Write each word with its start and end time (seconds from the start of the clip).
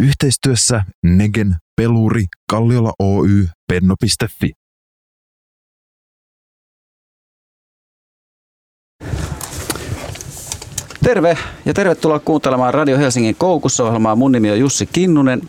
Yhteistyössä 0.00 0.84
Negen, 1.02 1.56
Peluri, 1.76 2.24
Kalliola 2.50 2.92
Oy, 2.98 3.48
Penno.fi. 3.68 4.52
Terve 11.04 11.38
ja 11.64 11.74
tervetuloa 11.74 12.18
kuuntelemaan 12.18 12.74
Radio 12.74 12.98
Helsingin 12.98 13.36
Koukussa-ohjelmaa. 13.36 14.16
Mun 14.16 14.32
nimi 14.32 14.50
on 14.50 14.60
Jussi 14.60 14.86
Kinnunen 14.86 15.42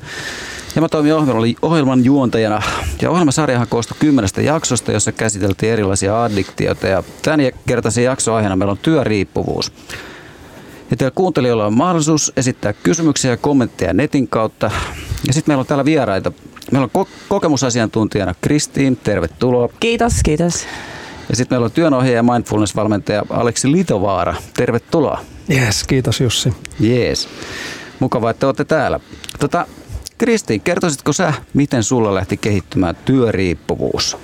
ja 0.76 0.82
mä 0.82 0.90
toimin 0.90 1.14
ohjelman 1.62 2.06
juontajana. 2.06 2.62
Ja 3.02 3.12
ohjelmasarjahan 3.12 3.68
koostui 3.68 3.98
kymmenestä 4.00 4.42
jaksosta, 4.42 4.92
jossa 4.92 5.12
käsiteltiin 5.12 5.72
erilaisia 5.72 6.24
addiktioita. 6.24 6.88
Ja 6.88 7.04
tämän 7.22 7.40
kertaisen 7.68 8.04
jaksoaiheena 8.04 8.56
meillä 8.56 8.72
on 8.72 8.78
työriippuvuus. 8.78 9.72
Ja 10.92 10.98
teillä 10.98 11.12
kuuntelijoilla 11.16 11.66
on 11.66 11.78
mahdollisuus 11.78 12.34
esittää 12.38 12.74
kysymyksiä 12.74 13.32
ja 13.32 13.38
kommentteja 13.38 13.94
netin 13.94 14.28
kautta. 14.28 14.72
Ja 15.28 15.34
sitten 15.34 15.52
meillä 15.52 15.62
on 15.62 15.68
täällä 15.68 15.86
vieraita. 15.86 16.32
Meillä 16.72 16.90
on 16.94 17.06
kokemusasiantuntijana 17.30 18.36
Kristiin, 18.42 18.98
tervetuloa. 18.98 19.70
Kiitos, 19.80 20.14
kiitos. 20.24 20.66
Ja 21.30 21.36
sitten 21.36 21.56
meillä 21.56 21.66
on 21.66 21.72
työnohjaaja 21.72 22.16
ja 22.16 22.24
mindfulness-valmentaja 22.24 23.24
Aleksi 23.30 23.72
Litovaara. 23.72 24.36
Tervetuloa. 24.58 25.20
Jees, 25.50 25.84
kiitos 25.84 26.22
Jussi. 26.22 26.54
Jees. 26.80 27.30
Mukavaa, 28.00 28.32
että 28.32 28.48
olette 28.48 28.66
täällä. 28.66 29.00
Tota, 29.40 29.68
Kristi, 30.18 30.60
kertoisitko 30.60 31.14
sä, 31.14 31.34
miten 31.54 31.84
sulla 31.84 32.16
lähti 32.16 32.38
kehittymään 32.38 32.96
työriippuvuus? 33.06 34.18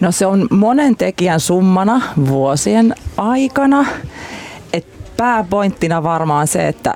No 0.00 0.12
se 0.12 0.26
on 0.26 0.46
monen 0.50 0.96
tekijän 0.96 1.40
summana 1.40 2.02
vuosien 2.26 2.94
aikana. 3.16 3.86
Pääpointtina 5.18 6.02
varmaan 6.02 6.46
se, 6.46 6.68
että 6.68 6.94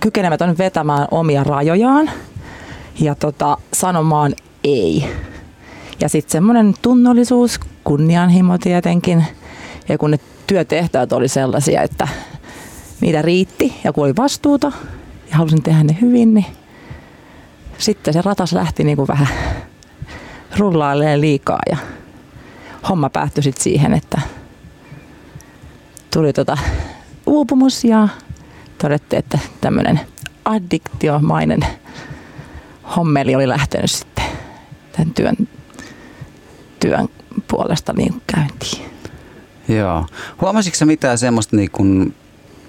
kykenemätön 0.00 0.58
vetämään 0.58 1.08
omia 1.10 1.44
rajojaan 1.44 2.10
ja 3.00 3.14
tota, 3.14 3.58
sanomaan 3.72 4.34
ei. 4.64 5.04
Ja 6.00 6.08
sitten 6.08 6.32
semmoinen 6.32 6.74
tunnollisuus, 6.82 7.60
kunnianhimo 7.84 8.58
tietenkin. 8.58 9.24
Ja 9.88 9.98
kun 9.98 10.10
ne 10.10 10.20
työtehtävät 10.46 11.12
oli 11.12 11.28
sellaisia, 11.28 11.82
että 11.82 12.08
niitä 13.00 13.22
riitti 13.22 13.80
ja 13.84 13.92
kun 13.92 14.04
oli 14.04 14.16
vastuuta 14.16 14.72
ja 15.30 15.36
halusin 15.36 15.62
tehdä 15.62 15.84
ne 15.84 15.96
hyvin, 16.00 16.34
niin 16.34 16.46
sitten 17.78 18.14
se 18.14 18.22
ratas 18.22 18.52
lähti 18.52 18.84
niin 18.84 18.96
kuin 18.96 19.08
vähän 19.08 19.28
rullailemaan 20.58 21.20
liikaa 21.20 21.60
ja 21.70 21.76
homma 22.88 23.10
päättyi 23.10 23.42
sitten 23.42 23.62
siihen, 23.62 23.94
että 23.94 24.20
tuli 26.14 26.32
tota 26.32 26.58
uupumus 27.26 27.84
ja 27.84 28.08
todettiin, 28.78 29.18
että 29.18 29.38
tämmöinen 29.60 30.00
addiktiomainen 30.44 31.60
hommeli 32.96 33.34
oli 33.34 33.48
lähtenyt 33.48 33.90
sitten 33.90 34.24
tämän 34.92 35.14
työn, 35.14 35.36
työn 36.80 37.08
puolesta 37.48 37.92
niin 37.92 38.22
käyntiin. 38.26 38.90
Joo. 39.68 40.06
Huomasitko 40.40 40.86
mitään 40.86 41.18
semmoista, 41.18 41.56
niin 41.56 41.70
kuin, 41.70 42.14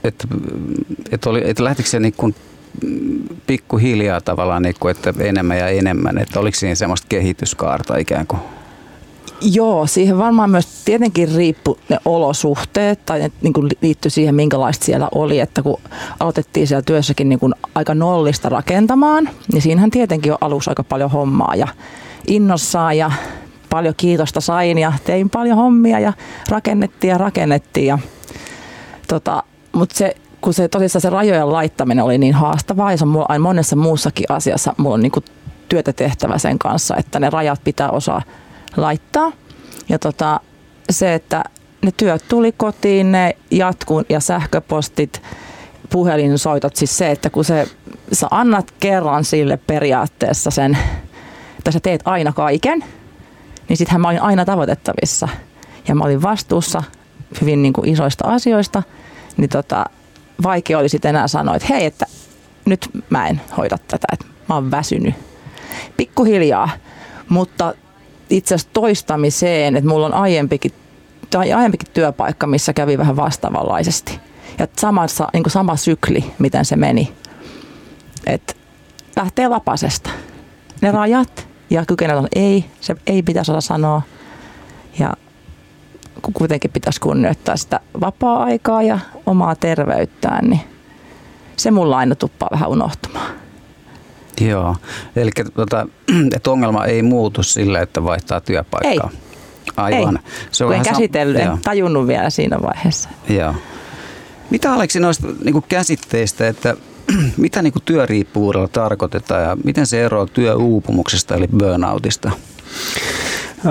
että, 0.03 0.27
että, 1.11 1.29
oli, 1.29 1.41
että 1.45 1.63
lähtikö 1.63 1.89
se 1.89 1.99
niin 1.99 2.13
kuin 2.17 2.35
pikkuhiljaa 3.47 4.21
tavallaan, 4.21 4.61
niin 4.61 4.75
kuin, 4.79 4.91
että 4.91 5.13
enemmän 5.19 5.57
ja 5.57 5.67
enemmän, 5.67 6.17
että 6.17 6.39
oliko 6.39 6.55
siinä 6.55 6.75
semmoista 6.75 7.07
kehityskaarta 7.09 7.97
ikään 7.97 8.27
kuin? 8.27 8.41
Joo, 9.41 9.87
siihen 9.87 10.17
varmaan 10.17 10.49
myös 10.49 10.67
tietenkin 10.85 11.35
riippu 11.35 11.77
ne 11.89 11.97
olosuhteet 12.05 13.05
tai 13.05 13.19
ne 13.19 13.31
niin 13.41 13.53
kuin 13.53 13.69
liittyi 13.81 14.11
siihen, 14.11 14.35
minkälaista 14.35 14.85
siellä 14.85 15.09
oli. 15.15 15.39
Että 15.39 15.61
kun 15.61 15.79
aloitettiin 16.19 16.67
siellä 16.67 16.81
työssäkin 16.81 17.29
niin 17.29 17.39
kuin 17.39 17.53
aika 17.75 17.95
nollista 17.95 18.49
rakentamaan, 18.49 19.29
niin 19.53 19.61
siinähän 19.61 19.91
tietenkin 19.91 20.31
on 20.31 20.37
alussa 20.41 20.71
aika 20.71 20.83
paljon 20.83 21.11
hommaa 21.11 21.55
ja 21.55 21.67
innossaan 22.27 22.97
ja 22.97 23.11
paljon 23.69 23.93
kiitosta 23.97 24.41
sain 24.41 24.77
ja 24.77 24.93
tein 25.05 25.29
paljon 25.29 25.57
hommia 25.57 25.99
ja 25.99 26.13
rakennettiin 26.49 27.09
ja 27.09 27.17
rakennettiin. 27.17 27.87
Ja, 27.87 27.99
tota, 29.07 29.43
mutta 29.71 29.97
se 29.97 30.15
kun 30.41 30.53
se 30.53 30.67
tosissaan 30.67 31.01
se 31.01 31.09
rajojen 31.09 31.53
laittaminen 31.53 32.03
oli 32.03 32.17
niin 32.17 32.33
haastavaa 32.33 32.91
ja 32.91 32.97
se 32.97 33.03
on 33.03 33.07
mulla, 33.07 33.39
monessa 33.39 33.75
muussakin 33.75 34.25
asiassa 34.29 34.73
mulla 34.77 34.93
on 34.93 35.01
niin 35.01 35.11
kuin 35.11 35.25
työtä 35.69 35.93
tehtävä 35.93 36.37
sen 36.37 36.59
kanssa, 36.59 36.95
että 36.95 37.19
ne 37.19 37.29
rajat 37.29 37.61
pitää 37.63 37.89
osaa 37.89 38.21
laittaa. 38.77 39.31
Ja 39.89 39.99
tota, 39.99 40.39
se, 40.89 41.13
että 41.13 41.43
ne 41.81 41.91
työt 41.97 42.25
tuli 42.27 42.51
kotiin, 42.51 43.11
ne 43.11 43.35
jatkuu 43.51 44.03
ja 44.09 44.19
sähköpostit, 44.19 45.21
puhelinsoitot, 45.89 46.75
siis 46.75 46.97
se, 46.97 47.11
että 47.11 47.29
kun 47.29 47.45
se, 47.45 47.67
sä 48.11 48.27
annat 48.31 48.73
kerran 48.79 49.23
sille 49.23 49.57
periaatteessa 49.57 50.51
sen, 50.51 50.77
että 51.57 51.71
sä 51.71 51.79
teet 51.79 52.01
aina 52.05 52.33
kaiken, 52.33 52.83
niin 53.69 53.77
sittenhän 53.77 54.01
mä 54.01 54.07
olin 54.07 54.21
aina 54.21 54.45
tavoitettavissa. 54.45 55.27
Ja 55.87 55.95
mä 55.95 56.03
olin 56.03 56.21
vastuussa 56.21 56.83
hyvin 57.41 57.61
niin 57.61 57.73
kuin 57.73 57.89
isoista 57.89 58.27
asioista, 58.27 58.83
niin 59.37 59.49
tota, 59.49 59.85
vaikea 60.43 60.79
oli 60.79 60.89
sitten 60.89 61.09
enää 61.09 61.27
sanoa, 61.27 61.55
että 61.55 61.67
hei, 61.69 61.85
että 61.85 62.05
nyt 62.65 62.89
mä 63.09 63.27
en 63.27 63.41
hoida 63.57 63.77
tätä, 63.87 64.07
että 64.13 64.25
mä 64.49 64.55
oon 64.55 64.71
väsynyt. 64.71 65.15
Pikkuhiljaa, 65.97 66.69
mutta 67.29 67.73
itse 68.29 68.55
asiassa 68.55 68.73
toistamiseen, 68.73 69.75
että 69.75 69.89
mulla 69.89 70.05
on 70.05 70.13
aiempikin, 70.13 70.71
tai 71.29 71.53
aiempikin 71.53 71.93
työpaikka, 71.93 72.47
missä 72.47 72.73
kävi 72.73 72.97
vähän 72.97 73.15
vastaavanlaisesti. 73.15 74.19
Ja 74.59 74.67
samassa, 74.77 75.27
niin 75.33 75.43
sama 75.47 75.75
sykli, 75.75 76.33
miten 76.39 76.65
se 76.65 76.75
meni. 76.75 77.13
Että 78.25 78.53
lähtee 79.15 79.47
lapasesta. 79.47 80.09
Ne 80.81 80.91
rajat 80.91 81.47
ja 81.69 81.85
kykenevät 81.85 82.25
ei, 82.35 82.65
se 82.81 82.95
ei 83.07 83.23
pitäisi 83.23 83.51
olla 83.51 83.61
sanoa. 83.61 84.01
Ja 84.99 85.13
kuitenkin 86.33 86.71
pitäisi 86.71 87.01
kunnioittaa 87.01 87.57
sitä 87.57 87.79
vapaa-aikaa 88.01 88.83
ja 88.83 88.99
omaa 89.25 89.55
terveyttään, 89.55 90.49
niin 90.49 90.61
se 91.57 91.71
mulla 91.71 91.97
aina 91.97 92.15
tuppaa 92.15 92.49
vähän 92.51 92.69
unohtumaan. 92.69 93.46
Joo, 94.41 94.75
eli 95.15 95.31
tota, 95.53 95.87
että 96.35 96.51
ongelma 96.51 96.85
ei 96.85 97.01
muutu 97.01 97.43
sillä, 97.43 97.81
että 97.81 98.03
vaihtaa 98.03 98.41
työpaikkaa. 98.41 99.09
Ei. 99.13 99.19
Aivan. 99.77 100.17
Ei. 100.17 100.31
Se 100.51 100.65
on 100.65 100.73
en 100.73 100.83
käsitellyt, 100.83 101.41
sam- 101.41 101.51
en 101.51 101.57
tajunnut 101.63 102.07
vielä 102.07 102.29
siinä 102.29 102.57
vaiheessa. 102.61 103.09
Joo. 103.29 103.55
Mitä 104.49 104.73
Aleksi 104.73 104.99
noista 104.99 105.27
niin 105.43 105.63
käsitteistä, 105.69 106.47
että 106.47 106.75
mitä 107.37 107.61
niin 107.61 107.73
työriippuvuudella 107.85 108.67
tarkoitetaan 108.67 109.43
ja 109.43 109.57
miten 109.63 109.87
se 109.87 110.05
eroaa 110.05 110.25
työuupumuksesta 110.25 111.35
eli 111.35 111.47
burnoutista? 111.47 112.31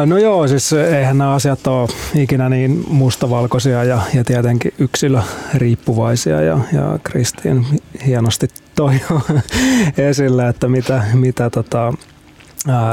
No 0.06 0.18
joo, 0.18 0.48
siis 0.48 0.72
eihän 0.72 1.18
nämä 1.18 1.34
asiat 1.34 1.66
ole 1.66 1.88
ikinä 2.14 2.48
niin 2.48 2.84
mustavalkoisia 2.88 3.84
ja, 3.84 4.00
ja 4.14 4.24
tietenkin 4.24 4.74
yksilöriippuvaisia 4.78 6.40
ja, 6.40 6.58
ja 6.72 6.98
Kristiin 7.02 7.66
hienosti 8.06 8.48
toi 8.76 8.94
esille, 10.10 10.48
että 10.48 10.68
mitä, 10.68 11.02
mitä 11.14 11.50
tota, 11.50 11.92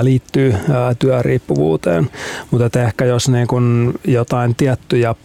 liittyy 0.01 0.55
työriippuvuuteen, 0.99 2.09
mutta 2.51 2.81
ehkä 2.81 3.05
jos 3.05 3.29
niin 3.29 3.47
kun 3.47 3.93
jotain 4.07 4.55
tiettyjä 4.55 5.15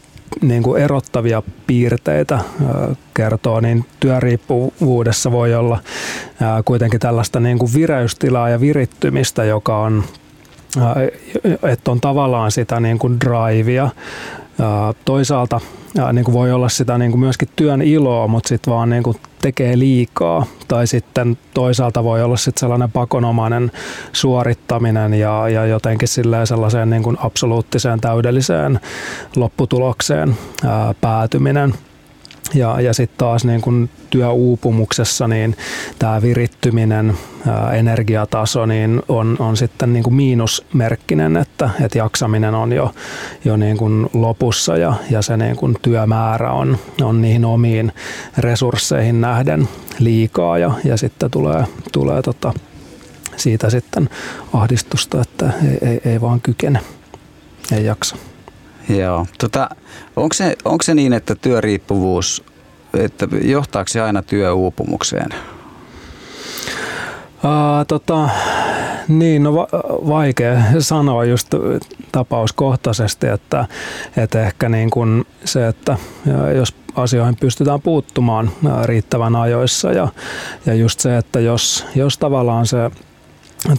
niin 0.41 0.63
kuin 0.63 0.83
erottavia 0.83 1.43
piirteitä 1.67 2.39
kertoo, 3.15 3.61
niin 3.61 3.85
työriippuvuudessa 4.01 5.33
voi 5.33 5.55
olla 5.55 5.79
kuitenkin 6.65 7.01
tällaista 7.01 7.41
niin 7.41 7.59
kuin 7.59 7.75
vireystilaa 7.75 8.49
ja 8.49 8.61
virittymistä, 8.61 9.45
joka 9.45 9.79
on 9.79 10.05
että 11.63 11.91
on 11.91 12.01
tavallaan 12.01 12.51
sitä 12.51 12.81
niin 12.81 12.99
kuin 12.99 13.21
drivea. 13.21 13.91
Toisaalta 15.05 15.61
niin 16.13 16.25
kuin 16.25 16.33
voi 16.33 16.53
olla 16.53 16.69
sitä 16.69 16.99
niin 16.99 17.11
kuin 17.11 17.21
myöskin 17.21 17.49
työn 17.57 17.83
iloa, 17.83 18.29
mutta 18.29 18.49
sitten 18.49 18.75
vaan 18.75 18.91
niin 18.91 19.03
kuin 19.03 19.17
tekee 19.43 19.79
liikaa. 19.79 20.47
Tai 20.69 20.87
sitten 20.87 21.39
toisaalta 21.55 22.05
voi 22.05 22.23
olla 22.23 22.37
sitten 22.37 22.61
sellainen 22.61 22.93
pakonomainen 22.93 23.73
suorittaminen 24.13 25.15
ja, 25.15 25.49
ja 25.49 25.67
jotenkin 25.67 26.09
sellaiseen 26.45 26.91
niin 26.91 27.03
kuin 27.03 27.17
absoluuttiseen 27.21 28.01
täydelliseen 28.01 28.81
lopputulokseen 29.37 30.37
ää, 30.65 30.95
päätyminen– 31.01 31.75
ja, 32.55 32.81
ja 32.81 32.95
sitten 32.95 33.19
taas 33.19 33.45
niin 33.45 33.61
kun 33.61 33.89
työuupumuksessa 34.11 35.29
niin 35.29 35.57
tämä 35.99 36.23
virittyminen, 36.23 37.15
ää, 37.47 37.73
energiataso 37.73 38.67
niin 38.67 39.03
on, 39.09 39.37
on 39.39 39.57
sitten 39.57 39.93
niin 39.93 40.15
miinusmerkkinen, 40.15 41.37
että, 41.37 41.71
että 41.81 41.99
jaksaminen 41.99 42.55
on 42.55 42.73
jo, 42.73 42.95
jo 43.45 43.57
niin 43.57 43.77
kuin 43.77 44.07
lopussa 44.13 44.77
ja, 44.77 44.95
ja 45.11 45.23
se 45.23 45.37
niin 45.37 45.57
kuin 45.57 45.77
työmäärä 45.83 46.53
on, 46.53 46.79
on 47.03 47.23
niihin 47.23 47.45
omiin 47.45 47.93
resursseihin 48.39 49.21
nähden 49.21 49.69
liikaa 49.99 50.59
ja, 50.59 50.73
ja 50.85 50.97
sitten 50.97 51.31
tulee, 51.31 51.65
tulee 51.93 52.23
tota, 52.23 52.53
siitä 53.37 53.71
sitten 53.71 54.11
ahdistusta, 54.53 55.21
että 55.21 55.51
ei, 55.65 55.89
ei, 55.89 56.01
ei 56.05 56.21
vaan 56.21 56.41
kykene, 56.41 56.81
ei 57.73 57.85
jaksa. 57.85 58.17
Joo. 58.89 59.27
Tota, 59.39 59.69
onko, 60.17 60.35
se, 60.35 60.57
onko 60.65 60.83
se 60.83 60.95
niin, 60.95 61.13
että 61.13 61.35
työriippuvuus, 61.35 62.45
että 62.95 63.29
johtaako 63.43 63.89
se 63.89 64.01
aina 64.01 64.23
työuupumukseen? 64.23 65.29
Uh, 67.45 67.87
tota, 67.89 68.29
niin, 69.09 69.43
no 69.43 69.55
va- 69.55 69.69
vaikea 70.09 70.63
sanoa 70.79 71.25
just 71.25 71.49
tapauskohtaisesti, 72.13 73.27
että, 73.27 73.67
että 74.17 74.47
ehkä 74.47 74.69
niin 74.69 74.91
kuin 74.91 75.27
se, 75.45 75.69
että 75.69 75.97
jos 76.57 76.75
asioihin 76.95 77.37
pystytään 77.37 77.83
puuttumaan 77.83 78.51
riittävän 78.85 79.37
ajoissa 79.37 79.93
ja, 79.93 80.09
ja 80.67 80.75
just 80.75 81.01
se, 81.01 81.17
että 81.17 81.41
jos, 81.41 81.87
jos 81.95 82.19
tavallaan 82.19 82.67
se 82.67 82.91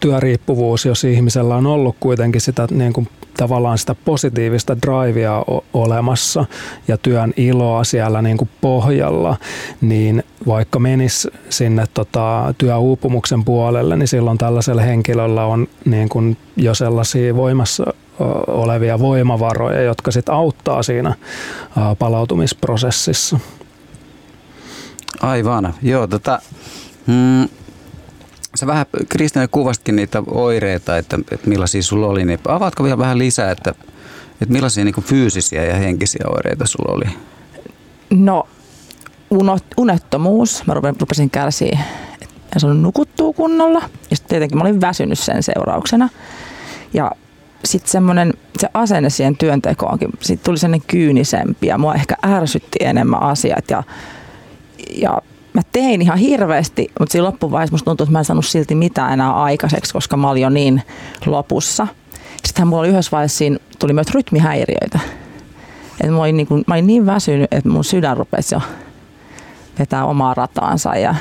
työriippuvuus, 0.01 0.85
jos 0.85 1.03
ihmisellä 1.03 1.55
on 1.55 1.65
ollut 1.65 1.95
kuitenkin 1.99 2.41
sitä 2.41 2.67
niin 2.71 2.93
kuin 2.93 3.07
tavallaan 3.37 3.77
sitä 3.77 3.95
positiivista 4.05 4.77
drivea 4.81 5.45
olemassa 5.73 6.45
ja 6.87 6.97
työn 6.97 7.33
iloa 7.37 7.83
siellä 7.83 8.21
niin 8.21 8.37
kuin 8.37 8.49
pohjalla, 8.61 9.37
niin 9.81 10.23
vaikka 10.47 10.79
menis 10.79 11.27
sinne 11.49 11.85
tota, 11.93 12.53
työuupumuksen 12.57 13.45
puolelle, 13.45 13.95
niin 13.97 14.07
silloin 14.07 14.37
tällaisella 14.37 14.81
henkilöllä 14.81 15.45
on 15.45 15.67
niin 15.85 16.09
kuin 16.09 16.37
jo 16.55 16.73
sellaisia 16.73 17.35
voimassa 17.35 17.93
olevia 18.47 18.99
voimavaroja, 18.99 19.81
jotka 19.81 20.11
sitten 20.11 20.35
auttaa 20.35 20.83
siinä 20.83 21.15
palautumisprosessissa. 21.99 23.39
Aivan, 25.21 25.73
joo. 25.81 26.07
Tota, 26.07 26.39
mm, 27.07 27.49
Sä 28.55 28.67
vähän, 28.67 28.85
Kristiina, 29.09 29.47
kuvastkin 29.47 29.95
niitä 29.95 30.23
oireita, 30.27 30.97
että, 30.97 31.19
että 31.31 31.49
millaisia 31.49 31.83
sulla 31.83 32.07
oli. 32.07 32.25
Niin 32.25 32.39
avaatko 32.47 32.83
vielä 32.83 32.97
vähän 32.97 33.17
lisää, 33.17 33.51
että, 33.51 33.73
että 34.41 34.53
millaisia 34.53 34.85
niin 34.85 35.03
fyysisiä 35.03 35.65
ja 35.65 35.75
henkisiä 35.75 36.25
oireita 36.27 36.67
sulla 36.67 36.93
oli? 36.93 37.05
No, 38.09 38.47
unettomuus. 39.77 40.63
Mä 40.67 40.73
rupesin 40.73 41.29
kärsiä, 41.29 41.79
en 42.55 42.59
saanut 42.59 42.81
nukuttua 42.81 43.33
kunnolla. 43.33 43.79
Ja 44.09 44.15
sitten 44.15 44.29
tietenkin 44.29 44.57
mä 44.57 44.61
olin 44.61 44.81
väsynyt 44.81 45.19
sen 45.19 45.43
seurauksena. 45.43 46.09
Ja 46.93 47.11
sitten 47.65 47.91
semmoinen, 47.91 48.33
se 48.59 48.67
asenne 48.73 49.09
siihen 49.09 49.37
työntekoonkin, 49.37 50.09
sitten 50.19 50.45
tuli 50.45 50.57
sellainen 50.57 50.87
kyynisempi 50.87 51.67
ja 51.67 51.77
mua 51.77 51.95
ehkä 51.95 52.15
ärsytti 52.25 52.79
enemmän 52.81 53.23
asiat 53.23 53.65
ja, 53.69 53.83
ja 54.95 55.21
mä 55.53 55.61
tein 55.71 56.01
ihan 56.01 56.17
hirveästi, 56.17 56.91
mutta 56.99 57.11
siinä 57.11 57.25
loppuvaiheessa 57.25 57.73
musta 57.73 57.85
tuntuu, 57.85 58.03
että 58.03 58.11
mä 58.11 58.19
en 58.19 58.25
saanut 58.25 58.45
silti 58.45 58.75
mitään 58.75 59.13
enää 59.13 59.33
aikaiseksi, 59.33 59.93
koska 59.93 60.17
mä 60.17 60.29
olin 60.29 60.43
jo 60.43 60.49
niin 60.49 60.81
lopussa. 61.25 61.87
Sittenhän 62.45 62.67
mulla 62.67 62.81
oli 62.81 62.89
yhdessä 62.89 63.11
vaiheessa 63.11 63.37
siinä, 63.37 63.57
tuli 63.79 63.93
myös 63.93 64.13
rytmihäiriöitä. 64.13 64.99
Et 66.01 66.09
mä, 66.09 66.17
olin 66.17 66.37
niin 66.37 66.47
kuin, 66.47 66.63
mä 66.67 66.73
olin 66.73 66.87
niin 66.87 67.05
väsynyt, 67.05 67.53
että 67.53 67.69
mun 67.69 67.83
sydän 67.83 68.17
rupesi 68.17 68.55
jo 68.55 68.61
vetää 69.79 70.05
omaa 70.05 70.33
rataansa. 70.33 70.95
Ja, 70.95 71.15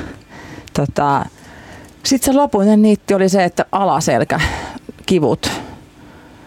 tota, 0.75 1.25
sitten 2.05 2.33
se 2.33 2.39
lopuinen 2.39 2.83
niitti 2.83 3.15
oli 3.15 3.29
se, 3.29 3.45
että 3.45 3.65
alaselkä 3.73 4.41
kivut 5.07 5.51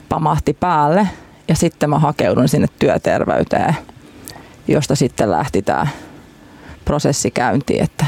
pamahti 0.09 0.53
päälle 0.53 1.07
ja 1.47 1.55
sitten 1.55 1.89
mä 1.89 1.99
hakeudun 1.99 2.49
sinne 2.49 2.67
työterveyteen, 2.79 3.75
josta 4.67 4.95
sitten 4.95 5.31
lähti 5.31 5.61
tämä 5.61 5.87
prosessi 6.91 7.31
käyntiin, 7.31 7.83
että 7.83 8.05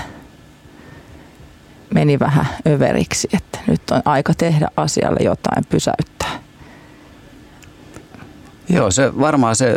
meni 1.93 2.19
vähän 2.19 2.45
överiksi, 2.67 3.27
että 3.33 3.59
nyt 3.67 3.91
on 3.91 4.01
aika 4.05 4.33
tehdä 4.33 4.67
asialle 4.77 5.19
jotain, 5.23 5.65
pysäyttää. 5.69 6.39
Joo, 8.69 8.91
se 8.91 9.19
varmaan 9.19 9.55
se, 9.55 9.75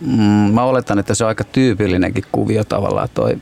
mm, 0.00 0.52
mä 0.54 0.62
oletan, 0.62 0.98
että 0.98 1.14
se 1.14 1.24
on 1.24 1.28
aika 1.28 1.44
tyypillinenkin 1.44 2.24
kuvio 2.32 2.64
tavallaan 2.64 3.08
toi 3.14 3.38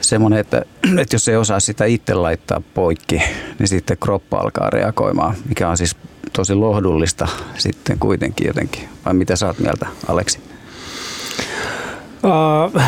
semmoinen, 0.00 0.38
että, 0.38 0.62
että 1.00 1.14
jos 1.14 1.28
ei 1.28 1.36
osaa 1.36 1.60
sitä 1.60 1.84
itse 1.84 2.14
laittaa 2.14 2.62
poikki, 2.74 3.22
niin 3.58 3.68
sitten 3.68 3.96
kroppa 4.00 4.38
alkaa 4.38 4.70
reagoimaan, 4.70 5.34
mikä 5.48 5.68
on 5.68 5.76
siis 5.76 5.96
tosi 6.32 6.54
lohdullista 6.54 7.28
sitten 7.58 7.98
kuitenkin 7.98 8.46
jotenkin. 8.46 8.88
Vai 9.04 9.14
mitä 9.14 9.36
sä 9.36 9.46
oot 9.46 9.58
mieltä, 9.58 9.86
Aleksi? 10.08 10.51
Uh, 12.24 12.82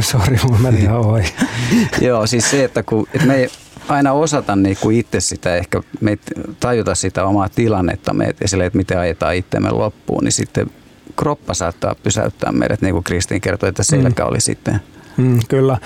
Sori, 0.00 0.36
mun 0.48 0.62
meni 0.62 0.80
ihan 0.80 0.96
ohi. 0.96 1.24
Joo, 2.06 2.26
siis 2.26 2.50
se, 2.50 2.64
että 2.64 2.82
kun, 2.82 3.06
että 3.14 3.26
me 3.26 3.34
ei 3.34 3.48
aina 3.88 4.12
osata 4.12 4.56
niin 4.56 4.76
kuin 4.80 4.96
itse 4.96 5.20
sitä, 5.20 5.56
ehkä 5.56 5.82
me 6.00 6.10
ei 6.10 6.18
tajuta 6.60 6.94
sitä 6.94 7.24
omaa 7.24 7.48
tilannetta, 7.48 8.14
me, 8.14 8.34
esille, 8.40 8.66
että 8.66 8.76
miten 8.76 8.98
ajetaan 8.98 9.34
itsemme 9.34 9.70
loppuun, 9.70 10.24
niin 10.24 10.32
sitten 10.32 10.70
kroppa 11.16 11.54
saattaa 11.54 11.94
pysäyttää 12.02 12.52
meidät, 12.52 12.82
niin 12.82 12.92
kuin 12.92 13.04
Kristiin 13.04 13.40
kertoi, 13.40 13.68
että 13.68 13.82
selkä 13.82 14.22
mm. 14.22 14.28
oli 14.28 14.40
sitten 14.40 14.80
Mm, 15.16 15.38
kyllä. 15.48 15.78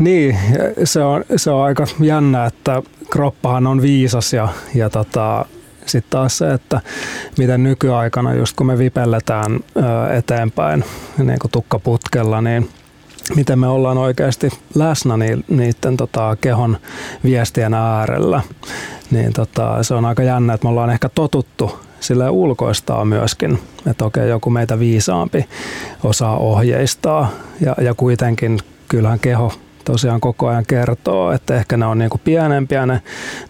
Niin, 0.00 0.38
se 0.84 1.02
on, 1.02 1.24
se 1.36 1.50
on 1.50 1.64
aika 1.64 1.84
jännä, 2.00 2.46
että 2.46 2.82
kroppahan 3.10 3.66
on 3.66 3.82
viisas 3.82 4.32
ja, 4.32 4.48
ja 4.74 4.90
tota, 4.90 5.46
sitten 5.88 6.10
taas 6.10 6.38
se, 6.38 6.52
että 6.52 6.80
miten 7.38 7.62
nykyaikana, 7.62 8.34
just 8.34 8.56
kun 8.56 8.66
me 8.66 8.78
vipelletään 8.78 9.60
eteenpäin 10.16 10.84
niin 11.18 11.38
kuin 11.38 11.50
tukkaputkella, 11.50 12.40
niin 12.40 12.70
miten 13.36 13.58
me 13.58 13.66
ollaan 13.66 13.98
oikeasti 13.98 14.50
läsnä 14.74 15.14
niiden 15.48 15.96
tota, 15.96 16.36
kehon 16.40 16.76
viestien 17.24 17.74
äärellä. 17.74 18.42
Niin 19.10 19.32
tota, 19.32 19.82
se 19.82 19.94
on 19.94 20.04
aika 20.04 20.22
jännä, 20.22 20.54
että 20.54 20.64
me 20.64 20.70
ollaan 20.70 20.90
ehkä 20.90 21.08
totuttu 21.08 21.80
sille 22.00 22.30
ulkoistaa 22.30 23.04
myöskin, 23.04 23.58
että 23.90 24.04
okei, 24.04 24.28
joku 24.28 24.50
meitä 24.50 24.78
viisaampi 24.78 25.48
osaa 26.04 26.36
ohjeistaa 26.36 27.30
ja, 27.60 27.74
ja 27.80 27.94
kuitenkin 27.94 28.58
kyllähän 28.88 29.20
keho 29.20 29.52
tosiaan 29.92 30.20
koko 30.20 30.48
ajan 30.48 30.66
kertoo, 30.66 31.32
että 31.32 31.56
ehkä 31.56 31.76
ne 31.76 31.86
on 31.86 31.98
niin 31.98 32.10
kuin 32.10 32.20
pienempiä 32.24 32.86
ne, 32.86 33.02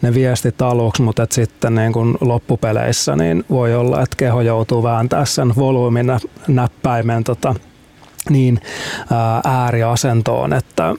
ne 0.03 0.15
viestit 0.15 0.63
aluksi, 0.63 1.03
mutta 1.03 1.23
että 1.23 1.35
sitten 1.35 1.75
niin 1.75 1.93
kuin 1.93 2.19
loppupeleissä 2.21 3.17
niin 3.17 3.45
voi 3.51 3.75
olla, 3.75 4.03
että 4.03 4.17
keho 4.17 4.41
joutuu 4.41 4.83
vääntää 4.83 5.25
sen 5.25 5.57
volyymin 5.57 6.07
näppäimen 6.49 7.25
tota, 7.25 7.55
niin 8.31 8.61
ääriasentoon, 9.45 10.53
että 10.53 10.95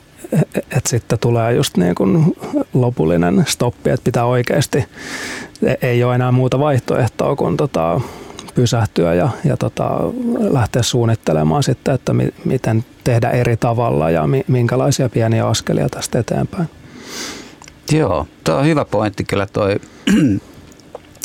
et 0.77 0.85
sitten 0.85 1.19
tulee 1.19 1.53
just 1.53 1.77
niin 1.77 1.95
kuin 1.95 2.35
lopullinen 2.73 3.43
stoppi, 3.47 3.89
että 3.89 4.03
pitää 4.03 4.25
oikeasti, 4.25 4.85
e, 5.63 5.73
ei 5.81 6.03
ole 6.03 6.15
enää 6.15 6.31
muuta 6.31 6.59
vaihtoehtoa 6.59 7.35
kuin 7.35 7.57
tota, 7.57 8.01
pysähtyä 8.55 9.13
ja, 9.13 9.29
ja 9.43 9.57
tota, 9.57 9.89
lähteä 10.39 10.81
suunnittelemaan 10.81 11.63
sitten, 11.63 11.95
että 11.95 12.13
mi, 12.13 12.29
miten 12.45 12.85
tehdä 13.09 13.29
eri 13.29 13.57
tavalla 13.57 14.09
ja 14.09 14.27
mi, 14.27 14.43
minkälaisia 14.47 15.09
pieniä 15.09 15.47
askelia 15.47 15.89
tästä 15.89 16.19
eteenpäin. 16.19 16.69
Joo, 17.91 18.27
tuo 18.43 18.55
on 18.55 18.65
hyvä 18.65 18.85
pointti 18.85 19.23
kyllä 19.23 19.45
toi, 19.45 19.71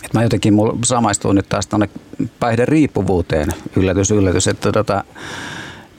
että 0.04 0.14
mä 0.14 0.22
jotenkin 0.22 0.54
samaistuin 0.84 1.36
nyt 1.36 1.48
taas 1.48 1.66
tuonne 1.66 1.88
päihderiippuvuuteen, 2.40 3.48
yllätys, 3.76 4.10
yllätys, 4.10 4.48
että 4.48 4.72
tota, 4.72 5.04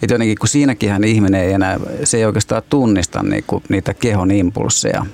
että 0.01 0.13
jotenkin 0.13 0.37
kun 0.39 0.47
siinäkin 0.47 1.03
ihminen 1.03 1.41
ei 1.41 1.53
enää, 1.53 1.79
se 2.03 2.17
ei 2.17 2.25
oikeastaan 2.25 2.63
tunnista 2.69 3.23
niinku, 3.23 3.63
niitä 3.69 3.93
kehon 3.93 4.31
impulsseja, 4.31 5.05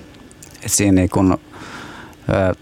että 0.55 0.67
siinä 0.69 0.95
niinku, 0.95 1.19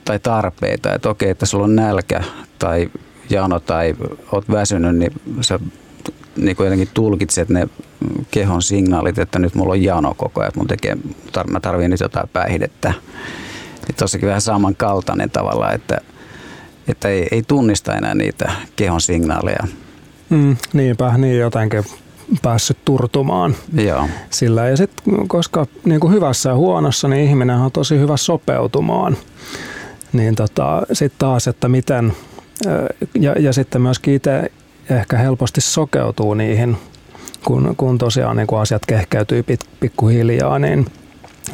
tai 0.05 0.19
tarpeita, 0.19 0.93
että 0.93 1.09
okei, 1.09 1.29
että 1.29 1.45
sulla 1.45 1.63
on 1.63 1.75
nälkä 1.75 2.23
tai 2.59 2.89
jano 3.29 3.59
tai 3.59 3.95
oot 4.31 4.49
väsynyt, 4.51 4.95
niin 4.95 5.11
sä 5.41 5.59
niin 6.35 6.55
kuin 6.55 6.65
jotenkin 6.65 6.89
tulkitset 6.93 7.49
ne 7.49 7.69
kehon 8.31 8.61
signaalit, 8.61 9.19
että 9.19 9.39
nyt 9.39 9.55
mulla 9.55 9.71
on 9.71 9.83
jano 9.83 10.13
koko 10.17 10.41
ajan, 10.41 10.47
että 10.47 10.59
mun 10.59 10.67
tekee, 10.67 10.97
tar- 11.37 11.51
mä 11.51 11.59
tarvitsen 11.59 11.91
nyt 11.91 11.99
jotain 11.99 12.29
päihdettä. 12.33 12.93
Tuossakin 13.97 14.27
vähän 14.27 14.41
samankaltainen 14.41 15.29
tavalla, 15.29 15.71
että, 15.71 16.01
että 16.87 17.07
ei, 17.07 17.27
ei 17.31 17.43
tunnista 17.47 17.95
enää 17.95 18.15
niitä 18.15 18.51
kehon 18.75 19.01
signaaleja. 19.01 19.67
Mm, 20.29 20.57
niinpä, 20.73 21.17
niin 21.17 21.39
jotenkin 21.39 21.85
päässyt 22.41 22.77
turtumaan 22.85 23.55
Joo. 23.73 24.09
sillä. 24.29 24.67
Ja 24.67 24.77
sitten 24.77 25.27
koska 25.27 25.67
niin 25.85 25.99
kuin 25.99 26.13
hyvässä 26.13 26.49
ja 26.49 26.55
huonossa, 26.55 27.07
niin 27.07 27.29
ihminen 27.29 27.57
on 27.57 27.71
tosi 27.71 27.99
hyvä 27.99 28.17
sopeutumaan. 28.17 29.17
Niin 30.13 30.35
tota, 30.35 30.81
sitten 30.93 31.19
taas, 31.19 31.47
että 31.47 31.69
miten, 31.69 32.13
ja, 33.19 33.35
ja 33.39 33.53
sitten 33.53 33.81
myöskin 33.81 34.13
itse 34.13 34.51
ehkä 34.89 35.17
helposti 35.17 35.61
sokeutuu 35.61 36.33
niihin, 36.33 36.77
kun, 37.45 37.73
kun 37.77 37.97
tosiaan 37.97 38.37
niin 38.37 38.47
kun 38.47 38.59
asiat 38.59 38.85
kehkeytyy 38.85 39.43
pit, 39.43 39.59
pikkuhiljaa, 39.79 40.59
niin, 40.59 40.85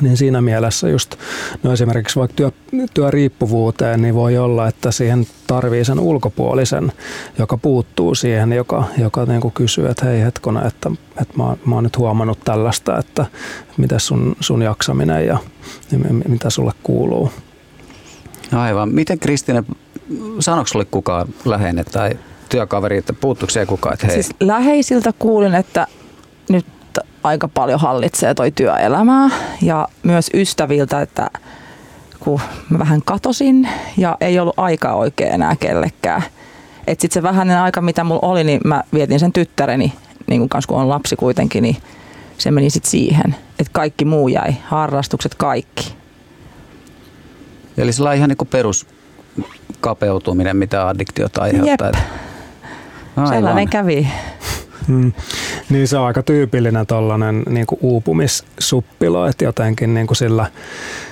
niin 0.01 0.17
siinä 0.17 0.41
mielessä 0.41 0.89
just 0.89 1.15
no 1.63 1.73
esimerkiksi 1.73 2.19
vaikka 2.19 2.35
työ, 2.35 2.51
työriippuvuuteen, 2.93 4.01
niin 4.01 4.15
voi 4.15 4.37
olla, 4.37 4.67
että 4.67 4.91
siihen 4.91 5.27
tarvii 5.47 5.85
sen 5.85 5.99
ulkopuolisen, 5.99 6.91
joka 7.39 7.57
puuttuu 7.57 8.15
siihen, 8.15 8.53
joka, 8.53 8.83
joka 8.97 9.25
niin 9.25 9.51
kysyy, 9.53 9.87
että 9.87 10.05
hei 10.05 10.21
hetkona, 10.21 10.67
että, 10.67 10.91
että 11.21 11.37
mä, 11.37 11.57
mä 11.65 11.75
oon 11.75 11.83
nyt 11.83 11.97
huomannut 11.97 12.39
tällaista, 12.45 12.97
että 12.97 13.25
mitä 13.77 13.99
sun, 13.99 14.35
sun 14.39 14.61
jaksaminen 14.61 15.27
ja, 15.27 15.37
ja 15.91 15.97
mitä 16.27 16.49
sulle 16.49 16.71
kuuluu. 16.83 17.31
Aivan. 18.51 18.89
Miten 18.89 19.19
Kristine, 19.19 19.63
sanoiko 20.39 20.67
sulle 20.67 20.85
kukaan 20.85 21.27
läheinen 21.45 21.85
tai 21.85 22.11
työkaveri, 22.55 22.97
että 22.97 23.13
puuttuuko 23.13 23.51
se 23.51 23.65
kukaan, 23.65 23.93
että 23.93 24.07
hei? 24.07 24.13
Siis 24.13 24.35
läheisiltä 24.39 25.13
kuulin, 25.19 25.55
että 25.55 25.87
nyt 26.49 26.65
aika 27.23 27.47
paljon 27.47 27.79
hallitsee 27.79 28.33
toi 28.33 28.51
työelämää 28.51 29.29
ja 29.61 29.87
myös 30.03 30.29
ystäviltä, 30.33 31.01
että 31.01 31.29
kuin, 32.19 32.41
mä 32.69 32.79
vähän 32.79 33.01
katosin 33.05 33.69
ja 33.97 34.17
ei 34.21 34.39
ollut 34.39 34.59
aikaa 34.59 34.95
oikein 34.95 35.33
enää 35.33 35.55
kellekään. 35.55 36.23
Että 36.87 37.01
sitten 37.01 37.13
se 37.13 37.23
vähäinen 37.23 37.57
aika, 37.57 37.81
mitä 37.81 38.03
mulla 38.03 38.27
oli, 38.27 38.43
niin 38.43 38.61
mä 38.65 38.83
vietin 38.93 39.19
sen 39.19 39.33
tyttäreni, 39.33 39.93
niin 40.27 40.41
kuin 40.41 40.49
kanssa 40.49 40.67
kun 40.67 40.81
on 40.81 40.89
lapsi 40.89 41.15
kuitenkin, 41.15 41.63
niin 41.63 41.77
se 42.37 42.51
meni 42.51 42.69
sitten 42.69 42.91
siihen. 42.91 43.35
Että 43.59 43.71
kaikki 43.73 44.05
muu 44.05 44.27
jäi, 44.27 44.53
harrastukset, 44.63 45.35
kaikki. 45.35 45.95
Eli 47.77 47.93
sillä 47.93 48.09
on 48.09 48.15
ihan 48.15 48.29
niin 48.29 48.47
perus 48.49 48.87
kapeutuminen, 49.79 50.57
mitä 50.57 50.87
addiktiot 50.87 51.37
aiheuttaa. 51.37 51.87
Jep. 51.87 51.95
Sellainen 53.29 53.69
kävi. 53.69 54.07
Hmm. 54.87 55.13
Niin 55.69 55.87
se 55.87 55.97
on 55.97 56.05
aika 56.05 56.23
tyypillinen 56.23 56.87
tuollainen 56.87 57.43
niin 57.49 57.65
uupumissuppilo, 57.81 59.27
että 59.27 59.43
jotenkin 59.43 59.93
niin 59.93 60.07
kuin 60.07 60.17
sillä, 60.17 60.51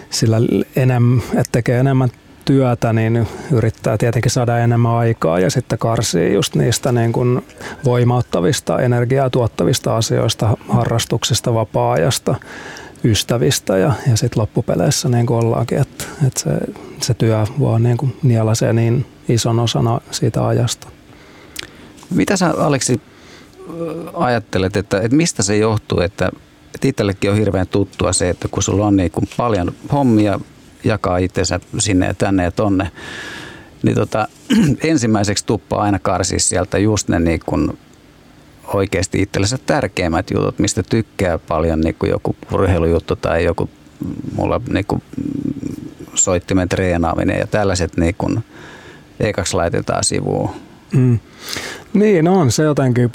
sillä 0.10 0.38
enem, 0.75 1.17
että 1.17 1.51
tekee 1.51 1.79
enemmän 1.79 2.10
työtä, 2.45 2.93
niin 2.93 3.27
yrittää 3.51 3.98
tietenkin 3.98 4.31
saada 4.31 4.60
enemmän 4.60 4.91
aikaa 4.91 5.39
ja 5.39 5.50
sitten 5.50 5.79
karsii 5.79 6.33
just 6.33 6.55
niistä 6.55 6.91
niin 6.91 7.13
kuin 7.13 7.45
voimauttavista, 7.86 8.81
energiaa 8.81 9.29
tuottavista 9.29 9.98
asioista, 9.98 10.57
harrastuksista, 10.69 11.53
vapaa-ajasta, 11.53 12.36
ystävistä 13.03 13.77
ja, 13.77 13.93
ja 14.10 14.17
sitten 14.17 14.41
loppupeleissä 14.41 15.10
niin 15.10 15.25
kuin 15.25 15.45
ollaankin, 15.45 15.77
että, 15.77 16.03
että 16.27 16.39
se, 16.39 16.50
se 17.01 17.13
työ 17.13 17.45
vaan 17.60 17.83
niin 17.83 17.98
kuin 17.98 18.17
nielasee 18.24 18.74
niin 18.74 19.05
ison 19.29 19.60
osana 19.60 20.01
siitä 20.12 20.48
ajasta. 20.48 20.92
Mitä 22.13 22.38
sä 22.38 22.53
Aleksi 22.58 23.01
ajattelet, 24.13 24.77
että, 24.77 25.01
että 25.01 25.17
mistä 25.17 25.43
se 25.43 25.58
johtuu, 25.58 26.00
että, 26.00 26.32
että 26.75 26.88
itsellekin 26.88 27.32
on 27.32 27.38
hirveän 27.38 27.67
tuttua 27.67 28.13
se, 28.13 28.29
että 28.29 28.48
kun 28.48 28.63
sulla 28.63 28.88
on 28.88 28.96
niin 28.96 29.12
kuin 29.12 29.29
paljon 29.38 29.74
hommia, 29.91 30.39
jakaa 30.84 31.17
itsensä 31.17 31.60
sinne 31.79 32.05
ja 32.05 32.13
tänne 32.13 32.43
ja 32.43 32.51
tonne, 32.51 32.91
niin 33.84 33.96
tota, 33.96 34.27
ensimmäiseksi 34.84 35.46
tuppaa 35.46 35.82
aina 35.82 36.00
karsia 36.00 36.39
sieltä 36.39 36.77
just 36.77 37.08
ne 37.08 37.20
niin 37.20 37.39
kuin 37.46 37.77
oikeasti 38.74 39.22
itsellensä 39.22 39.58
tärkeimmät 39.65 40.32
jutut, 40.32 40.60
mistä 40.60 40.84
tykkää 40.84 41.38
paljon, 41.38 41.82
niin 41.82 41.96
kuin 41.96 42.10
joku 42.10 42.36
urheilujuttu 42.51 43.15
tai 43.15 43.43
joku 43.43 43.70
mulla 44.36 44.62
niin 44.70 44.86
kuin 44.86 45.03
soittimen 46.13 46.70
treenaaminen 46.70 47.39
ja 47.39 47.48
tällaiset 47.48 47.98
niin 47.98 48.15
kuin, 48.17 48.43
ekaksi 49.20 49.55
laitetaan 49.55 50.03
sivuun. 50.03 50.50
Mm. 50.93 51.20
Niin 51.93 52.27
on 52.27 52.51
se 52.51 52.63
jotenkin 52.63 53.12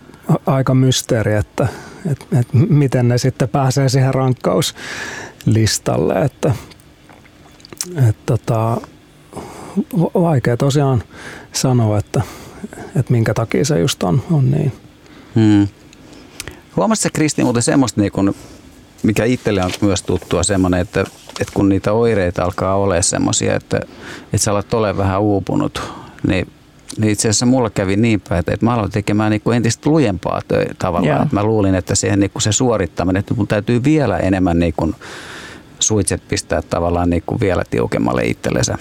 aika 0.46 0.74
mysteeri, 0.74 1.34
että, 1.34 1.68
että, 2.10 2.24
että 2.40 2.56
miten 2.56 3.08
ne 3.08 3.18
sitten 3.18 3.48
pääsee 3.48 3.88
siihen 3.88 4.14
rankkauslistalle. 4.14 6.14
Että, 6.14 6.54
että 7.96 8.22
tota, 8.26 8.80
vaikea 10.14 10.56
tosiaan 10.56 11.02
sanoa, 11.52 11.98
että, 11.98 12.22
että 12.96 13.12
minkä 13.12 13.34
takia 13.34 13.64
se 13.64 13.80
just 13.80 14.02
on, 14.02 14.22
on 14.30 14.50
niin. 14.50 14.72
Hmm. 15.34 15.68
Huomasitko 16.76 17.16
Kristi 17.16 17.44
muuten 17.44 17.62
semmoista, 17.62 18.00
niin 18.00 18.12
kun, 18.12 18.34
mikä 19.02 19.24
itselle 19.24 19.64
on 19.64 19.70
myös 19.80 20.02
tuttua 20.02 20.42
semmoinen, 20.42 20.80
että, 20.80 21.00
että 21.40 21.52
kun 21.54 21.68
niitä 21.68 21.92
oireita 21.92 22.44
alkaa 22.44 22.76
olla 22.76 23.02
semmoisia, 23.02 23.54
että, 23.54 23.80
että 24.24 24.38
sä 24.38 24.52
olet 24.52 24.74
ole 24.74 24.96
vähän 24.96 25.20
uupunut, 25.20 25.82
niin 26.26 26.52
niin 26.98 27.12
itse 27.12 27.28
asiassa 27.28 27.46
mulla 27.46 27.70
kävi 27.70 27.96
niin 27.96 28.20
päin, 28.28 28.38
että 28.38 28.66
mä 28.66 28.74
aloin 28.74 28.90
tekemään 28.90 29.30
niin 29.30 29.40
kuin 29.40 29.56
entistä 29.56 29.90
lujempaa 29.90 30.42
töitä 30.48 30.74
tavallaan. 30.78 31.22
Että 31.22 31.34
mä 31.34 31.44
luulin, 31.44 31.74
että 31.74 31.94
siihen 31.94 32.20
niin 32.20 32.30
kuin 32.30 32.42
se 32.42 32.52
suorittaminen, 32.52 33.20
että 33.20 33.34
mun 33.34 33.48
täytyy 33.48 33.84
vielä 33.84 34.18
enemmän 34.18 34.58
niin 34.58 34.74
kuin 34.76 34.94
suitset 35.78 36.22
pistää 36.28 36.62
tavallaan 36.62 37.10
niin 37.10 37.22
kuin 37.26 37.40
vielä 37.40 37.62
tiukemmalle 37.70 38.22
itsellensä. 38.24 38.78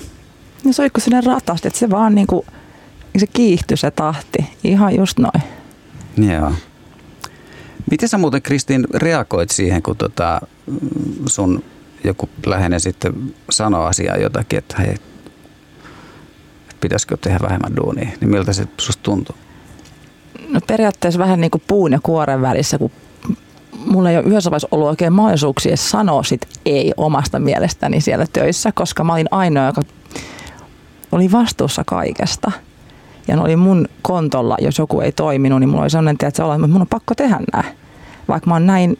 No 0.63 0.73
se 0.73 0.81
oli 0.81 0.89
kuin 0.89 1.03
sinne 1.03 1.21
ratasti, 1.21 1.67
että 1.67 1.79
se 1.79 1.89
vaan 1.89 2.15
niin 2.15 2.27
kuin, 2.27 2.45
se 3.17 3.27
kiihtyi 3.27 3.77
se 3.77 3.91
tahti. 3.91 4.37
Ihan 4.63 4.95
just 4.95 5.19
noin. 5.19 5.43
Joo. 6.17 6.51
Miten 7.91 8.09
sä 8.09 8.17
muuten 8.17 8.41
Kristiin 8.41 8.87
reagoit 8.93 9.49
siihen, 9.49 9.83
kun 9.83 9.97
tota, 9.97 10.41
sun 11.25 11.63
joku 12.03 12.29
läheinen 12.45 12.79
sitten 12.79 13.33
sanoo 13.49 13.83
asiaa 13.85 14.17
jotakin, 14.17 14.59
että 14.59 14.75
hei, 14.79 14.95
pitäisikö 16.81 17.17
tehdä 17.17 17.39
vähemmän 17.41 17.75
duunia, 17.75 18.10
niin 18.22 18.29
miltä 18.29 18.53
se 18.53 18.67
susta 18.77 19.03
tuntuu? 19.03 19.36
No 20.50 20.60
periaatteessa 20.67 21.19
vähän 21.19 21.41
niin 21.41 21.51
kuin 21.51 21.63
puun 21.67 21.91
ja 21.91 22.00
kuoren 22.03 22.41
välissä, 22.41 22.77
kun 22.77 22.91
mulla 23.86 24.10
ei 24.10 24.17
ole 24.17 24.25
yhdessä 24.25 24.51
vaiheessa 24.51 24.67
ollut 24.72 24.88
oikein 24.88 25.13
mahdollisuuksia 25.13 25.77
sanoa 25.77 26.24
sit 26.24 26.41
ei 26.65 26.93
omasta 26.98 27.39
mielestäni 27.39 28.01
siellä 28.01 28.25
töissä, 28.34 28.72
koska 28.72 29.03
mä 29.03 29.13
olin 29.13 29.27
ainoa, 29.31 29.65
joka 29.65 29.81
oli 31.12 31.31
vastuussa 31.31 31.84
kaikesta. 31.84 32.51
Ja 33.27 33.36
ne 33.36 33.41
oli 33.41 33.55
mun 33.55 33.88
kontolla, 34.01 34.57
jos 34.62 34.77
joku 34.77 35.01
ei 35.01 35.12
toiminut, 35.12 35.60
niin 35.60 35.69
mulla 35.69 35.81
oli 35.81 35.89
sellainen, 35.89 36.27
että 36.27 36.67
mun 36.67 36.81
on 36.81 36.88
pakko 36.88 37.15
tehdä 37.15 37.39
nämä. 37.53 37.63
Vaikka 38.27 38.50
mä 38.50 38.55
oon 38.55 38.67
näin 38.67 38.98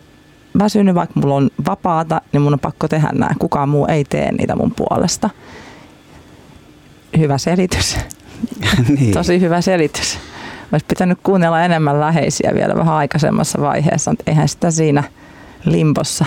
väsynyt, 0.60 0.96
vaikka 0.96 1.20
mulla 1.20 1.36
on 1.36 1.50
vapaata, 1.66 2.22
niin 2.34 2.42
mun 2.42 2.54
on 2.54 2.60
pakko 2.60 2.88
tehdä 2.88 3.10
nämä. 3.14 3.30
Kukaan 3.40 3.70
muu 3.70 3.86
ei 3.86 4.04
tee 4.06 4.32
niitä 4.32 4.56
mun 4.56 4.74
puolesta 4.76 5.30
hyvä 7.20 7.38
selitys. 7.38 7.98
niin. 9.00 9.14
Tosi 9.14 9.42
hyvä 9.42 9.62
selitys. 9.62 10.20
Olisi 10.72 10.86
pitänyt 10.86 11.20
kuunnella 11.24 11.62
enemmän 11.62 12.00
läheisiä 12.00 12.52
vielä 12.54 12.76
vähän 12.76 12.94
aikaisemmassa 12.94 13.62
vaiheessa, 13.62 14.12
mutta 14.12 14.24
eihän 14.28 14.48
sitä 14.48 14.72
siinä 14.72 15.04
limpossa 15.66 16.26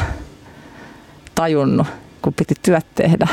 tajunnut, 1.34 1.86
kun 2.22 2.34
piti 2.34 2.54
työt 2.62 2.86
tehdä. 2.94 3.28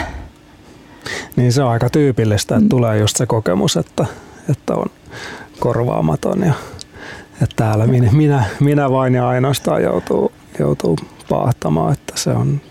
Niin 1.36 1.54
se 1.54 1.64
on 1.64 1.72
aika 1.72 1.90
tyypillistä, 1.90 2.56
että 2.56 2.70
tulee 2.70 2.98
just 2.98 3.18
se 3.18 3.26
kokemus, 3.26 3.78
että, 3.78 4.06
että 4.50 4.74
on 4.74 4.86
korvaamaton 5.60 6.42
ja 6.42 6.54
että 7.42 7.56
täällä 7.56 7.88
minä, 7.88 8.12
minä, 8.12 8.44
minä 8.60 8.92
vain 8.92 9.14
ja 9.16 9.28
ainoastaan 9.28 9.84
joutuu, 9.84 10.32
joutuu 10.60 10.98
paahtamaan, 11.30 11.94
että 11.94 12.14
se 12.16 12.30
on, 12.30 12.62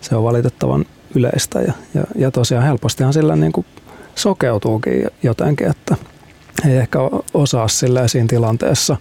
se 0.00 0.16
on 0.16 0.24
valitettavan 0.24 0.84
yleistä 1.14 1.60
ja, 1.60 1.72
ja, 1.94 2.04
ja 2.16 2.30
tosiaan 2.30 2.64
helpostihan 2.64 3.12
sillä 3.12 3.36
niin 3.36 3.52
kuin 3.52 3.66
sokeutuukin 4.14 5.06
jotenkin, 5.22 5.70
että 5.70 5.96
ei 6.68 6.76
ehkä 6.76 6.98
osaa 7.34 7.68
sillä 7.68 8.08
siinä 8.08 8.26
tilanteessa 8.28 8.96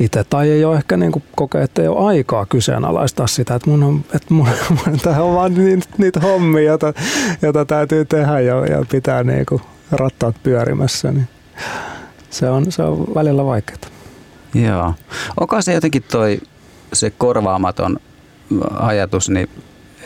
itse. 0.00 0.24
Tai 0.24 0.50
ei 0.50 0.64
ole 0.64 0.76
ehkä 0.76 0.96
niin 0.96 1.12
kokea, 1.36 1.62
että 1.62 1.82
ei 1.82 1.88
ole 1.88 2.08
aikaa 2.08 2.46
kyseenalaistaa 2.46 3.26
sitä, 3.26 3.54
että 3.54 3.70
mun 3.70 3.82
on, 3.82 4.04
että 4.14 4.34
mun, 4.34 4.48
mun 4.86 5.18
on 5.20 5.34
vaan 5.34 5.54
niitä, 5.54 5.86
niitä 5.98 6.20
hommia, 6.20 6.62
joita, 6.62 6.92
joita 7.42 7.64
täytyy 7.64 8.04
tehdä 8.04 8.40
ja, 8.40 8.66
ja 8.66 8.84
pitää 8.90 9.24
niin 9.24 9.46
rattaat 9.90 10.36
pyörimässä. 10.42 11.12
Niin 11.12 11.28
se, 12.30 12.50
on, 12.50 12.72
se 12.72 12.82
on 12.82 13.06
välillä 13.14 13.44
vaikeaa. 13.44 13.78
Joo. 14.54 14.94
Onko 15.40 15.62
se 15.62 15.74
jotenkin 15.74 16.02
toi 16.02 16.40
se 16.92 17.10
korvaamaton 17.10 17.96
ajatus, 18.72 19.30
niin 19.30 19.48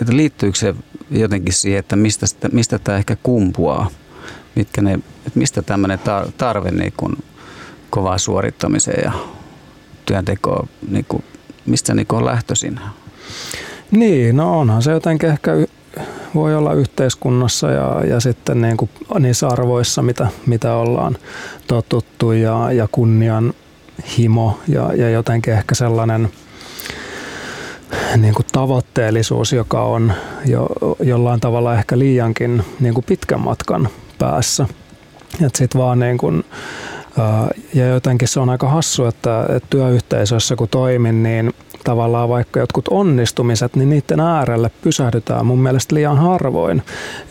että 0.01 0.17
liittyykö 0.17 0.59
se 0.59 0.75
jotenkin 1.11 1.53
siihen, 1.53 1.79
että 1.79 1.97
mistä, 1.97 2.27
mistä 2.53 2.79
tämä 2.79 2.99
ehkä 2.99 3.17
kumpuaa? 3.23 3.91
Mitkä 4.55 4.83
ne, 4.83 4.95
että 4.95 5.39
mistä 5.39 5.63
tämmöinen 5.63 5.99
tarve 6.39 6.71
niin 6.71 6.93
kuin 6.97 7.25
kovaa 7.91 8.19
suorittamiseen 8.19 9.03
ja 9.05 9.13
työntekoon, 10.07 10.69
niin 10.91 11.05
kuin, 11.09 11.25
mistä 11.67 11.95
niin 11.95 12.07
kuin 12.07 12.19
on 12.19 12.25
lähtöisin? 12.25 12.81
Niin, 13.91 14.37
no 14.37 14.61
onhan 14.61 14.83
se 14.83 14.91
jotenkin 14.91 15.29
ehkä 15.29 15.53
voi 16.35 16.55
olla 16.55 16.73
yhteiskunnassa 16.73 17.71
ja, 17.71 18.05
ja 18.05 18.21
sitten 18.21 18.61
niin 18.63 18.77
kuin 18.77 18.91
niissä 19.19 19.49
arvoissa, 19.49 20.03
mitä, 20.03 20.27
mitä 20.47 20.75
ollaan 20.75 21.17
totuttu 21.67 22.33
ja, 22.33 22.73
ja 22.73 22.89
kunnian 22.93 23.55
himo 24.19 24.59
ja, 24.69 24.93
ja 24.95 25.11
jotenkin 25.11 25.55
ehkä 25.55 25.75
sellainen 25.75 26.29
niin 28.17 28.35
kuin 28.35 28.47
tavoitteellisuus, 28.53 29.53
joka 29.53 29.83
on 29.83 30.13
jo, 30.47 30.67
jollain 31.01 31.41
tavalla 31.41 31.75
ehkä 31.75 31.99
liiankin 31.99 32.65
niin 32.81 32.95
kuin 32.95 33.05
pitkän 33.05 33.41
matkan 33.41 33.89
päässä. 34.19 34.67
Että 35.47 35.59
sit 35.59 35.77
vaan 35.77 35.99
niin 35.99 36.19
kun, 36.19 36.45
ja 37.75 37.87
jotenkin 37.87 38.29
se 38.29 38.41
on 38.41 38.51
aika 38.51 38.69
hassu, 38.69 39.05
että, 39.05 39.47
työyhteisössä 39.71 40.57
kun 40.57 40.69
toimin, 40.69 41.23
niin 41.23 41.55
tavallaan 41.85 42.29
vaikka 42.29 42.61
jotkut 42.61 42.89
onnistumiset, 42.89 43.77
niin 43.77 43.91
niiden 43.91 44.21
äärelle 44.21 44.71
pysähdytään 44.83 45.47
mun 45.47 45.59
mielestä 45.59 45.95
liian 45.95 46.19
harvoin. 46.19 46.83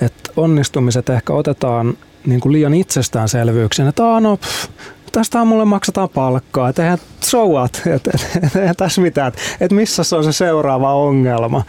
Että 0.01 0.31
onnistumiset 0.37 1.09
ehkä 1.09 1.33
otetaan 1.33 1.97
niin 2.25 2.39
kuin 2.39 2.53
liian 2.53 2.73
itsestäänselvyyksen, 2.73 3.87
että 3.87 4.19
no, 4.19 4.37
pff, 4.37 4.69
tästä 5.17 5.45
mulle 5.45 5.65
maksetaan 5.65 6.09
palkkaa, 6.09 6.69
että 6.69 6.83
eihän 6.83 6.97
so 7.23 7.47
what, 7.47 7.81
että 7.95 8.11
et, 8.43 8.55
eihän 8.55 8.75
tässä 8.75 9.01
mitään, 9.01 9.27
että 9.27 9.41
et 9.61 9.71
missä 9.71 10.03
se 10.03 10.15
on 10.15 10.23
se 10.23 10.31
seuraava 10.31 10.93
ongelma. 10.93 11.63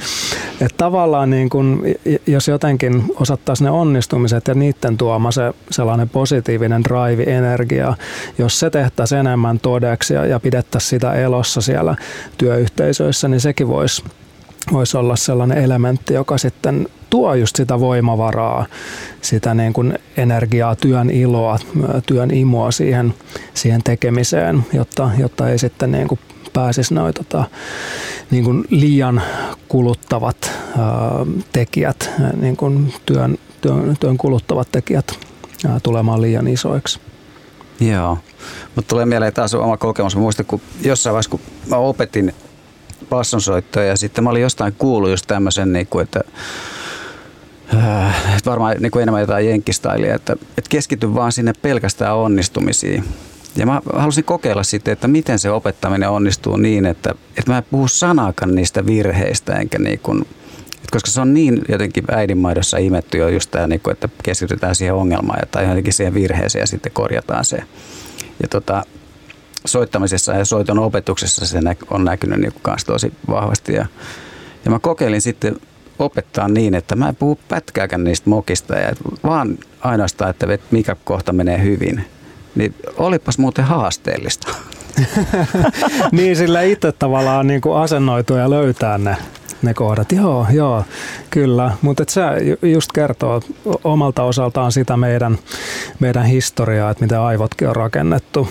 Että 0.61 0.77
tavallaan 0.77 1.31
niin 1.31 1.51
kun, 1.51 1.83
jos 2.27 2.49
jotenkin 2.49 3.05
osattaisiin 3.15 3.65
ne 3.65 3.71
onnistumiset 3.71 4.49
ja 4.49 4.55
niiden 4.55 4.97
tuoma 4.97 5.31
se 5.31 5.53
sellainen 5.71 6.09
positiivinen 6.09 6.85
drive-energia, 6.85 7.95
jos 8.39 8.61
se 8.61 8.71
tehtäisiin 8.71 9.19
enemmän 9.19 9.61
todeksi 9.61 10.15
ja, 10.15 10.27
ja 10.27 10.41
pidettäisiin 10.41 10.91
sitä 10.91 11.13
elossa 11.13 11.61
siellä 11.61 11.97
työyhteisöissä, 12.39 13.29
niin 13.29 13.41
sekin 13.41 13.69
voisi 13.69 14.05
voisi 14.73 14.97
olla 14.97 15.17
sellainen 15.17 15.59
elementti, 15.59 16.15
joka 16.15 16.39
sitten 16.39 16.89
tuo 17.11 17.35
just 17.35 17.57
sitä 17.57 17.81
voimavaraa, 17.81 18.67
sitä 19.23 19.55
niin 19.55 19.73
kuin 19.73 19.99
energiaa, 20.17 20.77
työn 20.77 21.11
iloa, 21.11 21.59
työn 22.07 22.31
imoa 22.31 22.71
siihen, 22.71 23.15
siihen 23.55 23.83
tekemiseen, 23.83 24.67
jotta, 24.73 25.11
jotta 25.19 25.49
ei 25.49 25.59
sitten 25.59 25.93
niin 25.93 26.09
kuin 26.09 26.21
pääsisi 26.53 26.95
noin 26.95 27.15
tota, 27.15 27.45
niin 28.31 28.45
kuin 28.45 28.65
liian 28.71 29.23
kuluttavat 29.69 30.37
ää, 30.79 30.89
tekijät, 31.53 32.11
niin 32.41 32.57
kuin 32.57 32.95
työn, 33.07 33.39
työn, 33.61 33.97
työn 34.01 34.17
kuluttavat 34.17 34.69
tekijät 34.73 35.19
ää, 35.69 35.81
tulemaan 35.83 36.23
liian 36.23 36.49
isoiksi. 36.49 37.01
Joo, 37.81 38.19
mutta 38.75 38.89
tulee 38.89 39.07
mieleen 39.07 39.33
taas 39.33 39.55
oma 39.55 39.77
kokemus. 39.77 40.17
Muistan, 40.17 40.47
kun 40.47 40.61
jossain 40.83 41.13
vaiheessa, 41.13 41.31
kun 41.31 41.41
mä 41.67 41.77
opetin 41.77 42.35
bassonsoittoa 43.11 43.83
ja 43.83 43.97
sitten 43.97 44.25
mä 44.25 44.31
olin 44.31 44.43
jostain 44.43 44.75
kuullut 44.79 45.11
just 45.11 45.27
tämmöisen, 45.27 45.73
niin 45.73 45.87
kuin, 45.87 46.03
että 46.03 46.21
äh, 47.75 48.37
että 48.37 48.51
varmaan 48.51 48.77
niin 48.81 48.91
kuin 48.91 49.03
enemmän 49.03 49.21
jotain 49.21 49.49
jenkkistailia, 49.49 50.15
että, 50.15 50.33
että 50.33 50.69
keskity 50.69 51.15
vaan 51.15 51.33
sinne 51.33 51.53
pelkästään 51.63 52.17
onnistumisiin. 52.17 53.05
Ja 53.57 53.67
mä 53.67 53.83
halusin 53.95 54.25
kokeilla 54.25 54.63
sitten, 54.63 54.93
että 54.93 55.09
miten 55.09 55.39
se 55.39 55.51
opettaminen 55.51 56.11
onnistuu 56.11 56.57
niin, 56.57 56.87
että, 56.87 57.15
että 57.37 57.51
mä 57.53 57.59
en 57.59 57.65
puhu 57.71 57.89
sanakaan 57.89 58.55
niistä 58.55 58.87
virheistä, 58.87 59.57
enkä 59.57 59.79
niin 59.79 59.99
kuin, 59.99 60.27
koska 60.91 61.11
se 61.11 61.21
on 61.21 61.35
niin 61.35 61.63
jotenkin 61.69 62.05
äidinmaidossa 62.11 62.79
imetty 62.79 63.19
jo 63.19 63.29
just 63.29 63.51
tämä, 63.51 63.67
niin 63.67 63.81
kuin, 63.81 63.93
että 63.93 64.09
keskitytään 64.23 64.75
siihen 64.75 64.95
ongelmaan 64.95 65.49
tai 65.51 65.69
jotenkin 65.69 65.93
siihen 65.93 66.15
virheeseen 66.15 66.61
ja 66.61 66.67
sitten 66.67 66.93
korjataan 66.93 67.45
se. 67.45 67.57
Ja 68.43 68.49
tota, 68.49 68.83
soittamisessa 69.65 70.33
ja 70.33 70.45
soiton 70.45 70.79
opetuksessa 70.79 71.47
se 71.47 71.61
on 71.91 72.05
näkynyt 72.05 72.41
niin 72.41 72.53
kuin 72.53 72.77
tosi 72.87 73.13
vahvasti. 73.31 73.73
Ja, 73.73 73.87
ja 74.65 74.71
mä 74.71 74.79
kokeilin 74.79 75.21
sitten 75.21 75.57
opettaa 75.99 76.49
niin, 76.49 76.75
että 76.75 76.97
mä 76.97 77.09
en 77.09 77.17
puhu 77.17 77.39
pätkääkään 77.49 78.05
niistä 78.05 78.31
mokista, 78.31 78.75
ja 78.75 78.93
vaan 79.25 79.59
ainoastaan, 79.81 80.31
että 80.31 80.47
mikä 80.71 80.97
kohta 81.05 81.33
menee 81.33 81.63
hyvin. 81.63 82.05
Niin 82.55 82.75
olipas 82.97 83.39
muuten 83.39 83.65
haasteellista. 83.65 84.49
niin, 86.13 86.37
sillä 86.37 86.63
itse 86.63 86.93
tavallaan 86.93 87.47
niin 87.47 87.61
kuin 87.61 87.79
asennoituu 87.79 88.37
ja 88.37 88.51
löytää 88.51 88.99
ne 88.99 89.17
ne 89.63 89.75
kohdat. 89.75 90.13
Joo, 90.13 90.47
joo, 90.53 90.85
kyllä. 91.31 91.73
Mutta 91.83 92.05
se 92.09 92.23
just 92.63 92.93
kertoo 92.93 93.41
omalta 93.85 94.23
osaltaan 94.23 94.73
sitä 94.73 94.97
meidän, 94.97 95.39
meidän 96.01 96.25
historiaa, 96.25 96.91
että 96.91 97.05
miten 97.05 97.21
aivotkin 97.21 97.69
on 97.69 97.77
rakennettu, 97.77 98.49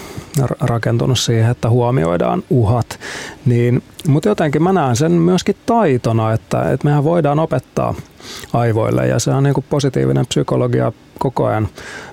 rakentunut 0.59 1.19
siihen, 1.19 1.51
että 1.51 1.69
huomioidaan 1.69 2.43
uhat. 2.49 2.99
Niin, 3.45 3.83
mutta 4.07 4.29
jotenkin 4.29 4.63
mä 4.63 4.73
näen 4.73 4.95
sen 4.95 5.11
myöskin 5.11 5.55
taitona, 5.65 6.33
että, 6.33 6.71
että 6.71 6.87
mehän 6.87 7.03
voidaan 7.03 7.39
opettaa 7.39 7.95
aivoille 8.53 9.07
ja 9.07 9.19
se 9.19 9.31
on 9.31 9.43
niin 9.43 9.53
kuin 9.53 9.65
positiivinen 9.69 10.27
psykologia 10.27 10.91
koko 11.19 11.45
ajan 11.45 11.67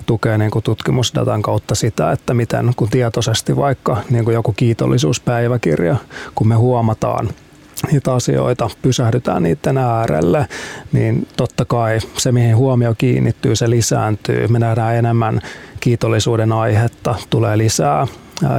tukee 0.05 0.37
niin 0.37 0.51
kuin 0.51 0.63
tutkimusdatan 0.63 1.41
kautta 1.41 1.75
sitä, 1.75 2.11
että 2.11 2.33
miten 2.33 2.71
kun 2.75 2.89
tietoisesti 2.89 3.55
vaikka 3.55 3.97
niin 4.09 4.25
kuin 4.25 4.33
joku 4.33 4.53
kiitollisuuspäiväkirja, 4.53 5.95
kun 6.35 6.47
me 6.47 6.55
huomataan– 6.55 7.29
niitä 7.91 8.13
asioita, 8.13 8.69
pysähdytään 8.81 9.43
niiden 9.43 9.77
äärelle, 9.77 10.47
niin 10.91 11.27
totta 11.37 11.65
kai 11.65 11.99
se, 12.17 12.31
mihin 12.31 12.57
huomio 12.57 12.95
kiinnittyy, 12.97 13.55
se 13.55 13.69
lisääntyy. 13.69 14.47
Me 14.47 14.59
nähdään 14.59 14.95
enemmän 14.95 15.41
kiitollisuuden 15.79 16.51
aihetta, 16.51 17.15
tulee 17.29 17.57
lisää 17.57 18.07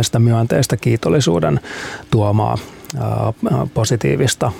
sitä 0.02 0.18
myönteistä 0.18 0.76
kiitollisuuden 0.76 1.60
tuomaa 2.10 2.58
positiivista 3.74 4.52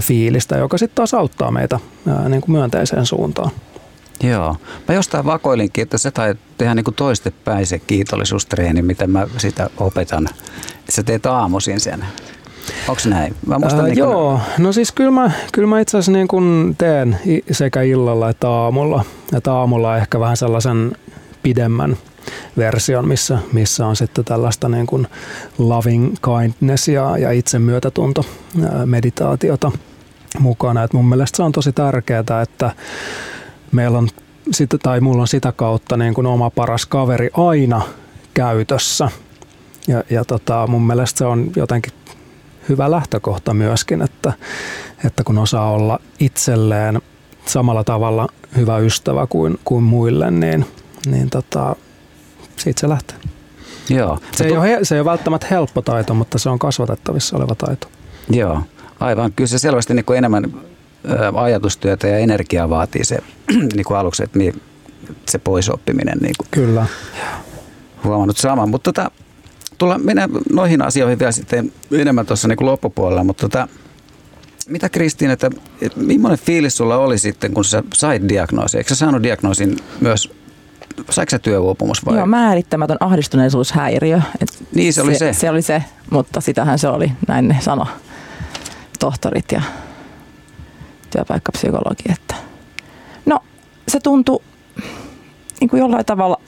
fiilistä, 0.00 0.58
joka 0.58 0.78
sitten 0.78 0.96
taas 0.96 1.14
auttaa 1.14 1.50
meitä 1.50 1.80
niin 2.28 2.40
kuin 2.40 2.52
myönteiseen 2.52 3.06
suuntaan. 3.06 3.50
Joo. 4.22 4.56
Mä 4.88 4.94
jostain 4.94 5.24
vakoilinkin, 5.24 5.82
että 5.82 5.98
se 5.98 6.10
tai 6.10 6.34
tehdä 6.58 6.74
niin 6.74 6.84
toistepäin 6.96 7.66
se 7.66 7.78
kiitollisuustreeni, 7.78 8.82
miten 8.82 9.10
mä 9.10 9.26
sitä 9.36 9.70
opetan. 9.76 10.28
Sä 10.88 11.02
teet 11.02 11.26
aamuisin 11.26 11.80
sen. 11.80 12.04
Onko 12.88 13.02
näin? 13.06 13.36
Mä 13.46 13.58
muistan, 13.58 13.80
Ää, 13.80 13.86
niin 13.86 13.98
kun... 13.98 14.10
Joo, 14.10 14.40
no 14.58 14.72
siis 14.72 14.92
kyllä 14.92 15.10
mä, 15.10 15.30
kyllä 15.52 15.68
mä 15.68 15.80
itse 15.80 15.98
asiassa 15.98 16.12
niin 16.12 16.28
kun 16.28 16.74
teen 16.78 17.18
sekä 17.50 17.82
illalla 17.82 18.28
että 18.28 18.50
aamulla. 18.50 19.04
Että 19.36 19.52
aamulla 19.52 19.96
ehkä 19.96 20.20
vähän 20.20 20.36
sellaisen 20.36 20.92
pidemmän 21.42 21.96
version, 22.56 23.08
missä, 23.08 23.38
missä 23.52 23.86
on 23.86 23.96
sitten 23.96 24.24
tällaista 24.24 24.68
niin 24.68 24.86
kuin 24.86 25.06
loving 25.58 26.14
kindness 26.24 26.88
ja, 26.88 27.18
ja 27.18 27.30
itsemyötätunto 27.30 28.24
meditaatiota 28.84 29.72
mukana. 30.38 30.82
Et 30.82 30.92
mun 30.92 31.08
mielestä 31.08 31.36
se 31.36 31.42
on 31.42 31.52
tosi 31.52 31.72
tärkeää, 31.72 32.42
että 32.42 32.74
meillä 33.72 33.98
on 33.98 34.08
sitä, 34.50 34.78
tai 34.78 35.00
mulla 35.00 35.20
on 35.20 35.28
sitä 35.28 35.52
kautta 35.52 35.96
niin 35.96 36.14
kuin 36.14 36.26
oma 36.26 36.50
paras 36.50 36.86
kaveri 36.86 37.30
aina 37.36 37.82
käytössä. 38.34 39.08
Ja, 39.88 40.04
ja 40.10 40.24
tota, 40.24 40.66
mun 40.66 40.86
mielestä 40.86 41.18
se 41.18 41.24
on 41.24 41.50
jotenkin 41.56 41.92
hyvä 42.68 42.90
lähtökohta 42.90 43.54
myöskin, 43.54 44.02
että, 44.02 44.32
että 45.04 45.24
kun 45.24 45.38
osaa 45.38 45.70
olla 45.70 45.98
itselleen 46.20 47.02
samalla 47.46 47.84
tavalla 47.84 48.28
hyvä 48.56 48.78
ystävä 48.78 49.26
kuin, 49.26 49.58
kuin 49.64 49.84
muille, 49.84 50.30
niin, 50.30 50.66
niin 51.06 51.30
tota, 51.30 51.76
siitä 52.56 52.80
se 52.80 52.88
lähtee. 52.88 53.16
Joo. 53.88 54.18
Se, 54.32 54.44
ei 54.44 54.56
ole, 54.56 54.78
se 54.82 54.94
ei 54.94 55.00
ole 55.00 55.10
välttämättä 55.10 55.46
helppo 55.50 55.82
taito, 55.82 56.14
mutta 56.14 56.38
se 56.38 56.48
on 56.50 56.58
kasvatettavissa 56.58 57.36
oleva 57.36 57.54
taito. 57.54 57.88
Joo, 58.30 58.62
aivan. 59.00 59.32
Kyllä 59.32 59.48
se 59.48 59.58
selvästi 59.58 59.94
niin 59.94 60.04
kuin 60.04 60.18
enemmän 60.18 60.44
ajatustyötä 61.34 62.06
ja 62.08 62.18
energiaa 62.18 62.70
vaatii 62.70 63.04
se 63.04 63.18
niin 63.76 63.84
kuin 63.84 63.98
aluksi, 63.98 64.22
että 64.22 64.38
se 65.28 65.38
poisoppiminen. 65.38 66.18
Niin 66.18 66.34
kuin. 66.38 66.48
Kyllä. 66.50 66.86
Huomannut 68.04 68.36
saman, 68.36 68.68
mutta 68.70 68.92
tota, 68.92 69.10
tulla, 69.80 69.98
mennään 69.98 70.30
noihin 70.52 70.82
asioihin 70.82 71.18
vielä 71.18 71.32
sitten 71.32 71.72
enemmän 71.92 72.26
tuossa 72.26 72.48
niin 72.48 72.66
loppupuolella, 72.66 73.24
mutta 73.24 73.40
tota, 73.48 73.68
mitä 74.68 74.88
Kristiin, 74.88 75.30
että, 75.30 75.50
että 75.82 76.00
millainen 76.00 76.38
fiilis 76.38 76.76
sulla 76.76 76.96
oli 76.96 77.18
sitten, 77.18 77.54
kun 77.54 77.64
sä 77.64 77.82
sait 77.94 78.28
diagnoosin? 78.28 78.78
Eikö 78.78 78.88
sä 78.88 78.94
saanut 78.94 79.22
diagnoosin 79.22 79.76
myös 80.00 80.30
Saiko 81.10 81.30
se 81.30 81.38
työuupumus 81.38 82.06
vai? 82.06 82.16
Joo, 82.16 82.26
määrittämätön 82.26 82.96
ahdistuneisuushäiriö. 83.00 84.20
Et 84.40 84.64
niin, 84.74 84.92
se 84.92 85.02
oli 85.02 85.18
se. 85.18 85.32
Se 85.32 85.50
oli 85.50 85.62
se, 85.62 85.84
mutta 86.10 86.40
sitähän 86.40 86.78
se 86.78 86.88
oli, 86.88 87.12
näin 87.28 87.48
ne 87.48 87.56
sano 87.60 87.86
tohtorit 88.98 89.52
ja 89.52 89.62
työpaikkapsykologi. 91.10 92.02
Että. 92.12 92.34
No, 93.26 93.40
se 93.88 94.00
tuntui 94.00 94.42
niin 95.60 95.70
kuin 95.70 95.80
jollain 95.80 96.04
tavalla 96.06 96.40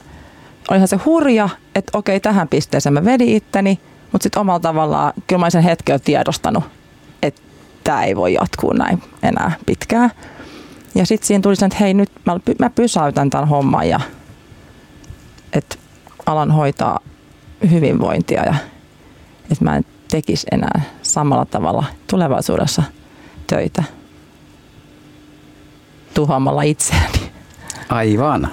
olihan 0.70 0.88
se 0.88 0.96
hurja, 0.96 1.48
että 1.74 1.98
okei, 1.98 2.20
tähän 2.20 2.48
pisteeseen 2.48 2.92
mä 2.92 3.04
vedin 3.04 3.36
itteni, 3.36 3.80
mutta 4.12 4.22
sitten 4.22 4.40
omalla 4.40 4.60
tavallaan, 4.60 5.12
kyllä 5.26 5.40
mä 5.40 5.50
sen 5.50 5.62
hetken 5.62 6.00
tiedostanut, 6.00 6.64
että 7.22 7.42
tämä 7.84 8.04
ei 8.04 8.16
voi 8.16 8.34
jatkuu 8.34 8.72
näin 8.72 9.02
enää 9.22 9.52
pitkään. 9.66 10.10
Ja 10.94 11.06
sitten 11.06 11.26
siinä 11.26 11.42
tuli 11.42 11.56
sen, 11.56 11.66
että 11.66 11.78
hei 11.80 11.94
nyt 11.94 12.10
mä, 12.26 12.36
mä 12.58 12.70
pysäytän 12.70 13.30
tämän 13.30 13.48
homman 13.48 13.88
ja 13.88 14.00
että 15.52 15.76
alan 16.26 16.50
hoitaa 16.50 17.00
hyvinvointia 17.70 18.44
ja 18.44 18.54
että 19.50 19.64
mä 19.64 19.76
en 19.76 19.84
tekisi 20.10 20.46
enää 20.52 20.80
samalla 21.02 21.44
tavalla 21.44 21.84
tulevaisuudessa 22.06 22.82
töitä 23.46 23.84
tuhoamalla 26.14 26.62
itseäni. 26.62 27.32
Aivan. 27.88 28.48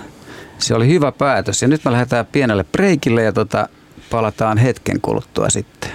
Se 0.59 0.75
oli 0.75 0.87
hyvä 0.87 1.11
päätös 1.11 1.61
ja 1.61 1.67
nyt 1.67 1.85
me 1.85 1.91
lähdetään 1.91 2.25
pienelle 2.25 2.63
breikille 2.63 3.23
ja 3.23 3.33
tota, 3.33 3.69
palataan 4.11 4.57
hetken 4.57 5.01
kuluttua 5.01 5.49
sitten. 5.49 5.91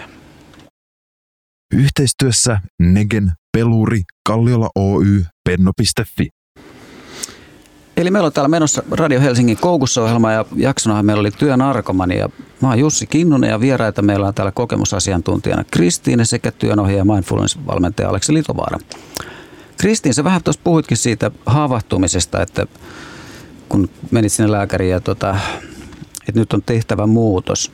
Yhteistyössä 1.74 2.58
Negen, 2.82 3.32
Peluri, 3.52 4.00
Kalliola 4.28 4.68
Oy, 4.74 5.24
Penno.fi. 5.44 6.28
Eli 7.96 8.10
meillä 8.10 8.26
on 8.26 8.32
täällä 8.32 8.48
menossa 8.48 8.82
Radio 8.90 9.20
Helsingin 9.20 9.56
koukussa-ohjelma 9.56 10.32
ja 10.32 10.44
jaksonahan 10.56 11.06
meillä 11.06 11.20
oli 11.20 11.30
työnarkomani 11.30 12.18
ja 12.18 12.28
mä 12.62 12.68
oon 12.68 12.78
Jussi 12.78 13.06
Kinnunen 13.06 13.50
ja 13.50 13.60
vieraita 13.60 14.02
meillä 14.02 14.26
on 14.26 14.34
täällä 14.34 14.52
kokemusasiantuntijana 14.52 15.64
Kristiine 15.70 16.24
sekä 16.24 16.50
työnohjaaja 16.50 16.98
ja 16.98 17.04
mindfulness-valmentaja 17.04 18.08
Aleksi 18.08 18.34
Litovaara. 18.34 18.78
Kristiin, 19.80 20.14
sä 20.14 20.24
vähän 20.24 20.42
tuossa 20.42 20.60
puhuitkin 20.64 20.96
siitä 20.96 21.30
havahtumisesta, 21.46 22.42
että 22.42 22.66
kun 23.68 23.88
menit 24.10 24.32
sinne 24.32 24.52
lääkäriin 24.52 24.90
ja 24.90 25.00
tota, 25.00 25.36
että 26.28 26.40
nyt 26.40 26.52
on 26.52 26.62
tehtävä 26.66 27.06
muutos, 27.06 27.72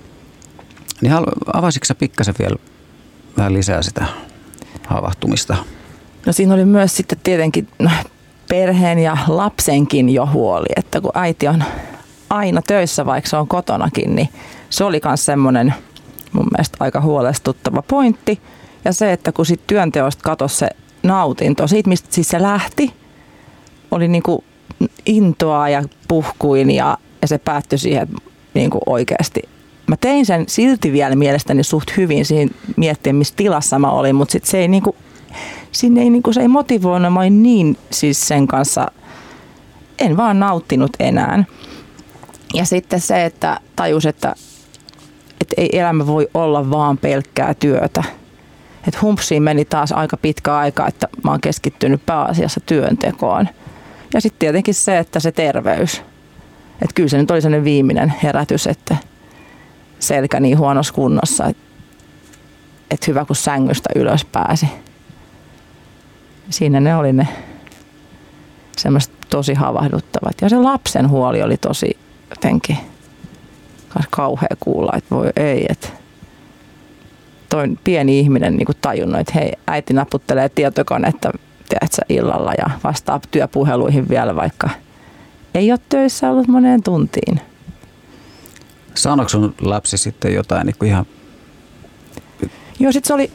niin 1.00 1.12
avasitko 1.52 1.84
sä 1.84 1.94
pikkasen 1.94 2.34
vielä 2.38 2.56
vähän 3.36 3.54
lisää 3.54 3.82
sitä 3.82 4.06
havahtumista? 4.86 5.56
No 6.26 6.32
siinä 6.32 6.54
oli 6.54 6.64
myös 6.64 6.96
sitten 6.96 7.18
tietenkin 7.22 7.68
perheen 8.48 8.98
ja 8.98 9.16
lapsenkin 9.28 10.08
jo 10.08 10.28
huoli, 10.32 10.66
että 10.76 11.00
kun 11.00 11.12
äiti 11.14 11.48
on 11.48 11.64
aina 12.30 12.62
töissä, 12.62 13.06
vaikka 13.06 13.30
se 13.30 13.36
on 13.36 13.48
kotonakin, 13.48 14.14
niin 14.14 14.28
se 14.70 14.84
oli 14.84 15.00
myös 15.04 15.24
semmoinen 15.24 15.74
mun 16.32 16.46
mielestä 16.52 16.76
aika 16.80 17.00
huolestuttava 17.00 17.82
pointti. 17.82 18.40
Ja 18.84 18.92
se, 18.92 19.12
että 19.12 19.32
kun 19.32 19.46
sitten 19.46 19.66
työnteosta 19.66 20.22
katosi 20.22 20.56
se 20.56 20.68
nautinto, 21.02 21.66
siitä 21.66 21.88
mistä 21.88 22.08
siis 22.10 22.28
se 22.28 22.42
lähti, 22.42 22.92
oli 23.90 24.08
niin 24.08 24.22
kuin 24.22 24.44
intoa 25.06 25.68
ja 25.68 25.82
puhkuin 26.08 26.70
ja, 26.70 26.98
ja 27.22 27.28
se 27.28 27.38
päättyi 27.38 27.78
siihen 27.78 28.08
niin 28.54 28.70
kuin 28.70 28.82
oikeasti. 28.86 29.42
Mä 29.86 29.96
tein 29.96 30.26
sen 30.26 30.44
silti 30.48 30.92
vielä 30.92 31.16
mielestäni 31.16 31.62
suht 31.62 31.96
hyvin 31.96 32.26
siihen 32.26 32.50
miettiä, 32.76 33.12
missä 33.12 33.34
tilassa 33.36 33.78
mä 33.78 33.90
olin, 33.90 34.16
mutta 34.16 34.32
sit 34.32 34.44
se 34.44 34.58
ei 34.58 34.68
niin 34.68 34.82
kuin, 34.82 34.96
sinne 35.72 36.02
ei, 36.02 36.10
niin 36.10 36.22
kuin, 36.22 36.34
se 36.34 36.40
ei 36.40 36.48
motivoinut. 36.48 37.12
Mä 37.12 37.20
olin 37.20 37.42
niin 37.42 37.76
siis 37.90 38.28
sen 38.28 38.46
kanssa, 38.46 38.90
en 39.98 40.16
vaan 40.16 40.40
nauttinut 40.40 40.90
enää. 41.00 41.44
Ja 42.54 42.64
sitten 42.64 43.00
se, 43.00 43.24
että 43.24 43.60
tajus, 43.76 44.06
että, 44.06 44.34
että 45.40 45.54
ei 45.56 45.78
elämä 45.78 46.06
voi 46.06 46.28
olla 46.34 46.70
vaan 46.70 46.98
pelkkää 46.98 47.54
työtä. 47.54 48.04
Että 48.88 49.00
humpsiin 49.02 49.42
meni 49.42 49.64
taas 49.64 49.92
aika 49.92 50.16
pitkä 50.16 50.56
aika, 50.56 50.88
että 50.88 51.08
mä 51.24 51.30
oon 51.30 51.40
keskittynyt 51.40 52.06
pääasiassa 52.06 52.60
työntekoon. 52.66 53.48
Ja 54.14 54.20
sitten 54.20 54.38
tietenkin 54.38 54.74
se, 54.74 54.98
että 54.98 55.20
se 55.20 55.32
terveys. 55.32 56.02
Että 56.82 56.94
kyllä 56.94 57.08
se 57.08 57.18
nyt 57.18 57.30
oli 57.30 57.40
sellainen 57.40 57.64
viimeinen 57.64 58.14
herätys, 58.22 58.66
että 58.66 58.96
selkä 59.98 60.40
niin 60.40 60.58
huonossa 60.58 60.94
kunnossa, 60.94 61.46
että, 62.90 63.06
hyvä 63.06 63.24
kun 63.24 63.36
sängystä 63.36 63.88
ylös 63.96 64.24
pääsi. 64.24 64.66
Siinä 66.50 66.80
ne 66.80 66.96
oli 66.96 67.12
ne 67.12 67.28
semmoiset 68.76 69.12
tosi 69.30 69.54
havahduttavat. 69.54 70.34
Ja 70.42 70.48
se 70.48 70.56
lapsen 70.56 71.08
huoli 71.08 71.42
oli 71.42 71.56
tosi 71.56 71.98
jotenkin 72.30 72.76
kauhea 74.10 74.56
kuulla, 74.60 74.92
että 74.96 75.14
voi 75.14 75.30
ei, 75.36 75.66
että 75.68 75.88
toi 77.48 77.64
pieni 77.84 78.18
ihminen 78.18 78.56
niin 78.56 78.66
tajunnut, 78.80 79.20
että 79.20 79.32
hei, 79.34 79.52
äiti 79.66 79.94
naputtelee 79.94 80.48
tietokonetta 80.48 81.32
tiedätkö, 81.70 82.02
illalla 82.08 82.52
ja 82.58 82.70
vastaa 82.84 83.20
työpuheluihin 83.30 84.08
vielä, 84.08 84.36
vaikka 84.36 84.70
ei 85.54 85.72
ole 85.72 85.80
töissä 85.88 86.30
ollut 86.30 86.48
moneen 86.48 86.82
tuntiin. 86.82 87.40
Sanoiko 88.94 89.28
sun 89.28 89.54
lapsi 89.60 89.98
sitten 89.98 90.34
jotain 90.34 90.66
niin 90.66 90.86
ihan... 90.86 91.06
Joo, 92.78 92.92
sitten 92.92 93.08
se 93.08 93.14
oli 93.14 93.30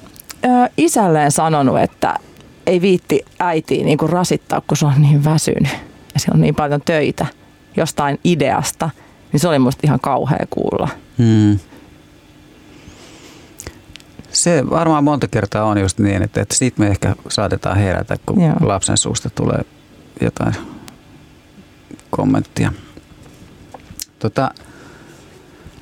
ö, 0.46 0.48
isälleen 0.78 1.32
sanonut, 1.32 1.80
että 1.80 2.20
ei 2.66 2.82
viitti 2.82 3.22
äitiin 3.40 3.86
niin 3.86 3.98
kuin 3.98 4.10
rasittaa, 4.10 4.62
kun 4.62 4.78
se 4.78 4.86
on 4.86 5.02
niin 5.02 5.24
väsynyt 5.26 5.72
ja 6.14 6.20
se 6.20 6.32
on 6.34 6.42
niin 6.42 6.56
paljon 6.56 6.82
töitä 6.86 7.26
jostain 7.78 8.20
ideasta, 8.24 8.90
niin 9.32 9.40
se 9.40 9.48
oli 9.48 9.60
musta 9.60 9.82
ihan 9.84 10.00
kauhea 10.00 10.46
kuulla. 10.50 10.90
Hmm. 11.18 11.60
Se 14.36 14.70
varmaan 14.70 15.04
monta 15.04 15.28
kertaa 15.28 15.64
on 15.64 15.78
just 15.78 16.00
niin, 16.00 16.22
että, 16.22 16.42
että 16.42 16.56
siitä 16.56 16.80
me 16.80 16.88
ehkä 16.88 17.16
saatetaan 17.30 17.78
herätä, 17.78 18.18
kun 18.26 18.42
Joo. 18.42 18.56
lapsen 18.62 18.98
suusta 18.98 19.30
tulee 19.30 19.62
jotain 20.22 20.56
kommenttia. 22.10 22.72
Tota, 24.20 24.52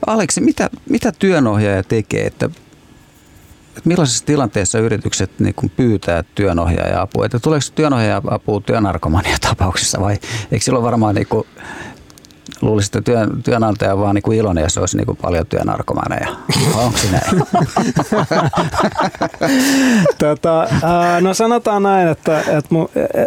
Aleksi, 0.07 0.41
mitä, 0.41 0.69
mitä 0.89 1.11
työnohjaaja 1.11 1.83
tekee, 1.83 2.25
että, 2.25 2.45
että 3.69 3.81
millaisessa 3.85 4.25
tilanteessa 4.25 4.79
yritykset 4.79 5.39
niin 5.39 5.53
kun 5.53 5.69
pyytää 5.69 6.23
työnohjaaja 6.35 7.01
apua? 7.01 7.25
Että 7.25 7.39
tuleeko 7.39 7.65
työnohjaaja 7.75 8.21
apua 8.27 8.61
työnarkomania 8.61 9.37
tapauksissa 9.49 10.01
vai 10.01 10.17
eikö 10.51 10.65
silloin 10.65 10.85
varmaan 10.85 11.15
niin 11.15 11.27
kuin 11.27 11.47
luulisin, 12.61 12.97
että 12.97 13.01
työn, 13.01 13.43
työnantaja 13.43 13.93
on 13.93 13.99
vaan 13.99 14.15
niin 14.15 14.23
kuin 14.23 14.37
iloinen, 14.37 14.61
jos 14.61 14.77
olisi 14.77 14.97
niin 14.97 15.05
kuin 15.05 15.17
paljon 15.17 15.47
työnarkomaneja. 15.47 16.27
Onko 16.83 16.97
se 16.97 17.07
näin? 17.11 17.43
tota, 20.19 20.67
no 21.21 21.33
sanotaan 21.33 21.83
näin, 21.83 22.07
että, 22.07 22.39
että, 22.39 22.69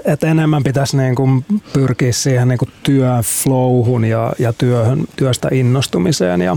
että 0.04 0.26
enemmän 0.26 0.62
pitäisi 0.62 0.96
niin 0.96 1.14
kuin 1.14 1.44
pyrkiä 1.72 2.12
siihen 2.12 2.48
niin 2.48 2.58
kuin 2.58 2.70
työflowhun 2.82 4.04
ja, 4.04 4.32
ja 4.38 4.52
työhön, 4.52 5.04
työstä 5.16 5.48
innostumiseen 5.52 6.40
ja, 6.40 6.56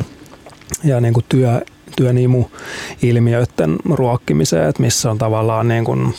ja 0.84 1.02
niin 1.02 1.13
kuin 1.13 1.26
työ, 1.30 1.62
ilmiöiden 3.02 3.76
ruokkimiseen, 3.89 4.69
että 4.69 4.82
missä 4.82 5.12
on 5.12 5.17
tavallaan 5.17 5.67
niin 5.67 5.86
kuin 5.86 6.13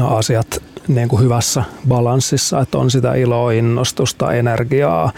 asiat 0.00 0.62
niin 0.88 1.08
kuin 1.08 1.22
hyvässä 1.22 1.64
balanssissa, 1.88 2.60
että 2.60 2.78
on 2.78 2.90
sitä 2.90 3.14
iloa, 3.14 3.52
innostusta, 3.52 4.32
energiaa, 4.32 5.12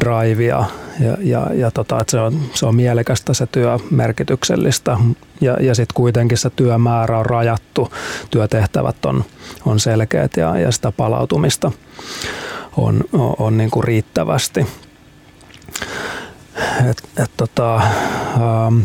drivea 0.00 0.64
ja, 1.00 1.16
ja, 1.20 1.46
ja 1.54 1.70
tota, 1.70 2.00
että 2.00 2.10
se, 2.10 2.20
on, 2.20 2.40
se 2.54 2.66
on 2.66 2.74
mielekästä 2.74 3.34
se 3.34 3.46
työ, 3.46 3.78
merkityksellistä 3.90 4.96
ja, 5.40 5.56
ja 5.60 5.74
sitten 5.74 5.94
kuitenkin 5.94 6.38
se 6.38 6.50
työmäärä 6.50 7.18
on 7.18 7.26
rajattu, 7.26 7.92
työtehtävät 8.30 9.04
on, 9.04 9.24
on 9.66 9.80
selkeät 9.80 10.36
ja, 10.36 10.58
ja 10.58 10.72
sitä 10.72 10.92
palautumista 10.92 11.72
on, 12.76 13.04
on, 13.12 13.34
on 13.38 13.56
niin 13.56 13.70
kuin 13.70 13.84
riittävästi. 13.84 14.66
Et, 16.90 17.02
et 17.16 17.30
tota, 17.36 17.76
ähm, 17.76 18.80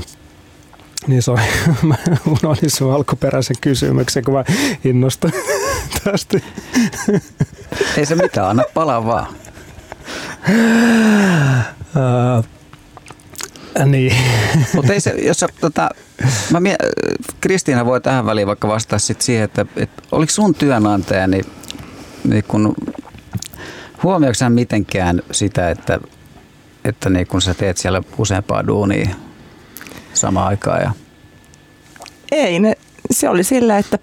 niin 1.08 1.22
sori, 1.22 1.44
mä 1.82 1.96
unohdin 2.26 2.70
sun 2.70 2.94
alkuperäisen 2.94 3.56
kysymyksen, 3.62 4.24
kun 4.24 4.34
mä 4.34 4.44
innostuin 4.84 5.34
tästä. 6.04 6.40
Ei 7.98 8.06
se 8.06 8.16
mitään, 8.16 8.50
anna 8.50 8.64
palaa 8.74 9.06
vaan. 9.06 9.28
Uh, 11.96 12.46
niin. 13.86 14.14
Mutta 14.74 14.94
ei 14.94 15.02
se, 15.02 15.12
jos 15.12 15.40
sä, 15.40 15.48
tota, 15.62 15.90
mä 16.52 16.60
mie, 16.60 16.76
Kristiina 17.42 17.86
voi 17.86 18.02
tähän 18.02 18.26
väliin 18.26 18.48
vaikka 18.48 18.68
vastata 18.68 19.00
sit 19.00 19.22
siihen, 19.22 19.44
että, 19.44 19.66
että 19.76 20.04
oliko 20.12 20.32
sun 20.32 20.56
työnantaja, 20.56 21.28
niin, 21.28 21.46
niin 22.24 22.44
kun, 22.48 22.76
huomioiko 24.04 24.50
mitenkään 24.50 25.22
sitä, 25.32 25.70
että, 25.70 26.00
että 26.86 27.10
niin 27.10 27.28
kun 27.28 27.42
sä 27.42 27.54
teet 27.54 27.78
siellä 27.78 28.02
useampaa 28.18 28.68
duunia 28.68 29.10
samaan 30.16 30.48
aikaan? 30.48 30.82
Ja... 30.82 30.92
Ei, 32.32 32.60
ne, 32.60 32.76
se 33.12 33.30
oli 33.30 33.44
sillä, 33.44 33.78
että 33.78 34.00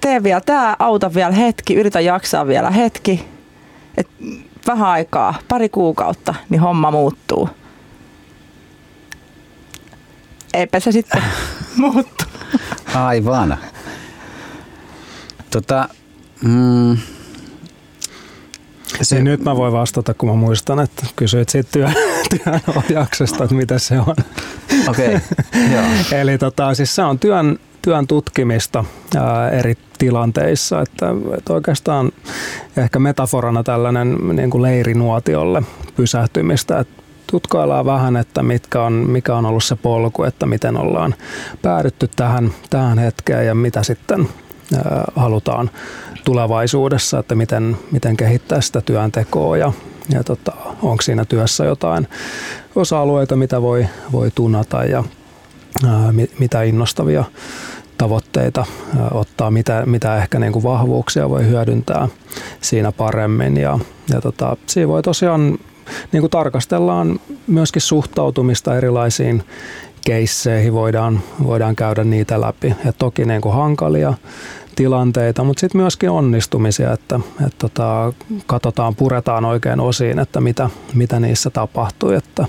tee 0.00 0.22
vielä 0.22 0.40
tämä, 0.40 0.76
auta 0.78 1.14
vielä 1.14 1.32
hetki, 1.32 1.74
yritä 1.74 2.00
jaksaa 2.00 2.46
vielä 2.46 2.70
hetki. 2.70 3.28
Et 3.96 4.08
vähän 4.66 4.88
aikaa, 4.88 5.34
pari 5.48 5.68
kuukautta, 5.68 6.34
niin 6.48 6.60
homma 6.60 6.90
muuttuu. 6.90 7.48
Eipä 10.54 10.80
se 10.80 10.92
sitten 10.92 11.22
muuttu. 11.76 12.24
Aivan. 12.94 13.58
Tota, 15.50 15.88
mm, 16.42 16.98
se, 19.02 19.14
niin 19.14 19.24
nyt 19.24 19.44
mä 19.44 19.56
voin 19.56 19.72
vastata, 19.72 20.14
kun 20.14 20.28
mä 20.28 20.34
muistan, 20.34 20.80
että 20.80 21.06
kysyit 21.16 21.48
siitä 21.48 21.68
työn, 21.72 21.94
työnohjauksesta, 22.44 23.44
että 23.44 23.56
mitä 23.56 23.78
se 23.78 24.00
on. 24.00 24.16
Okei, 24.88 25.16
okay, 25.68 26.20
Eli 26.20 26.38
tota, 26.38 26.74
siis 26.74 26.94
se 26.94 27.02
on 27.02 27.18
työn, 27.18 27.58
työn 27.82 28.06
tutkimista 28.06 28.84
ää, 29.16 29.50
eri 29.50 29.74
tilanteissa, 29.98 30.80
että, 30.80 31.06
että 31.38 31.52
oikeastaan 31.52 32.12
ehkä 32.76 32.98
metaforana 32.98 33.62
tällainen 33.62 34.16
niin 34.32 34.50
kuin 34.50 34.62
leirinuotiolle 34.62 35.62
pysähtymistä, 35.96 36.78
että 36.78 37.02
tutkaillaan 37.30 37.86
vähän, 37.86 38.16
että 38.16 38.42
mitkä 38.42 38.82
on, 38.82 38.92
mikä 38.92 39.34
on 39.34 39.46
ollut 39.46 39.64
se 39.64 39.76
polku, 39.76 40.24
että 40.24 40.46
miten 40.46 40.76
ollaan 40.76 41.14
päädytty 41.62 42.08
tähän, 42.16 42.52
tähän 42.70 42.98
hetkeen 42.98 43.46
ja 43.46 43.54
mitä 43.54 43.82
sitten 43.82 44.28
halutaan 45.16 45.70
tulevaisuudessa, 46.24 47.18
että 47.18 47.34
miten, 47.34 47.76
miten 47.90 48.16
kehittää 48.16 48.60
sitä 48.60 48.80
työntekoa 48.80 49.56
ja, 49.56 49.72
ja 50.12 50.24
tota, 50.24 50.52
onko 50.82 51.02
siinä 51.02 51.24
työssä 51.24 51.64
jotain 51.64 52.08
osa-alueita, 52.74 53.36
mitä 53.36 53.62
voi, 53.62 53.86
voi 54.12 54.30
tunnata 54.34 54.84
ja 54.84 55.04
ää, 55.86 56.12
mitä 56.38 56.62
innostavia 56.62 57.24
tavoitteita 57.98 58.64
ottaa, 59.10 59.50
mitä, 59.50 59.82
mitä 59.86 60.16
ehkä 60.16 60.38
niin 60.38 60.52
kuin 60.52 60.62
vahvuuksia 60.62 61.30
voi 61.30 61.46
hyödyntää 61.46 62.08
siinä 62.60 62.92
paremmin. 62.92 63.56
Ja, 63.56 63.78
ja 64.10 64.20
tota, 64.20 64.56
siinä 64.66 64.88
voi 64.88 65.02
tosiaan 65.02 65.58
niin 66.12 66.20
kuin 66.20 66.30
tarkastellaan 66.30 67.20
myöskin 67.46 67.82
suhtautumista 67.82 68.76
erilaisiin 68.76 69.44
keisseihin, 70.04 70.72
voidaan, 70.72 71.20
voidaan 71.44 71.76
käydä 71.76 72.04
niitä 72.04 72.40
läpi. 72.40 72.74
Ja 72.84 72.92
toki 72.92 73.24
niin 73.24 73.40
kuin 73.40 73.54
hankalia 73.54 74.14
tilanteita, 74.78 75.44
mutta 75.44 75.60
sitten 75.60 75.80
myöskin 75.80 76.10
onnistumisia, 76.10 76.92
että, 76.92 77.20
että 77.46 77.58
tota, 77.58 78.12
katsotaan, 78.46 78.94
puretaan 78.94 79.44
oikein 79.44 79.80
osiin, 79.80 80.18
että 80.18 80.40
mitä, 80.40 80.70
mitä 80.94 81.20
niissä 81.20 81.50
tapahtui 81.50 82.14
että, 82.14 82.46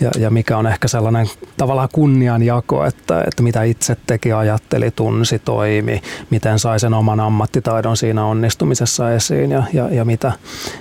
ja, 0.00 0.10
ja 0.18 0.30
mikä 0.30 0.58
on 0.58 0.66
ehkä 0.66 0.88
sellainen 0.88 1.26
tavallaan 1.56 1.88
kunnianjako, 1.92 2.84
että, 2.84 3.24
että 3.26 3.42
mitä 3.42 3.62
itse 3.62 3.96
teki, 4.06 4.32
ajatteli, 4.32 4.90
tunsi, 4.90 5.38
toimi, 5.38 6.02
miten 6.30 6.58
sai 6.58 6.80
sen 6.80 6.94
oman 6.94 7.20
ammattitaidon 7.20 7.96
siinä 7.96 8.24
onnistumisessa 8.24 9.12
esiin 9.12 9.50
ja, 9.50 9.62
ja, 9.72 9.88
ja 9.94 10.04
mitä, 10.04 10.32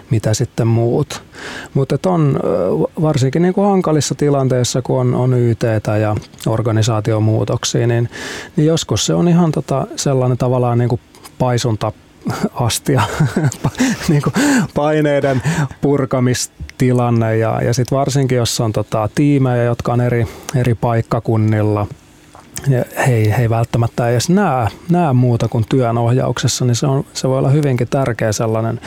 mitä 0.10 0.34
sitten 0.34 0.68
muut. 0.68 1.22
Mutta 1.74 2.10
on 2.10 2.40
varsinkin 3.02 3.42
niin 3.42 3.54
kuin 3.54 3.68
hankalissa 3.68 4.16
tilanteissa, 4.16 4.82
kun 4.82 5.00
on, 5.00 5.16
on 5.16 5.34
YTtä 5.34 5.98
ja 5.98 6.16
organisaatiomuutoksia, 6.48 7.88
niin, 7.88 8.10
niin 8.56 8.68
joskus 8.68 9.06
se 9.06 9.14
on 9.14 9.28
ihan 9.28 9.52
tota 9.52 9.88
sellainen 9.96 10.38
tavallaan 10.38 10.79
niin 10.80 10.90
kuin 10.90 11.02
paisunta 11.40 11.92
astia 12.54 13.02
niin 14.10 14.22
kuin 14.22 14.34
paineiden 14.76 15.42
purkamistilanne. 15.82 17.38
Ja, 17.38 17.62
ja 17.62 17.74
sitten 17.74 17.98
varsinkin, 17.98 18.38
jos 18.38 18.60
on 18.60 18.74
tota, 18.74 19.10
tiimejä, 19.16 19.64
jotka 19.64 19.94
on 19.94 20.02
eri, 20.02 20.28
eri 20.56 20.76
paikkakunnilla– 20.76 21.88
he, 22.70 22.86
he 23.08 23.42
ei 23.42 23.50
välttämättä 23.50 24.10
edes 24.10 24.30
näe, 24.30 24.68
näe 24.90 25.14
muuta 25.14 25.48
kuin 25.48 25.66
työnohjauksessa, 25.70 26.66
niin 26.66 26.76
se, 26.76 26.88
on, 26.88 27.06
se 27.14 27.30
voi 27.30 27.38
olla 27.38 27.50
hyvinkin 27.50 27.88
tärkeä 27.88 28.32
sellainen 28.32 28.82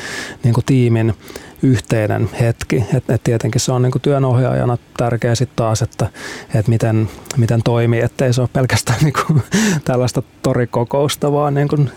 niin 0.44 0.54
kuin 0.54 0.64
tiimin 0.64 1.14
yhteinen 1.62 2.30
hetki. 2.40 2.84
Et, 2.94 3.10
et 3.10 3.24
tietenkin 3.24 3.60
se 3.60 3.72
on 3.72 3.82
niin 3.82 3.92
kuin 3.92 4.02
työnohjaajana 4.02 4.78
tärkeä 4.96 5.34
sitten 5.34 5.56
taas, 5.56 5.82
että 5.82 6.10
et 6.54 6.68
miten, 6.68 7.08
miten 7.36 7.62
toimii, 7.62 8.00
ettei 8.00 8.32
se 8.32 8.40
ole 8.40 8.48
pelkästään 8.52 8.98
niin 9.02 9.14
kuin 9.26 9.42
tällaista 9.84 10.22
torikokousta, 10.42 11.32
vaan 11.32 11.54
niin 11.54 11.68
kuin 11.68 11.90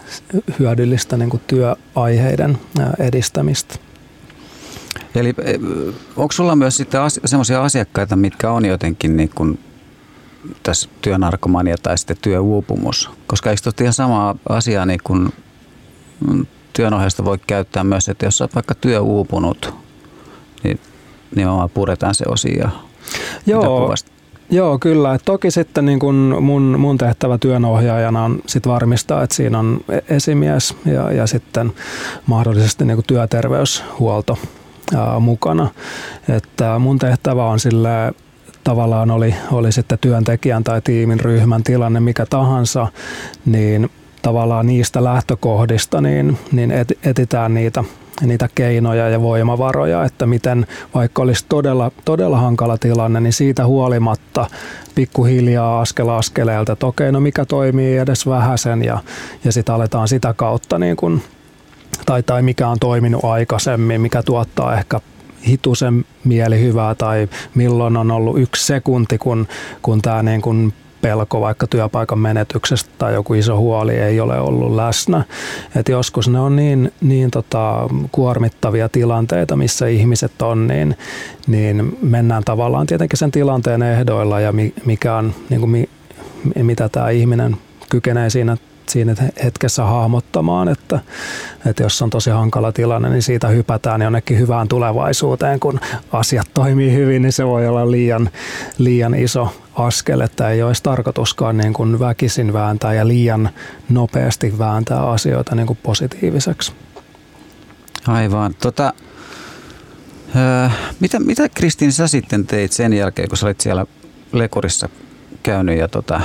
hyödyllistä 0.60 1.18
niin 1.18 1.30
kuin 1.30 1.42
työaiheiden 1.48 2.58
edistämistä. 3.00 3.76
Eli 5.16 5.34
onko 6.16 6.32
sulla 6.32 6.56
myös 6.56 6.78
sitten 6.78 7.02
as- 7.02 7.20
sellaisia 7.26 7.64
asiakkaita, 7.64 8.16
mitkä 8.16 8.52
on 8.52 8.66
jotenkin 8.66 9.18
niin 9.18 9.32
kuin 9.36 9.60
tässä 10.64 10.90
työnarkomania 11.02 11.76
tai 11.84 11.98
sitten 11.98 12.18
työuupumus? 12.22 13.10
Koska 13.28 13.50
eikö 13.50 13.72
ihan 13.82 13.94
sama 13.94 14.36
asia 14.50 14.86
niin 14.86 15.00
kuin 15.04 15.34
työnohjausta 16.74 17.26
voi 17.26 17.38
käyttää 17.48 17.84
myös, 17.84 18.10
että 18.10 18.26
jos 18.26 18.42
olet 18.42 18.56
vaikka 18.56 18.76
työuupunut, 18.76 19.74
niin 20.64 20.80
nimenomaan 21.36 21.70
puretaan 21.70 22.16
se 22.16 22.26
osio. 22.28 22.70
Joo, 23.46 23.96
Joo, 24.50 24.80
kyllä. 24.80 25.14
Et 25.14 25.22
toki 25.26 25.52
sitten 25.52 25.86
niin 25.86 26.00
kun 26.00 26.38
mun, 26.42 26.76
mun 26.80 26.98
tehtävä 26.98 27.38
työnohjaajana 27.38 28.24
on 28.24 28.42
sit 28.48 28.68
varmistaa, 28.68 29.24
että 29.24 29.36
siinä 29.36 29.60
on 29.60 29.82
e-, 29.90 30.16
esimies 30.16 30.76
ja, 30.86 31.12
ja 31.12 31.28
sitten 31.28 31.74
mahdollisesti 32.26 32.86
niin 32.86 33.04
työterveyshuolto 33.08 34.38
ää, 34.96 35.20
mukana. 35.20 35.70
Että 36.30 36.80
mun 36.80 37.00
tehtävä 37.00 37.46
on 37.46 37.60
sille 37.60 38.14
tavallaan 38.66 39.12
oli, 39.12 39.36
oli 39.52 39.72
sitten 39.72 40.00
työntekijän 40.02 40.64
tai 40.64 40.82
tiimin 40.82 41.20
ryhmän 41.20 41.64
tilanne 41.64 42.00
mikä 42.00 42.26
tahansa, 42.26 42.88
niin 43.46 43.90
tavallaan 44.22 44.68
niistä 44.68 45.04
lähtökohdista 45.04 46.02
niin, 46.02 46.38
niin 46.52 46.72
et, 46.72 46.98
etitään 47.04 47.54
niitä 47.54 47.84
niitä 48.22 48.50
keinoja 48.56 49.10
ja 49.10 49.22
voimavaroja, 49.22 50.04
että 50.04 50.26
miten 50.26 50.68
vaikka 50.96 51.22
olisi 51.22 51.46
todella, 51.50 51.92
todella 52.06 52.38
hankala 52.38 52.78
tilanne, 52.78 53.22
niin 53.22 53.34
siitä 53.34 53.66
huolimatta 53.66 54.46
pikkuhiljaa 54.96 55.82
askel 55.82 56.10
askeleelta, 56.10 56.74
että 56.74 56.86
okei, 56.86 57.12
no 57.12 57.20
mikä 57.20 57.46
toimii 57.46 57.98
edes 57.98 58.28
vähäsen 58.28 58.84
ja, 58.84 59.00
ja 59.44 59.52
sitten 59.52 59.76
aletaan 59.76 60.08
sitä 60.08 60.34
kautta 60.34 60.80
niin 60.80 60.96
kun, 60.96 61.22
tai, 62.06 62.24
tai 62.24 62.42
mikä 62.42 62.68
on 62.68 62.80
toiminut 62.80 63.26
aikaisemmin, 63.26 64.02
mikä 64.02 64.24
tuottaa 64.24 64.78
ehkä 64.78 65.02
hitusen 65.48 66.06
mielihyvää 66.24 66.96
tai 66.96 67.28
milloin 67.56 67.98
on 67.98 68.12
ollut 68.12 68.40
yksi 68.40 68.66
sekunti, 68.66 69.18
kun, 69.18 69.48
kun 69.82 70.02
tämä 70.02 70.24
niin 70.24 70.42
kuin 70.42 70.74
pelko 71.06 71.42
vaikka 71.42 71.68
työpaikan 71.68 72.20
menetyksestä 72.20 72.90
tai 72.98 73.14
joku 73.14 73.34
iso 73.34 73.58
huoli 73.58 73.96
ei 73.96 74.20
ole 74.20 74.40
ollut 74.40 74.76
läsnä. 74.76 75.24
Et 75.76 75.90
joskus 75.90 76.28
ne 76.28 76.40
on 76.40 76.56
niin, 76.56 76.92
niin 77.02 77.32
tota, 77.32 77.90
kuormittavia 78.12 78.90
tilanteita, 78.90 79.56
missä 79.56 79.88
ihmiset 79.88 80.42
on, 80.42 80.68
niin, 80.68 80.98
niin 81.48 81.98
mennään 82.02 82.44
tavallaan 82.44 82.88
tietenkin 82.88 83.20
sen 83.20 83.32
tilanteen 83.32 83.84
ehdoilla 83.84 84.40
ja 84.40 84.54
mikä 84.86 85.16
on, 85.16 85.34
niin 85.50 85.62
kuin, 85.62 85.90
mitä 86.56 86.90
tämä 86.90 87.10
ihminen 87.10 87.58
kykenee 87.90 88.30
siinä 88.30 88.58
siinä 88.90 89.16
hetkessä 89.44 89.84
hahmottamaan, 89.84 90.68
että, 90.68 91.00
että 91.66 91.84
jos 91.84 92.02
on 92.02 92.10
tosi 92.10 92.30
hankala 92.30 92.72
tilanne, 92.72 93.10
niin 93.10 93.22
siitä 93.22 93.48
hypätään 93.48 94.02
jonnekin 94.02 94.40
hyvään 94.40 94.68
tulevaisuuteen. 94.68 95.60
Kun 95.60 95.80
asiat 96.12 96.48
toimii 96.54 96.94
hyvin, 96.94 97.22
niin 97.22 97.32
se 97.32 97.46
voi 97.46 97.68
olla 97.68 97.92
liian, 97.92 98.30
liian 98.78 99.16
iso 99.16 99.56
askel, 99.76 100.20
että 100.20 100.50
ei 100.50 100.64
olisi 100.64 100.84
tarkoituskaan 100.84 101.58
niin 101.58 101.74
kuin 101.74 102.00
väkisin 102.00 102.54
vääntää 102.54 102.94
ja 102.94 103.08
liian 103.08 103.50
nopeasti 103.90 104.58
vääntää 104.58 105.10
asioita 105.10 105.56
niin 105.56 105.68
kuin 105.68 105.80
positiiviseksi. 105.84 106.74
Aivan. 108.08 108.56
Tota, 108.56 108.94
öö, 110.36 110.70
mitä, 111.00 111.20
mitä 111.20 111.50
Kristin 111.50 111.94
sä 111.94 112.08
sitten 112.08 112.48
teit 112.48 112.72
sen 112.72 112.94
jälkeen, 112.94 113.30
kun 113.30 113.38
sä 113.38 113.46
olit 113.46 113.62
siellä 113.62 113.86
Lekurissa 114.32 114.90
käynyt 115.44 115.80
ja 115.80 115.88
tota, 115.88 116.22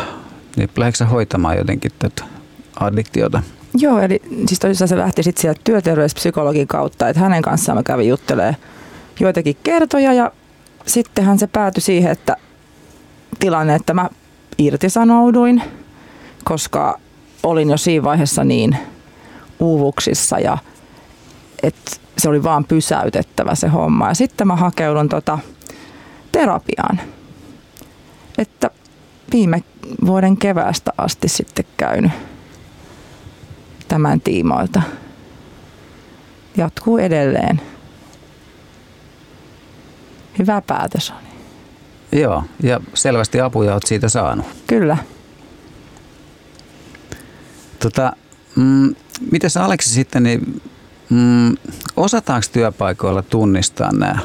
niin 0.57 0.71
lähdetkö 0.77 1.05
hoitamaan 1.05 1.57
jotenkin 1.57 1.91
tätä 1.99 2.40
addiktiota. 2.81 3.43
Joo, 3.79 3.99
eli 3.99 4.23
siis 4.47 4.59
tosiaan 4.59 4.89
se 4.89 4.99
lähti 4.99 5.23
sitten 5.23 5.43
sieltä 5.43 5.61
työterveyspsykologin 5.65 6.69
kautta, 6.69 7.09
että 7.09 7.21
hänen 7.21 7.43
kanssaan 7.43 7.79
mä 7.79 7.83
kävin 7.83 8.09
juttelemaan 8.09 8.57
joitakin 9.21 9.57
kertoja 9.63 10.13
ja 10.13 10.33
sittenhän 10.87 11.39
se 11.39 11.47
päätyi 11.47 11.81
siihen, 11.81 12.13
että 12.13 12.37
tilanne, 13.39 13.75
että 13.75 13.95
mä 13.95 14.09
irtisanouduin, 14.59 15.63
koska 16.45 17.01
olin 17.43 17.71
jo 17.71 17.77
siinä 17.77 18.05
vaiheessa 18.05 18.45
niin 18.45 18.77
uuvuksissa 19.61 20.39
ja 20.39 20.59
että 21.63 21.97
se 22.19 22.29
oli 22.29 22.43
vaan 22.43 22.65
pysäytettävä 22.65 23.55
se 23.55 23.69
homma. 23.69 24.09
Ja 24.09 24.15
sitten 24.15 24.47
mä 24.47 24.57
hakeudun 24.57 25.09
tota 25.09 25.39
terapiaan. 26.33 27.01
Että 28.39 28.71
viime 29.33 29.63
vuoden 30.07 30.37
keväästä 30.37 30.93
asti 30.99 31.29
sitten 31.29 31.65
käynyt 31.77 32.13
tämän 33.91 34.21
tiimoilta. 34.21 34.83
Jatkuu 36.57 36.99
edelleen. 36.99 37.61
Hyvä 40.39 40.63
päätös 40.67 41.11
on. 41.11 41.17
Joo, 42.21 42.45
ja 42.63 42.81
selvästi 42.95 43.41
apuja 43.41 43.73
olet 43.73 43.87
siitä 43.87 44.09
saanut. 44.09 44.47
Kyllä. 44.67 44.97
Tota, 47.79 48.13
mm, 48.57 48.95
miten 49.31 49.51
Aleksi 49.61 49.91
sitten, 49.91 50.23
niin, 50.23 50.63
mm, 51.11 51.57
osataanko 51.97 52.47
työpaikoilla 52.53 53.23
tunnistaa 53.23 53.93
nämä 53.93 54.19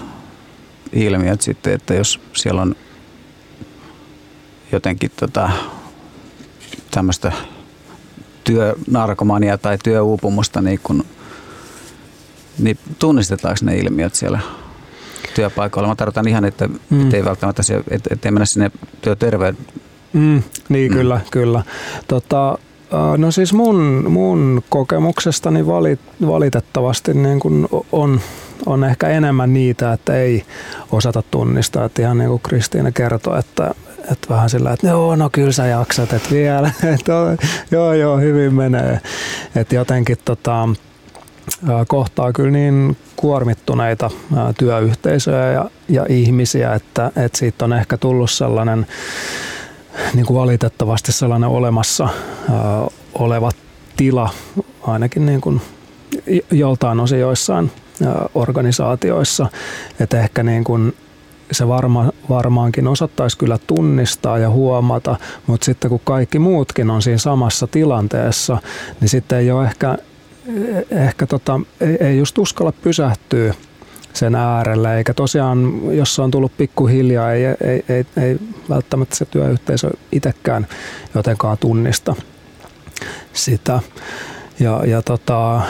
ilmiöt 0.94 1.42
sitten, 1.42 1.74
että 1.74 1.94
jos 1.94 2.20
siellä 2.34 2.62
on 2.62 2.76
jotenkin 4.72 5.12
tota, 5.20 5.50
tämmöistä 6.92 7.32
työnarkomania 8.46 9.58
tai 9.58 9.78
työuupumusta, 9.84 10.62
niin, 10.62 10.80
kun, 10.84 11.06
niin 12.60 12.78
tunnistetaanko 13.00 13.60
ne 13.62 13.78
ilmiöt 13.78 14.16
siellä 14.16 14.40
työpaikoilla? 15.36 15.90
Mä 15.90 15.96
tarkoitan 15.96 16.28
ihan, 16.28 16.46
että 16.46 16.70
mm. 16.90 17.14
ei 17.14 17.26
välttämättä 17.26 17.64
se, 17.64 17.84
et, 17.92 18.08
ettei 18.10 18.32
mennä 18.32 18.46
sinne 18.46 18.72
työterveyden. 19.02 19.58
Mm, 20.14 20.44
niin, 20.70 20.92
mm. 20.92 20.98
kyllä, 20.98 21.22
kyllä. 21.32 21.64
Tota, 22.08 22.58
No 23.18 23.32
siis 23.32 23.54
mun, 23.54 24.06
mun 24.10 24.64
kokemuksestani 24.70 25.68
valit, 25.68 26.00
valitettavasti 26.28 27.14
niin 27.14 27.40
kun 27.40 27.70
on, 27.92 28.22
on 28.66 28.84
ehkä 28.84 29.08
enemmän 29.08 29.54
niitä, 29.54 29.94
että 29.94 30.16
ei 30.16 30.44
osata 30.92 31.24
tunnistaa. 31.32 31.86
Että 31.86 32.02
ihan 32.02 32.18
niin 32.18 32.30
kuin 32.30 32.42
Kristiina 32.42 32.92
kertoi, 32.92 33.40
että, 33.40 33.76
että 34.12 34.30
vähän 34.30 34.50
sillä, 34.50 34.74
että 34.74 34.88
joo, 34.88 35.16
no 35.16 35.30
kyllä 35.30 35.52
sä 35.52 35.66
jaksat, 35.66 36.14
että 36.14 36.30
vielä, 36.32 36.68
että 36.94 37.12
joo, 37.72 37.94
joo, 37.94 38.18
hyvin 38.18 38.54
menee. 38.54 39.00
Että 39.56 39.76
jotenkin 39.76 40.18
tota, 40.26 40.70
kohtaa 41.88 42.34
kyllä 42.34 42.52
niin 42.52 42.98
kuormittuneita 43.16 44.10
työyhteisöjä 44.58 45.52
ja, 45.52 45.70
ja 45.90 46.06
ihmisiä, 46.10 46.74
että, 46.74 47.12
että 47.16 47.38
siitä 47.38 47.66
on 47.66 47.74
ehkä 47.74 47.98
tullut 47.98 48.32
sellainen 48.32 48.88
niin 50.14 50.26
kuin 50.26 50.38
valitettavasti 50.40 51.12
sellainen 51.12 51.50
olemassa 51.50 52.10
oleva 53.14 53.52
tila, 53.98 54.30
ainakin 54.82 55.26
niin 55.26 55.42
kuin 55.42 55.62
joltain 56.52 57.00
osin 57.00 57.20
joissain 57.20 57.72
organisaatioissa, 58.36 59.48
että 60.00 60.22
ehkä 60.22 60.44
niin 60.44 60.64
kuin 60.64 60.96
se 61.52 61.68
varma, 61.68 62.12
varmaankin 62.30 62.88
osattaisi 62.88 63.38
kyllä 63.38 63.58
tunnistaa 63.68 64.38
ja 64.38 64.50
huomata, 64.50 65.16
mutta 65.48 65.66
sitten 65.66 65.90
kun 65.90 66.02
kaikki 66.04 66.40
muutkin 66.40 66.90
on 66.90 67.02
siinä 67.02 67.18
samassa 67.18 67.68
tilanteessa, 67.68 68.58
niin 69.02 69.10
sitten 69.10 69.40
ei 69.40 69.52
ole 69.52 69.66
ehkä, 69.66 69.98
ehkä 70.92 71.28
tota, 71.28 71.60
ei, 71.82 71.98
ei 72.00 72.18
just 72.18 72.38
uskalla 72.38 72.72
pysähtyä 72.72 73.54
sen 74.14 74.36
äärelle, 74.36 74.98
eikä 74.98 75.14
tosiaan, 75.14 75.82
jos 75.96 76.16
se 76.16 76.22
on 76.22 76.32
tullut 76.32 76.58
pikkuhiljaa, 76.58 77.34
ei, 77.34 77.46
ei, 77.46 77.86
ei, 77.90 78.06
ei 78.24 78.38
välttämättä 78.70 79.16
se 79.16 79.26
työyhteisö 79.26 79.90
itsekään 80.12 80.68
jotenkaan 81.16 81.58
tunnista 81.58 82.16
sitä. 83.34 83.80
Ja, 84.60 84.82
ja 84.86 85.02
tota, 85.02 85.62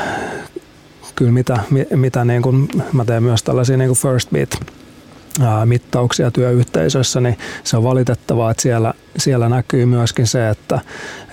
kyllä 1.15 1.31
mitä, 1.31 1.59
mitä 1.95 2.25
niin 2.25 2.41
kuin, 2.41 2.67
mä 2.93 3.05
teen 3.05 3.23
myös 3.23 3.43
tällaisia 3.43 3.77
niin 3.77 3.89
kuin 3.89 3.97
first 3.97 4.29
beat 4.31 4.59
mittauksia 5.65 6.31
työyhteisössä, 6.31 7.21
niin 7.21 7.37
se 7.63 7.77
on 7.77 7.83
valitettavaa, 7.83 8.51
että 8.51 8.63
siellä, 8.63 8.93
siellä 9.17 9.49
näkyy 9.49 9.85
myöskin 9.85 10.27
se, 10.27 10.49
että, 10.49 10.79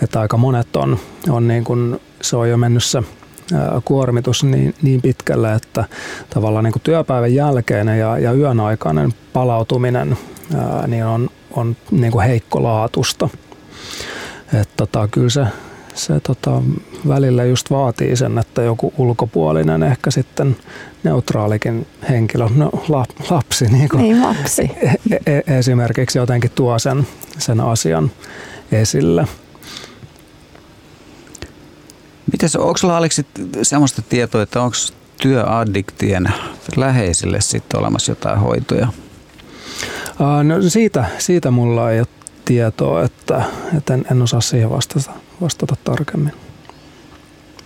että 0.03 0.21
aika 0.21 0.37
monet 0.37 0.77
on, 0.77 0.99
on 1.29 1.49
niin 1.49 1.65
kuin, 1.65 2.01
se 2.23 2.37
on 2.37 2.51
jo 2.51 2.57
mennyt 2.57 2.85
se 2.85 3.03
kuormitus 3.85 4.45
niin, 4.45 4.75
niin 4.83 5.03
pitkälle, 5.03 5.55
että 5.55 5.85
tavallaan 6.31 6.65
niin 6.65 6.73
kuin 6.73 6.83
työpäivän 6.83 7.35
jälkeinen 7.35 7.99
ja, 7.99 8.19
ja 8.19 8.33
yön 8.33 8.61
aikainen 8.61 9.15
palautuminen 9.33 10.17
ää, 10.55 10.87
niin 10.87 11.05
on, 11.05 11.31
on 11.51 11.77
niin 11.91 12.13
kuin 12.13 12.27
heikkolaatusta. 12.27 13.29
Että 14.53 14.75
tota, 14.77 15.09
kyllä 15.09 15.31
se, 15.31 15.47
se 15.95 16.21
tota, 16.21 16.63
välillä 17.09 17.45
just 17.45 17.71
vaatii 17.71 18.17
sen, 18.17 18.39
että 18.39 18.63
joku 18.63 18.93
ulkopuolinen, 18.99 19.83
ehkä 19.83 20.11
sitten 20.11 20.57
neutraalikin 21.05 21.87
henkilö, 22.09 22.49
no 22.55 22.71
lapsi, 23.31 23.65
niin, 23.65 23.89
kuin 23.89 24.03
niin 24.03 24.23
lapsi. 24.23 24.71
E, 25.11 25.17
e, 25.27 25.59
esimerkiksi 25.59 26.19
jotenkin 26.19 26.51
tuo 26.55 26.79
sen, 26.79 27.07
sen 27.39 27.61
asian 27.61 28.11
esille. 28.73 29.27
Mites, 32.33 32.57
onko 32.57 32.79
Aleksi 32.93 33.27
sellaista 33.63 34.03
tietoa, 34.03 34.43
että 34.43 34.63
onko 34.63 34.77
työaddiktien 35.23 36.29
läheisille 36.77 37.41
sitten 37.41 37.81
olemassa 37.81 38.13
jotain 38.13 38.39
hoitoja? 38.39 38.89
No 40.45 40.63
siitä, 40.69 41.05
siitä 41.19 41.51
mulla 41.51 41.91
ei 41.91 42.01
ole 42.01 42.07
tietoa, 42.45 43.03
että, 43.03 43.45
että 43.77 43.95
en, 43.95 44.05
en 44.11 44.23
osaa 44.23 44.41
siihen 44.41 44.71
vastata, 44.71 45.13
vastata 45.41 45.77
tarkemmin. 45.85 46.33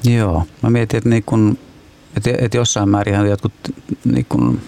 Joo, 0.04 0.42
mä 0.62 0.70
mietin, 0.70 0.98
että, 0.98 1.08
niin 1.08 1.22
kun, 1.26 1.58
että, 2.16 2.30
että 2.38 2.56
jossain 2.56 2.88
määrin 2.88 3.26
jotkut, 3.26 3.52
niin 4.04 4.26
kun, 4.28 4.60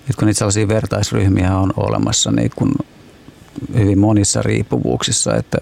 että 0.00 0.18
kun 0.18 0.26
niitä 0.26 0.38
sellaisia 0.38 0.68
vertaisryhmiä 0.68 1.56
on 1.56 1.72
olemassa 1.76 2.32
niin 2.32 2.50
kun 2.56 2.74
hyvin 3.74 3.98
monissa 3.98 4.42
riippuvuuksissa, 4.42 5.36
että 5.36 5.58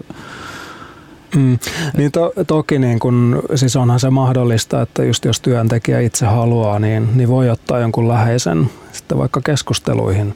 Mm. 1.36 1.58
Niin 1.96 2.12
to, 2.12 2.32
toki 2.46 2.78
niin 2.78 2.98
kun, 2.98 3.42
siis 3.54 3.76
onhan 3.76 4.00
se 4.00 4.10
mahdollista, 4.10 4.82
että 4.82 5.04
just 5.04 5.24
jos 5.24 5.40
työntekijä 5.40 6.00
itse 6.00 6.26
haluaa, 6.26 6.78
niin, 6.78 7.08
niin 7.14 7.28
voi 7.28 7.50
ottaa 7.50 7.78
jonkun 7.78 8.08
läheisen 8.08 8.70
sitten 8.92 9.18
vaikka 9.18 9.40
keskusteluihin 9.40 10.34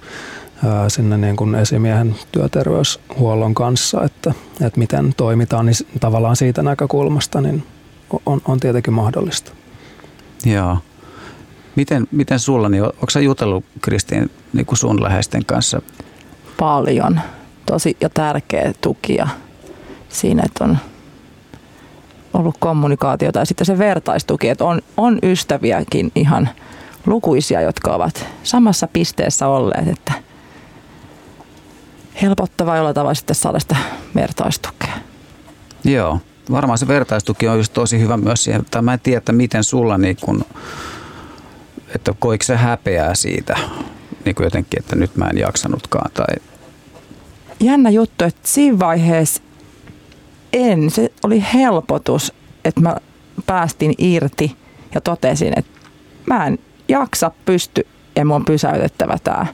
ää, 0.64 0.88
sinne 0.88 1.16
niin 1.16 1.36
kun 1.36 1.54
esimiehen 1.54 2.14
työterveyshuollon 2.32 3.54
kanssa, 3.54 4.04
että, 4.04 4.34
että 4.66 4.78
miten 4.78 5.14
toimitaan, 5.16 5.66
niin 5.66 5.74
tavallaan 6.00 6.36
siitä 6.36 6.62
näkökulmasta 6.62 7.40
niin 7.40 7.62
on, 8.26 8.40
on 8.44 8.60
tietenkin 8.60 8.94
mahdollista. 8.94 9.52
Joo. 10.44 10.78
Miten, 11.76 12.08
miten 12.10 12.38
sulla, 12.38 12.68
niin 12.68 12.82
onko 12.82 13.10
sä 13.10 13.20
jutellut 13.20 13.64
Kristiin 13.80 14.30
niin 14.52 14.66
sun 14.72 15.02
läheisten 15.02 15.44
kanssa? 15.44 15.82
Paljon. 16.58 17.20
Tosi 17.66 17.96
ja 18.00 18.10
tärkeä 18.10 18.72
tuki 18.80 19.14
ja 19.14 19.28
siinä, 20.08 20.42
että 20.46 20.64
on 20.64 20.78
ollut 22.34 22.56
kommunikaatiota 22.58 23.38
ja 23.38 23.44
sitten 23.44 23.66
se 23.66 23.78
vertaistuki, 23.78 24.48
että 24.48 24.64
on, 24.64 24.82
on 24.96 25.18
ystäviäkin 25.22 26.12
ihan 26.14 26.48
lukuisia, 27.06 27.60
jotka 27.60 27.94
ovat 27.94 28.26
samassa 28.42 28.88
pisteessä 28.92 29.48
olleet, 29.48 29.88
että 29.88 30.12
helpottavaa 32.22 32.76
jollain 32.76 32.94
tavalla 32.94 33.14
sitten 33.14 33.36
saada 33.36 33.60
sitä 33.60 33.76
vertaistukea. 34.14 34.92
Joo, 35.84 36.20
varmaan 36.50 36.78
se 36.78 36.88
vertaistuki 36.88 37.48
on 37.48 37.56
just 37.56 37.72
tosi 37.72 38.00
hyvä 38.00 38.16
myös 38.16 38.44
siihen, 38.44 38.64
tai 38.70 38.82
mä 38.82 38.92
en 38.92 39.00
tiedä, 39.00 39.18
että 39.18 39.32
miten 39.32 39.64
sulla 39.64 39.98
niin 39.98 40.16
kun, 40.20 40.44
että 41.94 42.14
koiko 42.18 42.44
se 42.44 42.56
häpeää 42.56 43.14
siitä 43.14 43.58
niin 44.24 44.34
kuin 44.34 44.44
jotenkin, 44.44 44.80
että 44.80 44.96
nyt 44.96 45.16
mä 45.16 45.28
en 45.28 45.38
jaksanutkaan 45.38 46.10
tai 46.14 46.36
Jännä 47.62 47.90
juttu, 47.90 48.24
että 48.24 48.40
siinä 48.44 48.78
vaiheessa 48.78 49.42
en. 50.52 50.90
Se 50.90 51.12
oli 51.22 51.44
helpotus, 51.54 52.32
että 52.64 52.80
mä 52.80 52.96
päästin 53.46 53.94
irti 53.98 54.56
ja 54.94 55.00
totesin, 55.00 55.52
että 55.56 55.88
mä 56.26 56.46
en 56.46 56.58
jaksa 56.88 57.30
pysty 57.44 57.86
ja 58.16 58.24
mun 58.24 58.36
on 58.36 58.44
pysäytettävä 58.44 59.18
tää. 59.24 59.46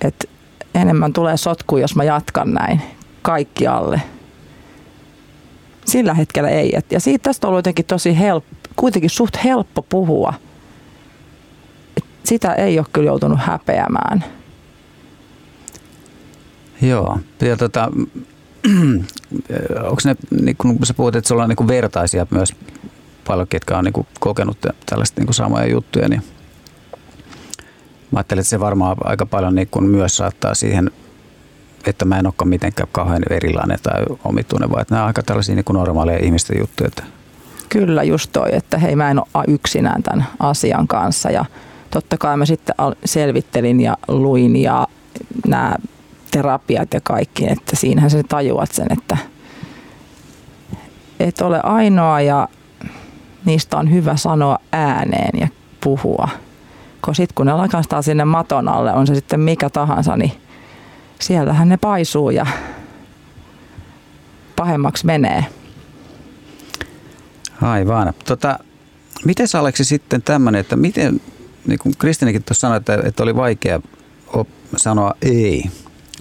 Että 0.00 0.28
enemmän 0.74 1.12
tulee 1.12 1.36
sotku, 1.36 1.76
jos 1.76 1.96
mä 1.96 2.04
jatkan 2.04 2.54
näin 2.54 2.82
kaikkialle. 3.22 4.02
Sillä 5.84 6.14
hetkellä 6.14 6.48
ei. 6.48 6.76
Et, 6.76 6.92
ja 6.92 7.00
siitä 7.00 7.22
tästä 7.22 7.46
on 7.46 7.48
ollut 7.48 7.58
jotenkin 7.58 7.84
tosi 7.84 8.18
helppo, 8.18 8.56
kuitenkin 8.76 9.10
suht 9.10 9.44
helppo 9.44 9.82
puhua. 9.82 10.34
Et 11.96 12.04
sitä 12.24 12.54
ei 12.54 12.78
ole 12.78 12.86
kyllä 12.92 13.06
joutunut 13.06 13.38
häpeämään. 13.42 14.24
Joo. 16.82 17.18
Ja 17.40 17.56
tota, 17.56 17.90
onko 19.90 20.02
ne, 20.04 20.16
niin 20.42 20.56
kun 20.56 20.78
sä 20.82 20.94
puhut, 20.94 21.16
että 21.16 21.28
sulla 21.28 21.42
on 21.42 21.48
niin 21.48 21.68
vertaisia 21.68 22.26
myös 22.30 22.52
paljon, 23.26 23.48
ketkä 23.48 23.78
on 23.78 23.84
niin 23.84 24.06
kokenut 24.20 24.58
tällaista 24.86 25.20
niin 25.20 25.34
samoja 25.34 25.66
juttuja, 25.66 26.08
niin 26.08 26.22
mä 28.12 28.18
ajattelen, 28.18 28.40
että 28.40 28.50
se 28.50 28.60
varmaan 28.60 28.96
aika 29.04 29.26
paljon 29.26 29.54
niin 29.54 29.68
myös 29.80 30.16
saattaa 30.16 30.54
siihen, 30.54 30.90
että 31.86 32.04
mä 32.04 32.18
en 32.18 32.26
olekaan 32.26 32.48
mitenkään 32.48 32.88
kauhean 32.92 33.22
erilainen 33.30 33.78
tai 33.82 34.04
omituinen, 34.24 34.70
vaan 34.70 34.82
että 34.82 34.94
nämä 34.94 35.02
on 35.02 35.06
aika 35.06 35.22
tällaisia 35.22 35.54
niin 35.54 35.64
normaaleja 35.72 36.24
ihmisten 36.24 36.58
juttuja. 36.58 36.90
Kyllä 37.68 38.02
just 38.02 38.30
toi, 38.32 38.48
että 38.52 38.78
hei 38.78 38.96
mä 38.96 39.10
en 39.10 39.18
ole 39.18 39.44
yksinään 39.48 40.02
tämän 40.02 40.26
asian 40.38 40.88
kanssa 40.88 41.30
ja 41.30 41.44
totta 41.90 42.18
kai 42.18 42.36
mä 42.36 42.46
sitten 42.46 42.74
selvittelin 43.04 43.80
ja 43.80 43.96
luin 44.08 44.56
ja 44.56 44.88
nämä 45.46 45.76
terapiat 46.30 46.94
ja 46.94 47.00
kaikki, 47.02 47.50
että 47.50 47.76
siinähän 47.76 48.10
sä 48.10 48.22
tajuat 48.28 48.72
sen, 48.72 48.86
että 48.90 49.16
et 51.20 51.40
ole 51.40 51.60
ainoa 51.62 52.20
ja 52.20 52.48
niistä 53.44 53.76
on 53.76 53.92
hyvä 53.92 54.16
sanoa 54.16 54.58
ääneen 54.72 55.40
ja 55.40 55.48
puhua. 55.80 56.28
Kun 57.04 57.14
sitten 57.14 57.34
kun 57.34 57.46
ne 57.46 57.52
lakastaa 57.52 58.02
sinne 58.02 58.24
maton 58.24 58.68
alle, 58.68 58.92
on 58.92 59.06
se 59.06 59.14
sitten 59.14 59.40
mikä 59.40 59.70
tahansa, 59.70 60.16
niin 60.16 60.32
sieltähän 61.20 61.68
ne 61.68 61.76
paisuu 61.76 62.30
ja 62.30 62.46
pahemmaksi 64.56 65.06
menee. 65.06 65.46
Aivan. 67.62 68.12
Tota, 68.24 68.58
miten 69.24 69.48
sä 69.48 69.60
Aleksi 69.60 69.84
sitten 69.84 70.22
tämmöinen, 70.22 70.60
että 70.60 70.76
miten, 70.76 71.20
niin 71.66 71.78
kuin 71.78 71.94
Kristinikin 71.98 72.42
tuossa 72.44 72.60
sanoi, 72.60 72.76
että, 72.76 72.98
että 73.04 73.22
oli 73.22 73.36
vaikea 73.36 73.80
sanoa 74.76 75.14
ei 75.22 75.64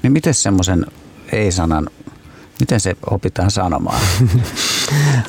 niin 0.03 0.13
miten 0.13 0.33
semmoisen 0.33 0.85
ei-sanan, 1.31 1.89
miten 2.59 2.79
se 2.79 2.95
opitaan 3.09 3.51
sanomaan? 3.51 4.01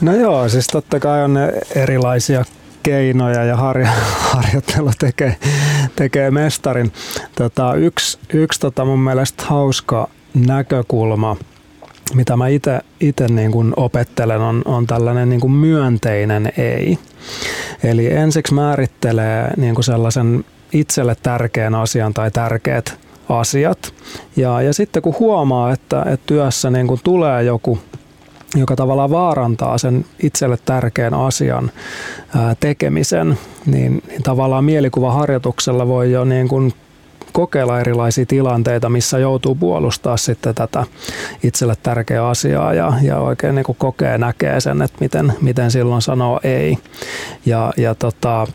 No 0.01 0.17
joo, 0.17 0.49
siis 0.49 0.67
totta 0.67 1.01
kai 1.01 1.25
on 1.25 1.39
erilaisia 1.75 2.45
keinoja 2.83 3.45
ja 3.45 3.57
harjo, 3.57 3.87
harjoittelu 4.33 4.91
tekee, 4.99 5.37
tekee 5.97 6.31
mestarin. 6.31 6.93
Tota, 7.37 7.75
yksi 7.75 8.19
yksi 8.33 8.61
tota 8.61 8.85
mun 8.85 8.99
mielestä 8.99 9.45
hauska 9.47 10.09
näkökulma, 10.35 11.37
mitä 12.15 12.37
mä 12.37 12.49
itse 13.01 13.29
niin 13.29 13.53
kun 13.53 13.75
opettelen, 13.77 14.41
on, 14.41 14.63
on 14.65 14.87
tällainen 14.87 15.29
niin 15.29 15.41
kuin 15.41 15.53
myönteinen 15.53 16.53
ei. 16.59 16.99
Eli 17.85 18.13
ensiksi 18.13 18.55
määrittelee 18.55 19.51
niin 19.57 19.75
kuin 19.75 19.85
sellaisen 19.85 20.45
itselle 20.73 21.17
tärkeän 21.23 21.75
asian 21.75 22.15
tai 22.15 22.31
tärkeät 22.31 22.99
asiat. 23.29 23.95
Ja, 24.37 24.63
ja 24.63 24.75
sitten 24.75 25.03
kun 25.03 25.15
huomaa, 25.19 25.73
että, 25.73 26.03
että 26.03 26.27
työssä 26.27 26.71
niin 26.71 26.87
kun 26.87 26.99
tulee 27.05 27.43
joku 27.43 27.79
joka 28.57 28.77
tavallaan 28.77 29.11
vaarantaa 29.11 29.79
sen 29.79 30.05
itselle 30.23 30.59
tärkeän 30.65 31.15
asian 31.15 31.71
tekemisen, 32.61 33.39
niin, 33.67 34.03
niin 34.09 34.23
tavallaan 34.23 34.65
mielikuvaharjoituksella 34.65 35.87
voi 35.87 36.13
jo 36.13 36.25
niin 36.25 36.49
kuin 36.49 36.73
kokeilla 37.33 37.81
erilaisia 37.81 38.27
tilanteita, 38.27 38.89
missä 38.89 39.19
joutuu 39.19 39.55
puolustaa 39.55 40.17
sitten 40.17 40.55
tätä 40.55 40.85
itselle 41.43 41.75
tärkeää 41.83 42.29
asiaa 42.29 42.75
ja, 42.75 42.93
ja 43.03 43.19
oikein 43.19 43.55
niin 43.55 43.65
kuin 43.65 43.77
kokee, 43.79 44.19
näkee 44.19 44.61
sen, 44.61 44.83
että 44.83 44.99
miten, 45.01 45.33
miten 45.41 45.71
silloin 45.71 46.03
sanoo 46.03 46.41
ei. 46.45 46.79
Ja, 47.47 47.73
ja 47.77 47.95
tota, 47.95 48.47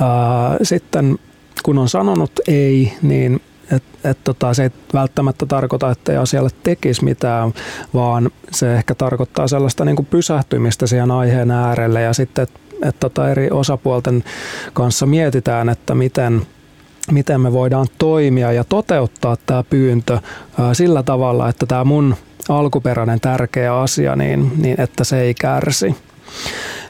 ää, 0.00 0.56
sitten 0.62 1.18
kun 1.62 1.78
on 1.78 1.88
sanonut 1.88 2.32
ei, 2.48 2.92
niin 3.02 3.40
et, 3.70 3.82
et 4.04 4.18
tota, 4.24 4.54
se 4.54 4.62
ei 4.62 4.70
välttämättä 4.94 5.46
tarkoita, 5.46 5.90
että 5.90 6.12
ei 6.12 6.18
asialle 6.18 6.50
tekisi 6.62 7.04
mitään, 7.04 7.54
vaan 7.94 8.30
se 8.50 8.74
ehkä 8.74 8.94
tarkoittaa 8.94 9.48
sellaista 9.48 9.84
niin 9.84 9.96
kuin 9.96 10.06
pysähtymistä 10.06 10.86
siihen 10.86 11.10
aiheen 11.10 11.50
äärelle 11.50 12.02
ja 12.02 12.12
sitten, 12.12 12.42
että 12.42 12.60
et 12.82 13.00
tota 13.00 13.30
eri 13.30 13.50
osapuolten 13.50 14.24
kanssa 14.72 15.06
mietitään, 15.06 15.68
että 15.68 15.94
miten, 15.94 16.46
miten 17.12 17.40
me 17.40 17.52
voidaan 17.52 17.86
toimia 17.98 18.52
ja 18.52 18.64
toteuttaa 18.64 19.36
tämä 19.46 19.64
pyyntö 19.70 20.18
ää, 20.58 20.74
sillä 20.74 21.02
tavalla, 21.02 21.48
että 21.48 21.66
tämä 21.66 21.84
mun 21.84 22.16
alkuperäinen 22.48 23.20
tärkeä 23.20 23.80
asia, 23.80 24.16
niin, 24.16 24.52
niin 24.56 24.80
että 24.80 25.04
se 25.04 25.20
ei 25.20 25.34
kärsi. 25.34 25.96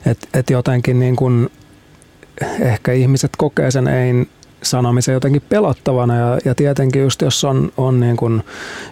Et, 0.07 0.29
et 0.35 0.51
jotenkin 0.51 1.01
niin 1.01 1.17
kun 1.17 1.51
ehkä 2.61 2.93
ihmiset 2.93 3.31
kokee 3.39 3.71
sen 3.71 3.89
ei 3.89 4.29
sanomisen 4.71 5.13
jotenkin 5.13 5.43
pelottavana 5.49 6.17
ja, 6.17 6.39
ja 6.45 6.55
tietenkin 6.55 7.03
just 7.03 7.23
jos 7.23 7.45
on, 7.45 7.73
on 7.77 8.01
niin 8.01 8.17
kuin 8.17 8.43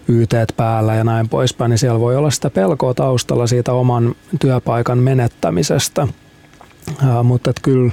YT 0.08 0.34
päällä 0.56 0.94
ja 0.94 1.04
näin 1.04 1.28
poispäin, 1.28 1.68
niin 1.68 1.78
siellä 1.78 2.00
voi 2.00 2.16
olla 2.16 2.30
sitä 2.30 2.50
pelkoa 2.50 2.94
taustalla 2.94 3.46
siitä 3.46 3.72
oman 3.72 4.14
työpaikan 4.40 4.98
menettämisestä. 4.98 6.08
Ää, 7.06 7.22
mutta 7.22 7.50
et 7.50 7.60
kyllä 7.62 7.92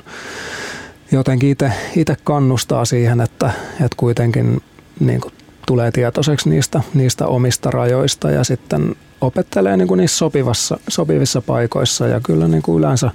jotenkin 1.11 1.57
itse 1.95 2.15
kannustaa 2.23 2.85
siihen, 2.85 3.21
että, 3.21 3.51
että 3.71 3.97
kuitenkin 3.97 4.61
niin 4.99 5.21
kuin 5.21 5.33
tulee 5.67 5.91
tietoiseksi 5.91 6.49
niistä, 6.49 6.81
niistä 6.93 7.27
omista 7.27 7.71
rajoista 7.71 8.31
ja 8.31 8.43
sitten 8.43 8.95
opettelee 9.21 9.77
niin 9.77 9.87
kuin 9.87 9.97
niissä 9.97 10.17
sopivassa, 10.17 10.79
sopivissa 10.87 11.41
paikoissa 11.41 12.07
ja 12.07 12.21
kyllä 12.23 12.47
niin 12.47 12.63
kuin 12.63 12.79
yleensä 12.79 13.11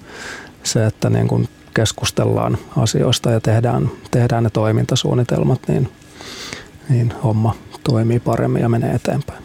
se, 0.63 0.87
että 0.87 1.11
niin 1.11 1.29
kuin 1.29 1.49
keskustellaan 1.77 2.59
asioista 2.77 3.31
ja 3.31 3.41
tehdään, 3.41 3.91
tehdään 4.11 4.45
ne 4.45 4.51
toimintasuunnitelmat, 4.51 5.61
niin, 5.69 5.89
niin 6.89 7.15
homma 7.25 7.55
toimii 7.85 8.21
paremmin 8.21 8.63
ja 8.63 8.69
menee 8.69 8.95
eteenpäin. 8.95 9.43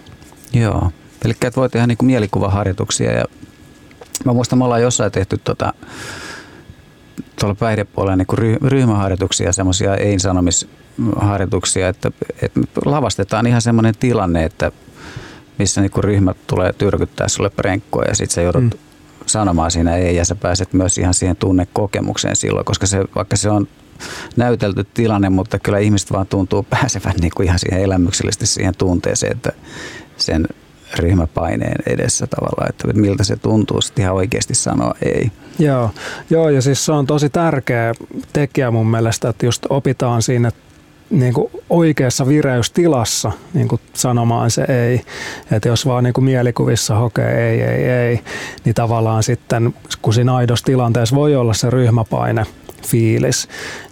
Joo, 0.54 0.92
eli 1.26 1.34
että 1.34 1.56
voi 1.56 1.70
tehdä 1.70 1.88
niin 1.88 1.98
kuin 1.98 2.08
mielikuvaharjoituksia 2.08 3.12
ja 3.12 3.26
mä 4.26 4.34
muistan, 4.34 4.60
me 4.60 4.66
ollaan 4.66 4.82
jossain 4.82 5.12
tehty 5.12 5.38
tota, 5.44 5.74
tuolla 7.40 7.56
päihdepuolella 7.56 8.16
niin 8.16 8.60
ryhmäharjoituksia, 8.62 9.54
semmoisia 9.54 9.96
ei-sanomisharjoituksia, 9.96 11.90
että, 11.90 12.12
että 12.42 12.60
lavastetaan 12.86 13.48
ihan 13.48 13.62
semmoinen 13.62 13.96
tilanne, 14.00 14.44
että 14.44 14.72
missä 15.60 15.82
niin 15.82 15.92
ryhmät 15.98 16.38
tulee 16.48 16.74
tyrkyttää 16.74 17.28
sulle 17.28 17.50
prenkkoa 17.50 18.04
ja 18.04 18.16
sitten 18.16 18.36
sä 18.36 18.42
joudut 18.42 18.64
mm. 18.64 18.70
Sanomaan 19.32 19.72
siinä 19.72 19.96
ei 19.96 20.16
ja 20.16 20.26
sä 20.26 20.36
pääset 20.36 20.74
myös 20.74 20.98
ihan 20.98 21.14
siihen 21.14 21.36
tunnekokemukseen 21.36 22.36
silloin, 22.36 22.66
koska 22.66 22.86
se, 22.86 23.06
vaikka 23.16 23.36
se 23.36 23.50
on 23.50 23.68
näytelty 24.36 24.84
tilanne, 24.94 25.30
mutta 25.30 25.60
kyllä 25.60 25.80
ihmiset 25.80 26.12
vaan 26.12 26.28
tuntuu 26.28 26.64
pääsevän 26.64 27.16
niin 27.22 27.32
kuin 27.36 27.46
ihan 27.46 27.60
siihen 27.60 27.82
elämyksellisesti 27.82 28.46
siihen 28.46 28.76
tunteeseen, 28.78 29.32
että 29.32 29.52
sen 30.18 30.48
ryhmäpaineen 30.96 31.76
edessä 31.88 32.28
tavallaan, 32.28 32.70
että 32.70 32.88
miltä 32.94 33.24
se 33.24 33.36
tuntuu 33.36 33.82
sitten 33.82 34.04
ihan 34.04 34.16
oikeasti 34.16 34.56
sanoa 34.56 34.94
ei. 35.02 35.32
Joo, 35.60 35.92
joo 36.30 36.50
ja 36.50 36.62
siis 36.62 36.86
se 36.86 36.92
on 36.92 37.08
tosi 37.08 37.30
tärkeä 37.30 37.94
tekijä 38.34 38.72
mun 38.72 38.88
mielestä, 38.88 39.30
että 39.30 39.46
just 39.46 39.66
opitaan 39.70 40.22
siinä 40.22 40.52
niin 41.12 41.34
kuin 41.34 41.52
oikeassa 41.70 42.28
vireystilassa 42.28 43.32
niin 43.54 43.68
kuin 43.68 43.82
sanomaan 43.94 44.52
se 44.52 44.66
ei. 44.68 45.02
Että 45.52 45.70
jos 45.70 45.86
vaan 45.86 46.04
niin 46.04 46.14
kuin 46.14 46.26
mielikuvissa 46.26 46.96
hokee 46.96 47.50
ei, 47.50 47.62
ei, 47.62 47.90
ei, 47.90 48.20
niin 48.66 48.76
tavallaan 48.76 49.24
sitten 49.24 49.74
kun 50.02 50.14
siinä 50.14 50.36
aidossa 50.36 50.66
tilanteessa 50.66 51.16
voi 51.16 51.36
olla 51.36 51.54
se 51.54 51.70
ryhmäpaine 51.70 52.46
fiilis, 52.88 53.48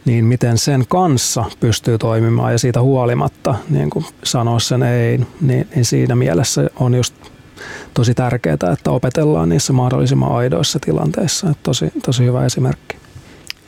niin 0.06 0.26
miten 0.26 0.58
sen 0.58 0.86
kanssa 0.90 1.46
pystyy 1.60 1.98
toimimaan 1.98 2.52
ja 2.52 2.60
siitä 2.60 2.82
huolimatta 2.82 3.56
niin 3.70 3.90
kuin 3.90 4.06
sanoa 4.24 4.60
sen 4.60 4.84
ei, 4.84 5.20
niin, 5.42 5.68
niin 5.76 5.86
siinä 5.86 6.16
mielessä 6.16 6.70
on 6.76 6.96
just 6.96 7.16
tosi 7.94 8.14
tärkeää, 8.14 8.58
että 8.74 8.92
opetellaan 8.92 9.50
niissä 9.50 9.74
mahdollisimman 9.74 10.32
aidoissa 10.32 10.80
tilanteissa. 10.80 11.50
Että 11.50 11.64
tosi, 11.64 11.92
tosi 12.06 12.26
hyvä 12.26 12.46
esimerkki. 12.46 12.98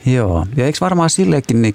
Joo, 0.06 0.46
ja 0.56 0.66
eikö 0.66 0.78
varmaan 0.80 1.10
sillekin 1.10 1.62
niin 1.62 1.74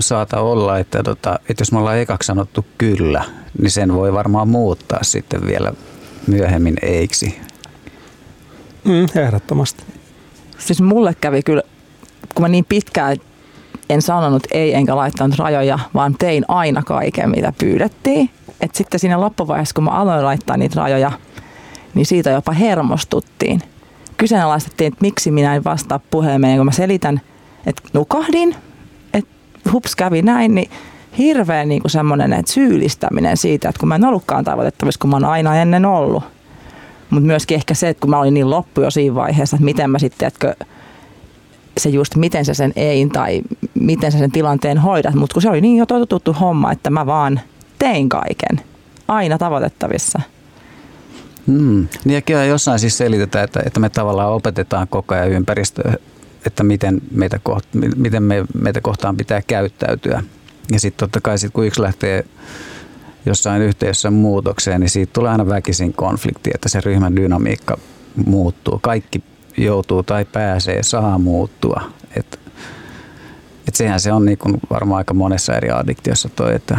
saata 0.00 0.40
olla, 0.40 0.78
että, 0.78 1.02
tota, 1.02 1.38
että 1.48 1.60
jos 1.60 1.72
me 1.72 1.78
ollaan 1.78 1.98
ekaksi 1.98 2.26
sanottu 2.26 2.66
kyllä, 2.78 3.24
niin 3.58 3.70
sen 3.70 3.94
voi 3.94 4.12
varmaan 4.12 4.48
muuttaa 4.48 5.02
sitten 5.02 5.46
vielä 5.46 5.72
myöhemmin 6.26 6.76
eiksi. 6.82 7.40
Mm, 8.84 9.20
ehdottomasti. 9.22 9.84
Siis 10.58 10.80
mulle 10.82 11.14
kävi 11.20 11.42
kyllä, 11.42 11.62
kun 12.34 12.42
mä 12.42 12.48
niin 12.48 12.64
pitkään 12.68 13.16
en 13.90 14.02
sanonut 14.02 14.42
ei 14.50 14.74
enkä 14.74 14.96
laittanut 14.96 15.38
rajoja, 15.38 15.78
vaan 15.94 16.14
tein 16.18 16.44
aina 16.48 16.82
kaiken, 16.82 17.30
mitä 17.30 17.52
pyydettiin. 17.58 18.30
Et 18.60 18.74
sitten 18.74 19.00
siinä 19.00 19.20
loppuvaiheessa, 19.20 19.74
kun 19.74 19.84
mä 19.84 19.90
aloin 19.90 20.24
laittaa 20.24 20.56
niitä 20.56 20.80
rajoja, 20.80 21.12
niin 21.94 22.06
siitä 22.06 22.30
jopa 22.30 22.52
hermostuttiin. 22.52 23.62
Kyseenalaistettiin, 24.16 24.88
että 24.88 25.02
miksi 25.02 25.30
minä 25.30 25.54
en 25.54 25.64
vastaa 25.64 26.00
puhelimeen, 26.10 26.56
kun 26.56 26.66
mä 26.66 26.72
selitän, 26.72 27.20
että 27.66 27.82
nukahdin, 27.92 28.56
hups 29.72 29.96
kävi 29.96 30.22
näin, 30.22 30.54
niin 30.54 30.70
hirveä 31.18 31.64
niin 31.64 31.82
kuin 31.82 31.90
semmoinen 31.90 32.42
syyllistäminen 32.46 33.36
siitä, 33.36 33.68
että 33.68 33.80
kun 33.80 33.88
mä 33.88 33.94
en 33.94 34.04
ollutkaan 34.04 34.44
tavoitettavissa, 34.44 34.98
kun 35.00 35.10
mä 35.10 35.16
oon 35.16 35.24
aina 35.24 35.56
ennen 35.56 35.86
ollut. 35.86 36.22
Mutta 37.10 37.26
myöskin 37.26 37.54
ehkä 37.54 37.74
se, 37.74 37.88
että 37.88 38.00
kun 38.00 38.10
mä 38.10 38.18
olin 38.18 38.34
niin 38.34 38.50
loppu 38.50 38.80
jo 38.80 38.90
siinä 38.90 39.14
vaiheessa, 39.14 39.56
että 39.56 39.64
miten 39.64 39.90
mä 39.90 39.98
sitten, 39.98 40.28
että 40.28 40.54
se 41.78 41.88
just 41.88 42.16
miten 42.16 42.44
sä 42.44 42.54
sen 42.54 42.72
ei 42.76 43.06
tai 43.12 43.42
miten 43.74 44.12
sä 44.12 44.18
sen 44.18 44.32
tilanteen 44.32 44.78
hoidat, 44.78 45.14
mutta 45.14 45.34
kun 45.34 45.42
se 45.42 45.48
oli 45.48 45.60
niin 45.60 45.76
jo 45.76 45.86
totuttu 45.86 46.32
homma, 46.32 46.72
että 46.72 46.90
mä 46.90 47.06
vaan 47.06 47.40
tein 47.78 48.08
kaiken, 48.08 48.60
aina 49.08 49.38
tavoitettavissa. 49.38 50.20
Hmm. 51.46 51.88
Niin 52.04 52.14
ja 52.14 52.22
kyllä 52.22 52.44
jossain 52.44 52.78
siis 52.78 52.98
selitetään, 52.98 53.44
että, 53.44 53.62
että 53.66 53.80
me 53.80 53.88
tavallaan 53.88 54.32
opetetaan 54.32 54.88
koko 54.88 55.14
ajan 55.14 55.30
ympäristöä, 55.30 55.94
että 56.46 56.64
miten 56.64 57.00
meitä, 57.10 57.38
koht, 57.42 57.64
miten 57.96 58.22
me, 58.22 58.44
meitä 58.54 58.80
kohtaan 58.80 59.16
pitää 59.16 59.42
käyttäytyä. 59.46 60.22
Ja 60.72 60.80
sitten 60.80 60.98
totta 60.98 61.20
kai 61.20 61.38
sit, 61.38 61.52
kun 61.52 61.66
yksi 61.66 61.82
lähtee 61.82 62.24
jossain 63.26 63.62
yhteisössä 63.62 64.10
muutokseen, 64.10 64.80
niin 64.80 64.90
siitä 64.90 65.12
tulee 65.12 65.30
aina 65.30 65.48
väkisin 65.48 65.92
konflikti, 65.92 66.50
että 66.54 66.68
se 66.68 66.80
ryhmän 66.80 67.16
dynamiikka 67.16 67.78
muuttuu. 68.26 68.78
Kaikki 68.82 69.22
joutuu 69.56 70.02
tai 70.02 70.24
pääsee, 70.24 70.82
saa 70.82 71.18
muuttua. 71.18 71.82
Et, 72.16 72.40
et 73.68 73.74
sehän 73.74 74.00
se 74.00 74.12
on 74.12 74.24
niin 74.24 74.38
kuin 74.38 74.60
varmaan 74.70 74.98
aika 74.98 75.14
monessa 75.14 75.54
eri 75.56 75.70
addiktiossa 75.70 76.28
toi, 76.28 76.54
että 76.54 76.78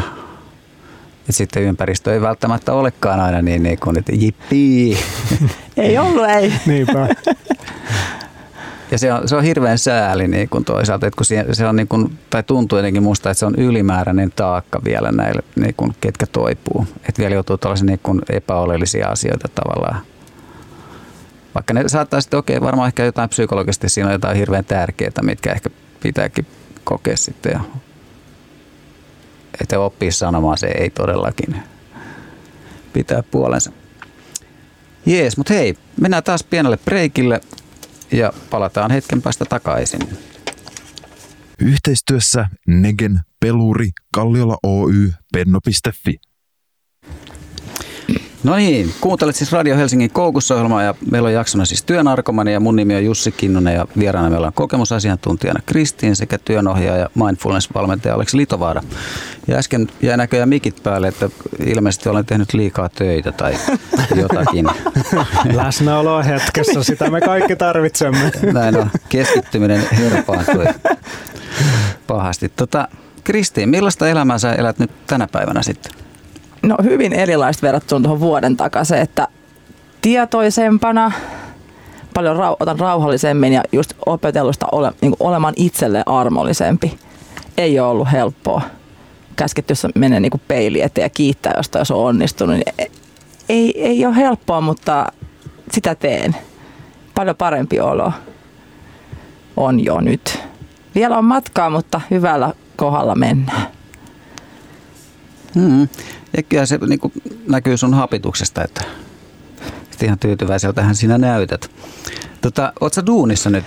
et 1.30 1.36
sitten 1.36 1.64
ympäristö 1.64 2.14
ei 2.14 2.22
välttämättä 2.22 2.74
olekaan 2.74 3.20
aina 3.20 3.42
niin, 3.42 3.64
niin 3.64 3.80
kuin, 3.80 3.98
että 3.98 4.16
jippii. 4.16 4.98
ei 5.78 5.98
ollut, 5.98 6.30
ei. 6.30 6.54
Niinpä. 6.66 7.08
Ja 8.92 8.98
se 8.98 9.14
on, 9.14 9.28
se 9.28 9.36
on 9.36 9.44
hirveän 9.44 9.78
sääli 9.78 10.28
niin 10.28 10.50
kuin 10.50 10.66
toisaalta, 10.66 11.08
että 11.08 11.18
kun 11.18 11.26
se, 11.56 11.68
on 11.68 11.76
niin 11.76 11.88
kuin, 11.88 12.20
tai 12.30 12.44
tuntuu 12.44 12.78
jotenkin 12.78 13.04
musta, 13.04 13.30
että 13.30 13.40
se 13.40 13.46
on 13.46 13.56
ylimääräinen 13.56 14.32
taakka 14.36 14.82
vielä 14.84 15.12
näille, 15.12 15.44
niin 15.56 15.74
kuin, 15.78 15.96
ketkä 16.02 16.26
toipuu. 16.26 16.88
Että 17.10 17.22
vielä 17.22 17.36
joutuu 17.36 17.58
tällaisia 17.58 17.86
niin 17.86 18.00
kuin 18.04 18.22
epäoleellisia 18.30 19.08
asioita 19.08 19.48
tavallaan. 19.56 20.02
Vaikka 21.56 21.74
ne 21.74 21.90
saattaa 21.90 22.22
sitten, 22.22 22.40
okei, 22.40 22.58
okay, 22.58 22.66
varmaan 22.66 22.88
ehkä 22.88 23.06
jotain 23.06 23.30
psykologisesti 23.30 23.90
siinä 23.90 24.08
on 24.08 24.14
jotain 24.14 24.38
hirveän 24.38 24.66
tärkeää, 24.66 25.12
mitkä 25.22 25.52
ehkä 25.52 25.70
pitääkin 26.04 26.46
kokea 26.84 27.18
sitten. 27.18 27.52
Ja, 27.52 27.60
että 29.62 29.80
oppii 29.80 30.12
sanomaan 30.12 30.58
se 30.58 30.68
ei 30.68 30.90
todellakin 30.90 31.56
pitää 32.94 33.24
puolensa. 33.32 33.72
Jees, 35.06 35.38
mutta 35.38 35.54
hei, 35.54 35.76
mennään 36.02 36.24
taas 36.24 36.44
pienelle 36.44 36.78
breikille 36.78 37.42
ja 38.12 38.34
palataan 38.50 38.92
hetken 38.92 39.22
päästä 39.22 39.46
takaisin. 39.46 40.02
Yhteistyössä 41.62 42.48
Negen, 42.68 43.20
Peluri, 43.40 43.90
Kalliola 44.16 44.58
Oy, 44.64 45.12
Penno.fi. 45.34 46.20
No 48.44 48.56
niin, 48.56 48.94
kuuntelet 49.02 49.36
siis 49.36 49.52
Radio 49.52 49.78
Helsingin 49.78 50.12
koukusohjelmaa 50.12 50.84
ja 50.84 50.96
meillä 51.12 51.28
on 51.28 51.34
jaksona 51.34 51.66
siis 51.66 51.84
työnarkomani 51.84 52.54
ja 52.54 52.60
mun 52.60 52.76
nimi 52.76 52.96
on 52.96 53.06
Jussi 53.06 53.32
Kinnunen 53.32 53.74
ja 53.74 53.88
vieraana 54.00 54.30
meillä 54.30 54.48
on 54.48 54.54
kokemusasiantuntijana 54.54 55.60
Kristiin 55.66 56.16
sekä 56.16 56.38
työnohjaaja 56.38 57.10
Mindfulness-valmentaja 57.16 58.14
Aleksi 58.14 58.38
Litovaara. 58.38 58.82
Ja 59.48 59.58
äsken 59.58 59.88
jäi 60.02 60.18
näköjään 60.18 60.50
mikit 60.50 60.84
päälle, 60.84 61.08
että 61.08 61.30
ilmeisesti 61.66 62.10
olen 62.10 62.26
tehnyt 62.26 62.54
liikaa 62.54 62.90
töitä 62.90 63.32
tai 63.32 63.54
jotakin. 64.22 64.68
Läsnäolo 65.54 66.24
hetkessä, 66.24 66.84
sitä 66.84 67.10
me 67.10 67.22
kaikki 67.22 67.56
tarvitsemme. 67.56 68.32
Näin 68.54 68.78
on, 68.78 68.92
keskittyminen 69.10 69.88
herpaantui 69.92 70.66
pahasti. 72.08 72.50
Tota, 72.50 72.88
Kristiin, 73.24 73.70
millaista 73.70 74.10
elämää 74.10 74.38
sä 74.38 74.54
elät 74.54 74.80
nyt 74.80 74.92
tänä 75.08 75.28
päivänä 75.32 75.64
sitten? 75.64 76.09
No 76.64 76.78
hyvin 76.84 77.14
erilaista 77.14 77.68
verrattuna 77.68 78.04
tuohon 78.04 78.20
vuoden 78.20 78.58
takaisin, 78.58 78.98
että 78.98 79.28
tietoisempana, 80.02 81.12
paljon 82.14 82.38
rau- 82.38 82.58
otan 82.60 82.80
rauhallisemmin 82.80 83.54
ja 83.54 83.64
just 83.72 83.94
opetellusta 84.06 84.66
ole, 84.72 84.94
niin 85.02 85.16
olemaan 85.20 85.54
itselle 85.58 86.04
armollisempi. 86.06 87.00
Ei 87.58 87.80
ole 87.80 87.90
ollut 87.90 88.12
helppoa. 88.12 88.62
Käsketty, 89.36 89.72
jos 89.72 89.88
menee 89.96 90.20
niin 90.20 90.32
peili 90.48 90.82
eteen 90.82 91.06
ja 91.06 91.10
kiittää 91.10 91.54
jostain, 91.58 91.82
jos 91.82 91.92
on 91.92 92.06
onnistunut. 92.06 92.56
Niin 92.56 92.74
e-, 92.78 92.92
ei, 93.50 93.84
ei 93.84 94.06
ole 94.06 94.16
helppoa, 94.16 94.62
mutta 94.62 95.12
sitä 95.72 95.96
teen. 95.96 96.36
Paljon 97.16 97.36
parempi 97.36 97.80
olo 97.80 98.12
on 99.58 99.86
jo 99.86 100.02
nyt. 100.02 100.40
Vielä 100.96 101.18
on 101.18 101.26
matkaa, 101.26 101.70
mutta 101.70 102.02
hyvällä 102.12 102.54
kohdalla 102.76 103.16
mennään. 103.16 103.68
Hmm. 105.56 105.88
Ja 106.38 106.44
kyllä 106.44 106.66
se 106.66 106.80
niin 106.88 107.00
kuin 107.00 107.14
näkyy 107.48 107.78
sun 107.78 107.94
hapituksesta, 107.94 108.64
että, 108.64 108.84
että 109.92 110.06
ihan 110.06 110.20
tyytyväiseltähän 110.20 110.96
sinä 110.96 111.18
näytät. 111.18 111.72
Tota, 112.42 112.74
oot 112.82 112.94
sä 112.94 113.06
duunissa 113.06 113.50
nyt 113.50 113.66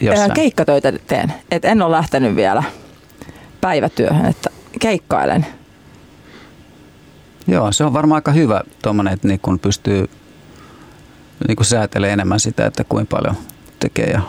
jossain? 0.00 0.32
Keikkatöitä 0.32 0.92
teen. 1.06 1.32
Et 1.50 1.64
en 1.64 1.82
ole 1.82 1.96
lähtenyt 1.96 2.36
vielä 2.36 2.62
päivätyöhön, 3.60 4.26
että 4.26 4.50
keikkailen. 4.80 5.46
Joo, 7.46 7.72
se 7.72 7.84
on 7.84 7.92
varmaan 7.92 8.18
aika 8.18 8.32
hyvä 8.32 8.60
tuommoinen, 8.82 9.14
että 9.14 9.28
niin 9.28 9.40
kun 9.40 9.58
pystyy 9.58 10.08
niin 11.48 11.56
kun 11.56 11.66
säätelee 11.66 12.12
enemmän 12.12 12.40
sitä, 12.40 12.66
että 12.66 12.84
kuinka 12.84 13.16
paljon 13.16 13.36
tekee. 13.80 14.06
Ja... 14.06 14.20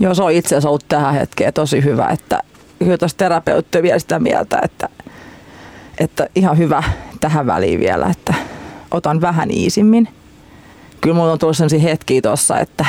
Joo, 0.00 0.14
se 0.14 0.22
on 0.22 0.32
itse 0.32 0.48
asiassa 0.48 0.68
ollut 0.68 0.84
tähän 0.88 1.14
hetkeen 1.14 1.52
tosi 1.52 1.84
hyvä, 1.84 2.08
että 2.08 2.40
kyllä 2.78 2.98
tuossa 2.98 3.16
terapeutti 3.16 3.82
vielä 3.82 3.98
sitä 3.98 4.18
mieltä, 4.18 4.58
että, 4.62 4.88
että 6.00 6.28
ihan 6.34 6.58
hyvä 6.58 6.82
tähän 7.20 7.46
väliin 7.46 7.80
vielä, 7.80 8.06
että 8.06 8.34
otan 8.90 9.20
vähän 9.20 9.50
iisimmin. 9.50 10.08
Kyllä 11.00 11.16
mulla 11.16 11.32
on 11.32 11.38
tullut 11.38 11.56
sellaisia 11.56 11.78
hetkiä 11.78 12.22
tuossa, 12.22 12.58
että 12.58 12.86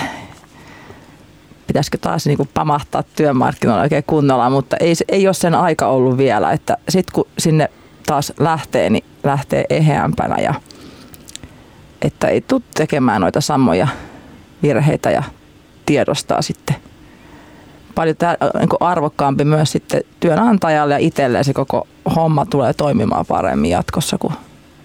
pitäisikö 1.67 1.97
taas 1.97 2.25
niin 2.25 2.37
kuin 2.37 2.49
pamahtaa 2.53 3.03
työmarkkinoilla 3.15 3.83
oikein 3.83 4.03
kunnolla, 4.07 4.49
mutta 4.49 4.77
ei, 4.79 4.93
ei 5.09 5.27
ole 5.27 5.33
sen 5.33 5.55
aika 5.55 5.87
ollut 5.87 6.17
vielä, 6.17 6.51
että 6.51 6.77
sitten 6.89 7.13
kun 7.13 7.27
sinne 7.39 7.69
taas 8.05 8.33
lähtee, 8.39 8.89
niin 8.89 9.05
lähtee 9.23 9.65
eheämpänä 9.69 10.35
ja 10.41 10.53
että 12.01 12.27
ei 12.27 12.41
tule 12.41 12.61
tekemään 12.75 13.21
noita 13.21 13.41
samoja 13.41 13.87
virheitä 14.63 15.11
ja 15.11 15.23
tiedostaa 15.85 16.41
sitten 16.41 16.75
paljon 17.95 18.15
tär- 18.15 18.59
niin 18.59 18.69
arvokkaampi 18.79 19.45
myös 19.45 19.71
sitten 19.71 20.01
työnantajalle 20.19 20.93
ja 20.93 20.97
itselleen 20.97 21.43
se 21.43 21.53
koko 21.53 21.87
homma 22.15 22.45
tulee 22.45 22.73
toimimaan 22.73 23.25
paremmin 23.25 23.71
jatkossa, 23.71 24.17
kun 24.17 24.33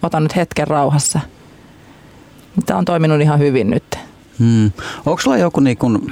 otan 0.03 0.23
nyt 0.23 0.35
hetken 0.35 0.67
rauhassa. 0.67 1.19
Tämä 2.65 2.79
on 2.79 2.85
toiminut 2.85 3.21
ihan 3.21 3.39
hyvin 3.39 3.69
nyt. 3.69 3.97
Hmm. 4.39 4.71
Onko 5.05 5.21
sulla 5.21 5.37
joku, 5.37 5.59
niin 5.59 5.77
kun, 5.77 6.11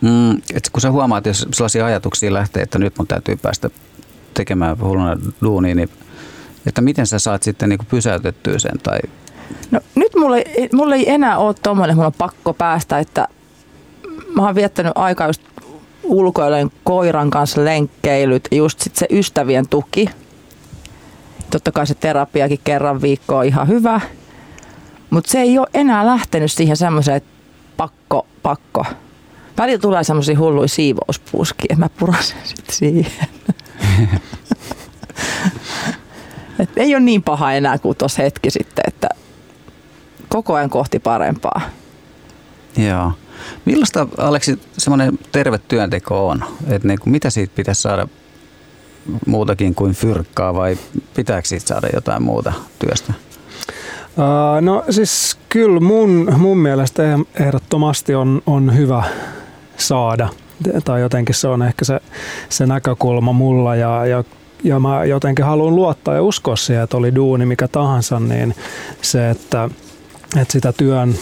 mm, 0.00 0.32
että 0.32 0.70
kun 0.72 0.80
sä 0.80 0.90
huomaat, 0.90 1.26
jos 1.26 1.46
sellaisia 1.52 1.86
ajatuksia 1.86 2.32
lähtee, 2.32 2.62
että 2.62 2.78
nyt 2.78 2.98
mun 2.98 3.06
täytyy 3.06 3.36
päästä 3.36 3.70
tekemään 4.34 4.80
hulluna 4.80 5.16
duunia, 5.42 5.74
niin 5.74 5.90
että 6.66 6.80
miten 6.80 7.06
sä 7.06 7.18
saat 7.18 7.42
sitten 7.42 7.68
niin 7.68 7.78
pysäytettyä 7.88 8.58
sen? 8.58 8.78
Tai... 8.82 8.98
No, 9.70 9.80
nyt 9.94 10.12
mulla 10.16 10.36
ei, 10.36 10.68
mulla 10.72 10.94
ei 10.94 11.10
enää 11.10 11.38
ole 11.38 11.54
tuommoinen, 11.62 11.96
mulla 11.96 12.06
on 12.06 12.12
pakko 12.18 12.54
päästä, 12.54 12.98
että 12.98 13.28
mä 14.36 14.42
oon 14.42 14.54
viettänyt 14.54 14.92
aikaa 14.94 15.26
just 15.26 15.42
ulkoilen 16.02 16.70
koiran 16.84 17.30
kanssa 17.30 17.64
lenkkeilyt, 17.64 18.48
just 18.50 18.80
sit 18.80 18.96
se 18.96 19.06
ystävien 19.10 19.68
tuki. 19.68 20.10
Totta 21.50 21.72
kai 21.72 21.86
se 21.86 21.94
terapiakin 21.94 22.60
kerran 22.64 23.02
viikkoa 23.02 23.38
on 23.38 23.44
ihan 23.44 23.68
hyvä, 23.68 24.00
mutta 25.10 25.30
se 25.30 25.40
ei 25.40 25.58
ole 25.58 25.66
enää 25.74 26.06
lähtenyt 26.06 26.52
siihen 26.52 26.76
semmoiseen, 26.76 27.22
pakko, 27.76 28.26
pakko. 28.42 28.84
Välillä 29.58 29.78
tulee 29.78 30.04
semmoisia 30.04 30.38
hulluja 30.38 30.68
siivouspuuskia, 30.68 31.66
että 31.70 31.84
mä 31.84 31.88
puran 31.88 32.22
sen 32.22 32.38
sitten 32.44 32.74
siihen. 32.74 33.28
Et 36.58 36.70
ei 36.76 36.94
ole 36.94 37.00
niin 37.00 37.22
paha 37.22 37.52
enää 37.52 37.78
kuin 37.78 37.96
tuossa 37.96 38.22
hetki 38.22 38.50
sitten, 38.50 38.84
että 38.88 39.08
koko 40.28 40.54
ajan 40.54 40.70
kohti 40.70 40.98
parempaa. 40.98 41.60
Joo. 42.76 43.12
Millaista, 43.64 44.06
Aleksi, 44.18 44.60
semmoinen 44.78 45.18
terve 45.32 45.58
työnteko 45.68 46.28
on? 46.28 46.44
Et 46.66 46.84
niin 46.84 46.98
kuin, 46.98 47.10
mitä 47.10 47.30
siitä 47.30 47.52
pitäisi 47.56 47.82
saada 47.82 48.08
muutakin 49.26 49.74
kuin 49.74 49.92
fyrkkaa 49.92 50.54
vai 50.54 50.78
pitääkö 51.14 51.48
siitä 51.48 51.66
saada 51.66 51.88
jotain 51.94 52.22
muuta 52.22 52.52
työstä? 52.78 53.12
No 54.60 54.84
siis 54.90 55.38
kyllä 55.48 55.80
mun, 55.80 56.32
mun 56.36 56.58
mielestä 56.58 57.02
ehdottomasti 57.40 58.14
on, 58.14 58.42
on 58.46 58.76
hyvä 58.76 59.04
saada 59.76 60.28
tai 60.84 61.00
jotenkin 61.00 61.34
se 61.34 61.48
on 61.48 61.62
ehkä 61.62 61.84
se, 61.84 62.00
se 62.48 62.66
näkökulma 62.66 63.32
mulla 63.32 63.76
ja, 63.76 64.06
ja 64.06 64.24
ja 64.64 64.80
mä 64.80 65.04
jotenkin 65.04 65.44
haluan 65.44 65.76
luottaa 65.76 66.14
ja 66.14 66.22
uskoa 66.22 66.56
siihen, 66.56 66.84
että 66.84 66.96
oli 66.96 67.14
duuni 67.14 67.46
mikä 67.46 67.68
tahansa, 67.68 68.20
niin 68.20 68.54
se, 69.02 69.30
että, 69.30 69.70
että 70.40 70.52
sitä 70.52 70.72
työn 70.72 71.14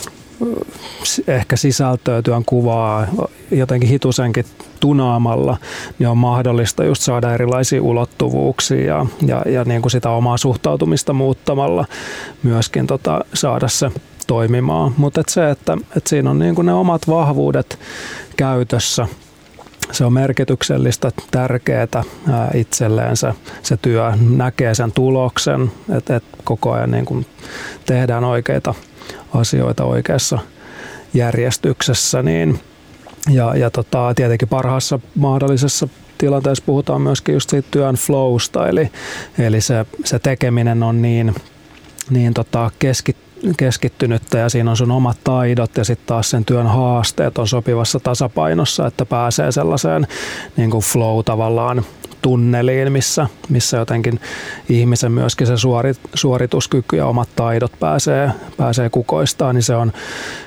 ehkä 1.29 1.57
sisältöä, 1.57 2.23
työn 2.23 2.45
kuvaa 2.45 3.07
jotenkin 3.51 3.89
hitusenkin 3.89 4.45
tunaamalla, 4.81 5.57
niin 5.99 6.09
on 6.09 6.19
mahdollista 6.19 6.85
just 6.85 7.03
saada 7.03 7.35
erilaisia 7.35 7.83
ulottuvuuksia 7.83 8.87
ja, 8.87 9.07
ja, 9.27 9.43
ja 9.47 9.65
niin 9.65 9.83
kuin 9.83 9.93
sitä 9.93 10.11
omaa 10.11 10.37
suhtautumista 10.37 11.13
muuttamalla 11.13 11.85
myöskin 12.43 12.87
tota, 12.87 13.25
saada 13.35 13.69
se 13.69 13.91
toimimaan. 14.27 14.95
Mutta 14.97 15.21
et 15.21 15.29
se, 15.29 15.51
että 15.51 15.79
et 15.97 16.07
siinä 16.07 16.31
on 16.31 16.39
niin 16.39 16.55
kuin 16.55 16.67
ne 16.67 16.73
omat 16.73 17.09
vahvuudet 17.09 17.79
käytössä, 18.37 19.07
se 19.93 20.05
on 20.05 20.13
merkityksellistä, 20.13 21.11
tärkeää 21.31 22.05
itselleen 22.55 23.17
se, 23.17 23.33
se 23.63 23.77
työ, 23.77 24.13
näkee 24.31 24.75
sen 24.75 24.93
tuloksen, 24.93 25.73
että, 25.97 26.17
että 26.17 26.39
koko 26.45 26.73
ajan 26.73 26.91
niin 26.91 27.05
kuin 27.05 27.27
tehdään 27.87 28.25
oikeita 28.25 28.75
asioita 29.37 29.85
oikeassa 29.85 30.39
järjestyksessä. 31.15 32.23
Niin, 32.23 32.61
ja 33.31 33.57
ja 33.57 33.71
tota, 33.71 34.13
tietenkin 34.17 34.49
parhaassa 34.49 35.01
mahdollisessa 35.15 35.89
tilanteessa 36.19 36.65
puhutaan 36.67 37.03
myöskin 37.03 37.33
just 37.33 37.51
siitä 37.51 37.69
työn 37.71 37.95
flowsta, 37.95 38.69
eli, 38.69 38.91
eli 39.39 39.61
se, 39.61 39.87
se 40.05 40.19
tekeminen 40.19 40.83
on 40.83 41.03
niin, 41.03 41.35
niin 42.11 42.35
tota 42.35 42.71
keskittynyt 42.79 43.27
keskittynyttä 43.57 44.39
ja 44.39 44.49
siinä 44.49 44.71
on 44.71 44.77
sun 44.77 44.91
omat 44.91 45.19
taidot 45.25 45.77
ja 45.77 45.85
sitten 45.85 46.07
taas 46.07 46.31
sen 46.31 46.45
työn 46.45 46.67
haasteet 46.67 47.39
on 47.39 47.49
sopivassa 47.49 48.01
tasapainossa, 48.01 48.87
että 48.87 49.05
pääsee 49.05 49.53
sellaiseen 49.53 50.07
niin 50.57 50.71
kuin 50.71 50.83
flow 50.83 51.25
tavallaan 51.25 51.85
tunneliin, 52.23 52.93
missä, 52.93 53.27
missä 53.49 53.77
jotenkin 53.77 54.21
ihmisen 54.69 55.13
myöskin 55.13 55.47
se 55.47 55.57
suorit, 55.57 56.01
suorituskyky 56.15 56.97
ja 56.97 57.07
omat 57.07 57.29
taidot 57.37 57.73
pääsee, 57.81 58.31
pääsee 58.57 58.91
kukoistaan, 58.91 59.55
niin 59.55 59.63
se 59.63 59.77
on, 59.77 59.93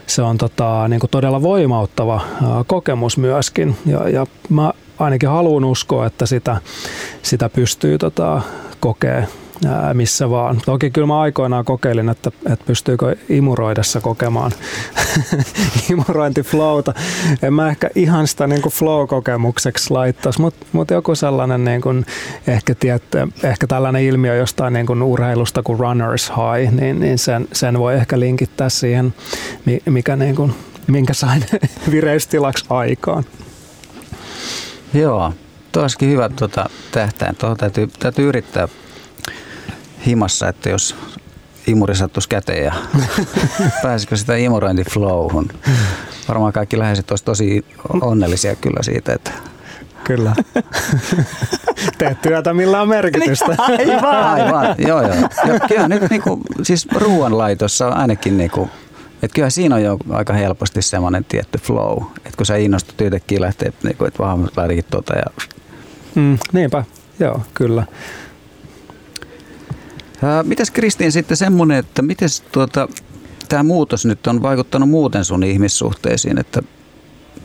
se 0.08 0.22
on 0.22 0.38
tota, 0.38 0.88
niin 0.88 1.00
kuin 1.00 1.12
todella 1.12 1.42
voimauttava 1.42 2.22
kokemus 2.68 3.18
myöskin. 3.18 3.78
Ja, 3.86 4.10
ja 4.10 4.26
mä 4.50 4.74
ainakin 5.00 5.30
haluan 5.30 5.66
uskoa, 5.66 6.06
että 6.06 6.26
sitä, 6.26 6.58
sitä 7.22 7.50
pystyy 7.50 7.98
tota, 7.98 8.42
kokea 8.80 9.24
missä 9.94 10.30
vaan. 10.30 10.62
Toki 10.66 10.92
kyllä 10.92 11.08
mä 11.08 11.20
aikoinaan 11.20 11.66
kokeilin, 11.66 12.10
että, 12.10 12.32
että 12.46 12.66
pystyykö 12.66 13.16
imuroidessa 13.30 14.02
kokemaan 14.02 14.52
imurointiflowta. 15.92 16.94
En 17.42 17.54
mä 17.54 17.70
ehkä 17.70 17.90
ihan 17.96 18.28
sitä 18.28 18.48
niin 18.48 18.62
kuin 18.62 18.74
flow-kokemukseksi 18.74 19.94
laittaisi, 19.94 20.42
mutta 20.42 20.66
mut 20.72 20.92
joku 20.92 21.16
sellainen 21.16 21.66
niin 21.66 21.82
kuin, 21.82 22.06
ehkä, 22.48 22.76
tietty, 22.76 23.18
ehkä 23.44 23.68
tällainen 23.68 24.04
ilmiö 24.04 24.36
jostain 24.36 24.74
niin 24.74 24.86
kuin 24.86 25.04
urheilusta 25.04 25.64
kuin 25.64 25.80
runners 25.80 26.30
high, 26.30 26.74
niin, 26.74 27.00
niin 27.00 27.18
sen, 27.18 27.48
sen 27.54 27.80
voi 27.80 27.96
ehkä 27.96 28.20
linkittää 28.20 28.70
siihen, 28.70 29.14
mikä 29.86 30.16
niin 30.16 30.36
kuin, 30.36 30.54
minkä 30.88 31.14
sain 31.14 31.46
vireystilaksi 31.92 32.66
aikaan. 32.70 33.24
Joo, 34.94 35.34
tuo 35.72 35.88
hyvä 36.02 36.30
tuota, 36.30 36.70
tähtäin. 36.92 37.36
Tuohon 37.36 37.58
täytyy, 37.58 37.88
täytyy 38.00 38.30
yrittää 38.30 38.68
himassa, 40.06 40.48
että 40.48 40.70
jos 40.70 40.96
imuri 41.68 41.96
sattuisi 41.96 42.30
käteen 42.30 42.66
ja 42.66 42.74
pääsikö 43.84 44.18
sitä 44.18 44.36
imurointiflowhun. 44.36 45.48
Varmaan 46.28 46.54
kaikki 46.54 46.80
läheiset 46.80 47.12
olisivat 47.12 47.26
tosi 47.26 47.66
onnellisia 48.02 48.56
kyllä 48.56 48.84
siitä, 48.84 49.14
että 49.14 49.32
Kyllä. 50.04 50.36
Teet 51.98 52.22
työtä, 52.22 52.54
millä 52.54 52.82
on 52.82 52.90
merkitystä. 52.90 53.56
Aivan. 53.58 54.06
Aivan, 54.06 54.76
joo 54.78 55.02
joo. 55.02 55.16
Ja 55.48 55.60
kyllä 55.68 55.88
nyt 55.88 56.10
niinku, 56.10 56.42
siis 56.64 56.88
ruoanlaitossa 56.96 57.88
on 57.88 57.98
ainakin 57.98 58.38
niinku, 58.38 58.70
että 59.24 59.36
kyllä 59.36 59.50
siinä 59.50 59.76
on 59.76 59.84
jo 59.84 59.98
aika 60.10 60.34
helposti 60.34 60.82
semmoinen 60.82 61.26
tietty 61.26 61.58
flow, 61.58 62.04
että 62.18 62.38
kun 62.38 62.46
sä 62.46 62.56
innostut 62.56 63.02
yhtäkkiä 63.02 63.42
lähtee, 63.42 63.74
niinku, 63.84 64.06
että 64.06 64.24
vaan 64.24 64.50
lähdekin 64.58 64.86
tuota 64.92 65.14
ja... 65.16 65.26
Mm, 66.16 66.38
niinpä, 66.54 66.84
joo, 67.20 67.42
kyllä. 67.54 67.84
Mitäs 70.44 70.72
Kristiin 70.72 71.12
sitten 71.12 71.38
semmoinen, 71.38 71.78
että 71.78 72.02
miten 72.02 72.30
tuota, 72.52 72.88
tämä 73.50 73.64
muutos 73.64 74.06
nyt 74.06 74.28
on 74.28 74.42
vaikuttanut 74.42 74.90
muuten 74.90 75.26
sun 75.26 75.44
ihmissuhteisiin, 75.44 76.38
että 76.38 76.62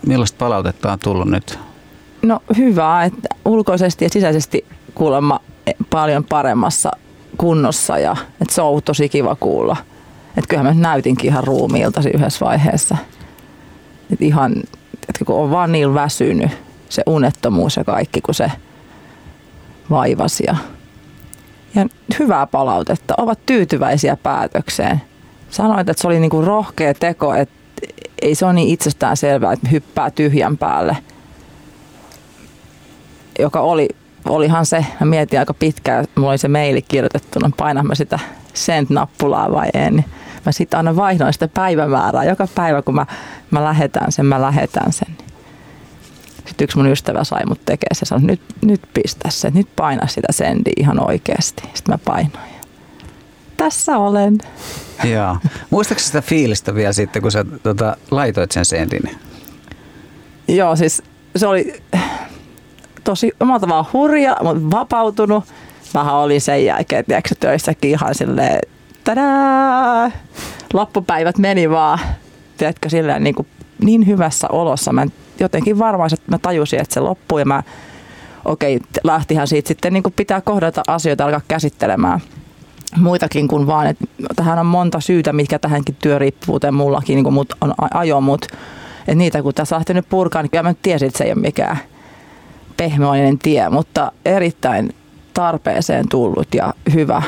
millaista 0.06 0.38
palautetta 0.38 0.92
on 0.92 0.98
tullut 0.98 1.28
nyt? 1.28 1.58
No 2.22 2.40
hyvää, 2.56 3.04
että 3.04 3.28
ulkoisesti 3.44 4.04
ja 4.04 4.08
sisäisesti 4.08 4.64
kuulemma 4.94 5.40
paljon 5.90 6.24
paremmassa 6.24 6.90
kunnossa 7.38 7.98
ja 7.98 8.16
että 8.40 8.54
se 8.54 8.62
on 8.62 8.68
ollut 8.68 8.84
tosi 8.84 9.08
kiva 9.08 9.36
kuulla. 9.40 9.76
Että 10.36 10.48
kyllähän 10.48 10.76
mä 10.76 10.82
näytinkin 10.82 11.30
ihan 11.30 11.44
ruumiilta 11.44 12.02
yhdessä 12.14 12.44
vaiheessa. 12.44 12.96
Että 14.12 14.24
ihan, 14.24 14.52
että 15.08 15.24
kun 15.24 15.36
on 15.36 15.50
vaan 15.50 15.72
niin 15.72 15.94
väsynyt, 15.94 16.50
se 16.88 17.02
unettomuus 17.06 17.76
ja 17.76 17.84
kaikki, 17.84 18.20
kun 18.20 18.34
se 18.34 18.52
vaivasi 19.90 20.44
ja 20.46 20.56
ja 21.74 21.86
hyvää 22.18 22.46
palautetta, 22.46 23.14
ovat 23.18 23.38
tyytyväisiä 23.46 24.16
päätökseen. 24.16 25.00
Sanoit, 25.50 25.88
että 25.88 26.02
se 26.02 26.08
oli 26.08 26.20
niinku 26.20 26.42
rohkea 26.42 26.94
teko, 26.94 27.34
että 27.34 27.54
ei 28.22 28.34
se 28.34 28.44
ole 28.44 28.52
niin 28.52 28.68
itsestään 28.68 29.16
selvää, 29.16 29.52
että 29.52 29.68
hyppää 29.68 30.10
tyhjän 30.10 30.58
päälle. 30.58 30.96
Joka 33.38 33.60
oli, 33.60 33.88
olihan 34.24 34.66
se, 34.66 34.86
mä 35.00 35.06
mietin 35.06 35.38
aika 35.38 35.54
pitkään, 35.54 36.04
mulla 36.14 36.30
oli 36.30 36.38
se 36.38 36.48
maili 36.48 36.82
kirjoitettuna, 36.82 37.50
painaan 37.56 37.86
mä 37.86 37.94
sitä 37.94 38.18
send-nappulaa 38.54 39.52
vai 39.52 39.68
en. 39.74 39.96
Niin 39.96 40.04
Mä 40.46 40.52
sitten 40.52 40.76
aina 40.76 40.96
vaihdan 40.96 41.32
sitä 41.32 41.48
päivämäärää. 41.48 42.24
Joka 42.24 42.48
päivä, 42.54 42.82
kun 42.82 42.94
mä, 42.94 43.06
mä 43.50 43.64
lähetän 43.64 44.12
sen, 44.12 44.26
mä 44.26 44.42
lähetän 44.42 44.92
sen. 44.92 45.16
Sitten 46.54 46.64
yksi 46.64 46.76
mun 46.76 46.86
ystävä 46.86 47.24
sai 47.24 47.46
mut 47.46 47.60
tekee 47.64 47.88
se, 47.92 48.04
sanoi, 48.04 48.26
nyt, 48.26 48.40
nyt 48.64 48.80
pistä 48.94 49.30
se, 49.30 49.50
nyt 49.54 49.68
paina 49.76 50.06
sitä 50.06 50.28
sendiä 50.30 50.72
ihan 50.76 51.08
oikeasti. 51.10 51.62
Sitten 51.62 51.94
mä 51.94 51.98
painoin. 52.04 52.54
Tässä 53.56 53.98
olen. 53.98 54.38
Joo. 55.04 55.36
Muistaakseni 55.70 56.06
sitä 56.06 56.20
fiilistä 56.20 56.74
vielä 56.74 56.92
sitten, 56.92 57.22
kun 57.22 57.32
sä 57.32 57.44
tota, 57.62 57.96
laitoit 58.10 58.52
sen 58.52 58.64
sendin? 58.64 59.02
Joo, 60.48 60.76
siis 60.76 61.02
se 61.36 61.46
oli 61.46 61.82
tosi 63.04 63.32
omalla 63.40 63.60
tavalla 63.60 63.90
hurja, 63.92 64.36
mutta 64.42 64.70
vapautunut. 64.70 65.44
Vähän 65.94 66.14
oli 66.14 66.40
sen 66.40 66.64
jälkeen, 66.64 67.04
tiedätkö, 67.04 67.34
töissäkin 67.40 67.90
ihan 67.90 68.14
silleen, 68.14 68.60
tadaa, 69.04 70.10
loppupäivät 70.72 71.38
meni 71.38 71.70
vaan, 71.70 71.98
tiedätkö, 72.56 72.88
silleen 72.88 73.24
niin, 73.24 73.34
kuin, 73.34 73.48
niin 73.84 74.06
hyvässä 74.06 74.48
olossa. 74.48 74.92
Mä 74.92 75.06
jotenkin 75.40 75.78
varmaan, 75.78 76.10
että 76.14 76.30
mä 76.30 76.38
tajusin, 76.38 76.80
että 76.80 76.94
se 76.94 77.00
loppui 77.00 77.40
ja 77.40 77.44
mä, 77.44 77.62
okei, 78.44 78.76
okay, 78.76 78.88
lähtihän 79.04 79.48
siitä 79.48 79.68
sitten 79.68 79.92
niin 79.92 80.02
kuin 80.02 80.12
pitää 80.16 80.40
kohdata 80.40 80.82
asioita 80.86 81.24
alkaa 81.24 81.40
käsittelemään 81.48 82.20
muitakin 82.96 83.48
kuin 83.48 83.66
vaan, 83.66 83.86
että 83.86 84.04
tähän 84.36 84.58
on 84.58 84.66
monta 84.66 85.00
syytä, 85.00 85.32
mitkä 85.32 85.58
tähänkin 85.58 85.96
työriippuvuuteen 86.02 86.74
mullakin 86.74 87.14
niin 87.14 87.24
kuin 87.24 87.34
mut 87.34 87.52
on 87.60 87.74
ajo, 87.94 88.20
mutta 88.20 88.46
että 89.00 89.14
niitä 89.14 89.42
kun 89.42 89.54
tässä 89.54 89.76
lähtenyt 89.76 90.08
purkaa, 90.08 90.42
niin 90.42 90.50
kyllä 90.50 90.62
mä 90.62 90.74
tiesin, 90.82 91.08
että 91.08 91.18
se 91.18 91.24
ei 91.24 91.32
ole 91.32 91.40
mikään 91.40 91.78
pehmeoinen 92.76 93.38
tie, 93.38 93.68
mutta 93.68 94.12
erittäin 94.24 94.94
tarpeeseen 95.34 96.08
tullut 96.08 96.54
ja 96.54 96.74
hyvä 96.94 97.22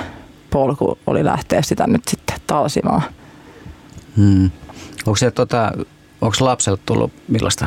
polku 0.50 0.98
oli 1.06 1.24
lähteä 1.24 1.62
sitä 1.62 1.86
nyt 1.86 2.02
sitten 2.08 2.36
talsimaan. 2.46 3.02
Hmm. 4.16 4.50
Onko, 5.06 5.16
se, 5.16 5.30
tota, 5.30 5.72
onko 6.20 6.36
lapselle 6.40 6.78
tullut 6.86 7.12
millaista? 7.28 7.66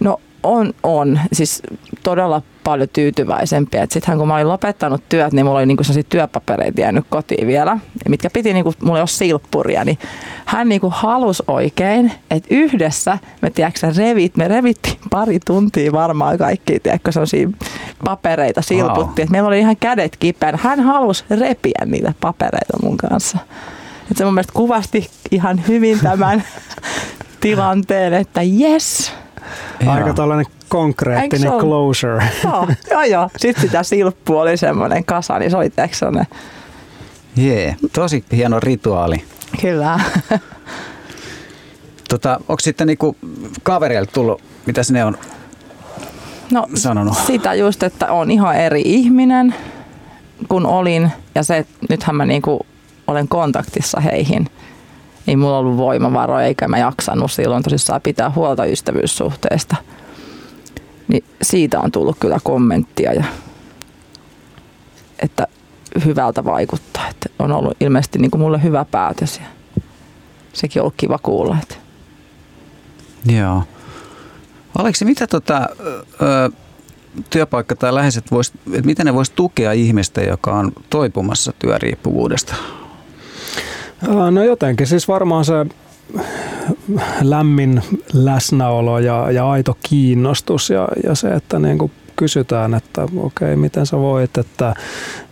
No 0.00 0.20
on, 0.42 0.72
on. 0.82 1.20
Siis 1.32 1.62
todella 2.02 2.42
paljon 2.64 2.88
tyytyväisempiä. 2.92 3.86
Sittenhän 3.90 4.18
kun 4.18 4.28
mä 4.28 4.34
olin 4.34 4.48
lopettanut 4.48 5.02
työt, 5.08 5.32
niin 5.32 5.46
mulla 5.46 5.58
oli 5.58 5.66
niinku 5.66 5.84
sellaisia 5.84 6.08
työpapereita 6.08 6.80
jäänyt 6.80 7.04
kotiin 7.10 7.46
vielä, 7.46 7.78
mitkä 8.08 8.30
piti, 8.30 8.52
niinku, 8.52 8.74
mulla 8.82 8.98
ei 8.98 9.02
ole 9.02 9.08
silppuria, 9.08 9.84
niin 9.84 9.98
hän 10.46 10.68
niinku 10.68 10.92
halusi 10.94 11.42
oikein, 11.46 12.12
että 12.30 12.48
yhdessä 12.50 13.18
me, 13.42 13.50
tiedätkö, 13.50 13.92
revit, 13.96 14.36
me 14.36 14.48
revittiin 14.48 14.98
pari 15.10 15.38
tuntia 15.46 15.92
varmaan 15.92 16.38
kaikki, 16.38 16.80
tiedätkö, 16.80 17.12
sellaisia 17.12 17.48
papereita 18.04 18.62
silputtiin, 18.62 19.28
wow. 19.28 19.32
meillä 19.32 19.46
oli 19.46 19.58
ihan 19.58 19.76
kädet 19.76 20.16
kipeän. 20.16 20.58
Hän 20.62 20.80
halusi 20.80 21.24
repiä 21.30 21.84
niitä 21.86 22.14
papereita 22.20 22.78
mun 22.82 22.96
kanssa. 22.96 23.38
Et 24.10 24.16
se 24.16 24.24
mun 24.24 24.34
mielestä 24.34 24.52
kuvasti 24.52 25.10
ihan 25.30 25.60
hyvin 25.68 26.00
tämän 26.00 26.42
tilanteen, 27.40 28.14
että 28.14 28.40
yes, 28.60 29.12
Aika 29.86 30.14
tällainen 30.14 30.46
konkreettinen 30.68 31.52
closure. 31.52 32.24
Joo, 32.44 32.68
joo, 32.90 33.02
joo. 33.02 33.30
Sitten 33.36 33.62
sitä 33.62 33.82
silppu 33.82 34.38
oli 34.38 34.56
semmoinen 34.56 35.04
kasa, 35.04 35.38
niin 35.38 35.50
se 35.50 35.56
oli. 35.56 35.70
Jee, 37.36 37.64
yeah. 37.64 37.76
tosi 37.92 38.24
hieno 38.32 38.60
rituaali. 38.60 39.24
Kyllä. 39.60 40.00
Tota, 42.08 42.40
onko 42.48 42.60
sitten 42.60 42.86
niinku 42.86 43.16
kavereille 43.62 44.08
tullut, 44.12 44.42
mitä 44.66 44.80
ne 44.92 45.04
on 45.04 45.18
no, 46.52 46.66
sanonut? 46.74 47.18
Sitä 47.26 47.54
just, 47.54 47.82
että 47.82 48.12
on 48.12 48.30
ihan 48.30 48.56
eri 48.56 48.82
ihminen 48.84 49.54
kun 50.48 50.66
olin 50.66 51.10
ja 51.34 51.42
se, 51.42 51.56
että 51.56 51.74
nythän 51.90 52.16
mä 52.16 52.26
niinku 52.26 52.66
olen 53.06 53.28
kontaktissa 53.28 54.00
heihin– 54.00 54.46
ei 55.28 55.36
mulla 55.36 55.58
ollut 55.58 55.76
voimavaroja 55.76 56.46
eikä 56.46 56.68
mä 56.68 56.78
jaksanut 56.78 57.32
silloin 57.32 57.62
tosissaan 57.62 58.00
pitää 58.00 58.30
huolta 58.30 58.64
ystävyyssuhteesta. 58.64 59.76
Niin 61.08 61.24
siitä 61.42 61.80
on 61.80 61.92
tullut 61.92 62.16
kyllä 62.20 62.38
kommenttia 62.42 63.12
ja 63.12 63.24
että 65.18 65.46
hyvältä 66.04 66.44
vaikuttaa. 66.44 67.08
Että 67.08 67.28
on 67.38 67.52
ollut 67.52 67.76
ilmeisesti 67.80 68.18
niin 68.18 68.30
kuin 68.30 68.40
mulle 68.40 68.62
hyvä 68.62 68.84
päätös 68.84 69.38
ja 69.38 69.46
sekin 70.52 70.80
on 70.80 70.84
ollut 70.84 70.94
kiva 70.96 71.18
kuulla. 71.18 71.56
Että. 71.62 71.74
Joo. 73.26 73.62
Aleksi, 74.78 75.04
mitä 75.04 75.26
tota, 75.26 75.68
ö, 76.22 76.50
työpaikka 77.30 77.76
tai 77.76 77.94
läheiset 77.94 78.30
vois, 78.30 78.52
että 78.72 78.86
miten 78.86 79.06
ne 79.06 79.14
voisi 79.14 79.32
tukea 79.36 79.72
ihmistä, 79.72 80.20
joka 80.20 80.54
on 80.54 80.72
toipumassa 80.90 81.52
työriippuvuudesta? 81.58 82.54
No 84.30 84.42
jotenkin, 84.44 84.86
siis 84.86 85.08
varmaan 85.08 85.44
se 85.44 85.66
lämmin 87.22 87.82
läsnäolo 88.12 88.98
ja, 88.98 89.30
ja 89.30 89.50
aito 89.50 89.76
kiinnostus 89.82 90.70
ja, 90.70 90.88
ja 91.04 91.14
se, 91.14 91.28
että 91.28 91.58
niin 91.58 91.78
kuin 91.78 91.92
kysytään, 92.16 92.74
että 92.74 93.02
okei, 93.02 93.18
okay, 93.18 93.56
miten 93.56 93.86
sä 93.86 93.98
voit, 93.98 94.38
että, 94.38 94.74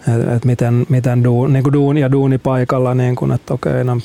että 0.09 0.47
miten, 0.47 0.87
miten 0.89 1.25
duun, 1.25 1.53
niin 1.53 1.63
kuin 1.63 1.73
duun 1.73 1.99
ja 1.99 2.13
duunipaikalla, 2.13 2.95
niin 2.95 3.17
kuin, 3.17 3.33
että 3.33 3.55
okei, 3.55 3.73
okay, 3.73 3.85
no, 3.85 3.99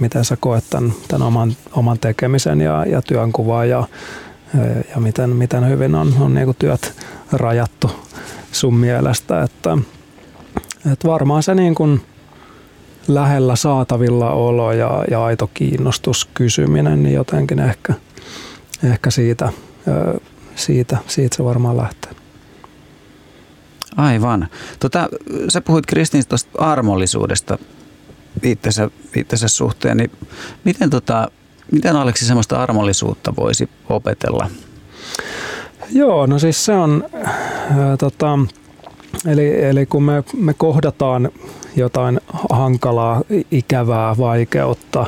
miten 0.00 0.24
sä 0.24 0.36
koet 0.40 0.64
tämän, 0.70 0.92
tämän 1.08 1.26
oman, 1.26 1.56
oman 1.72 1.98
tekemisen 1.98 2.60
ja, 2.60 2.84
ja 2.86 3.02
työnkuvan 3.02 3.68
ja, 3.68 3.84
ja 4.94 5.00
miten, 5.00 5.30
miten 5.30 5.68
hyvin 5.68 5.94
on, 5.94 6.14
on 6.20 6.34
niin 6.34 6.44
kuin 6.44 6.56
työt 6.58 6.92
rajattu 7.32 7.90
sun 8.52 8.74
mielestä, 8.74 9.42
että, 9.42 9.78
että 10.92 11.08
varmaan 11.08 11.42
se 11.42 11.54
niin 11.54 11.74
kuin, 11.74 12.00
lähellä 13.08 13.56
saatavilla 13.56 14.30
olo 14.30 14.72
ja, 14.72 15.04
ja 15.10 15.24
aito 15.24 15.50
kiinnostus 15.54 16.28
kysyminen, 16.34 17.02
niin 17.02 17.14
jotenkin 17.14 17.58
ehkä, 17.58 17.94
ehkä 18.84 19.10
siitä, 19.10 19.52
siitä, 20.54 20.98
siitä 21.06 21.36
se 21.36 21.44
varmaan 21.44 21.76
lähtee. 21.76 22.12
Aivan. 23.96 24.48
Tota, 24.80 25.08
sä 25.48 25.60
puhuit 25.60 25.86
Kristin 25.86 26.28
tuosta 26.28 26.50
armollisuudesta 26.58 27.58
itsensä, 28.42 28.90
itsensä 29.16 29.48
suhteen, 29.48 29.96
niin 29.96 30.10
miten, 30.64 30.90
tota, 30.90 31.30
miten 31.72 31.96
Aleksi 31.96 32.26
semmoista 32.26 32.62
armollisuutta 32.62 33.36
voisi 33.36 33.68
opetella? 33.88 34.50
Joo, 35.90 36.26
no 36.26 36.38
siis 36.38 36.64
se 36.64 36.72
on, 36.72 37.04
ää, 37.14 37.96
tota, 37.96 38.38
eli, 39.26 39.64
eli 39.64 39.86
kun 39.86 40.02
me, 40.02 40.24
me 40.36 40.54
kohdataan 40.54 41.30
jotain 41.76 42.20
hankalaa, 42.50 43.22
ikävää, 43.50 44.16
vaikeutta, 44.18 45.06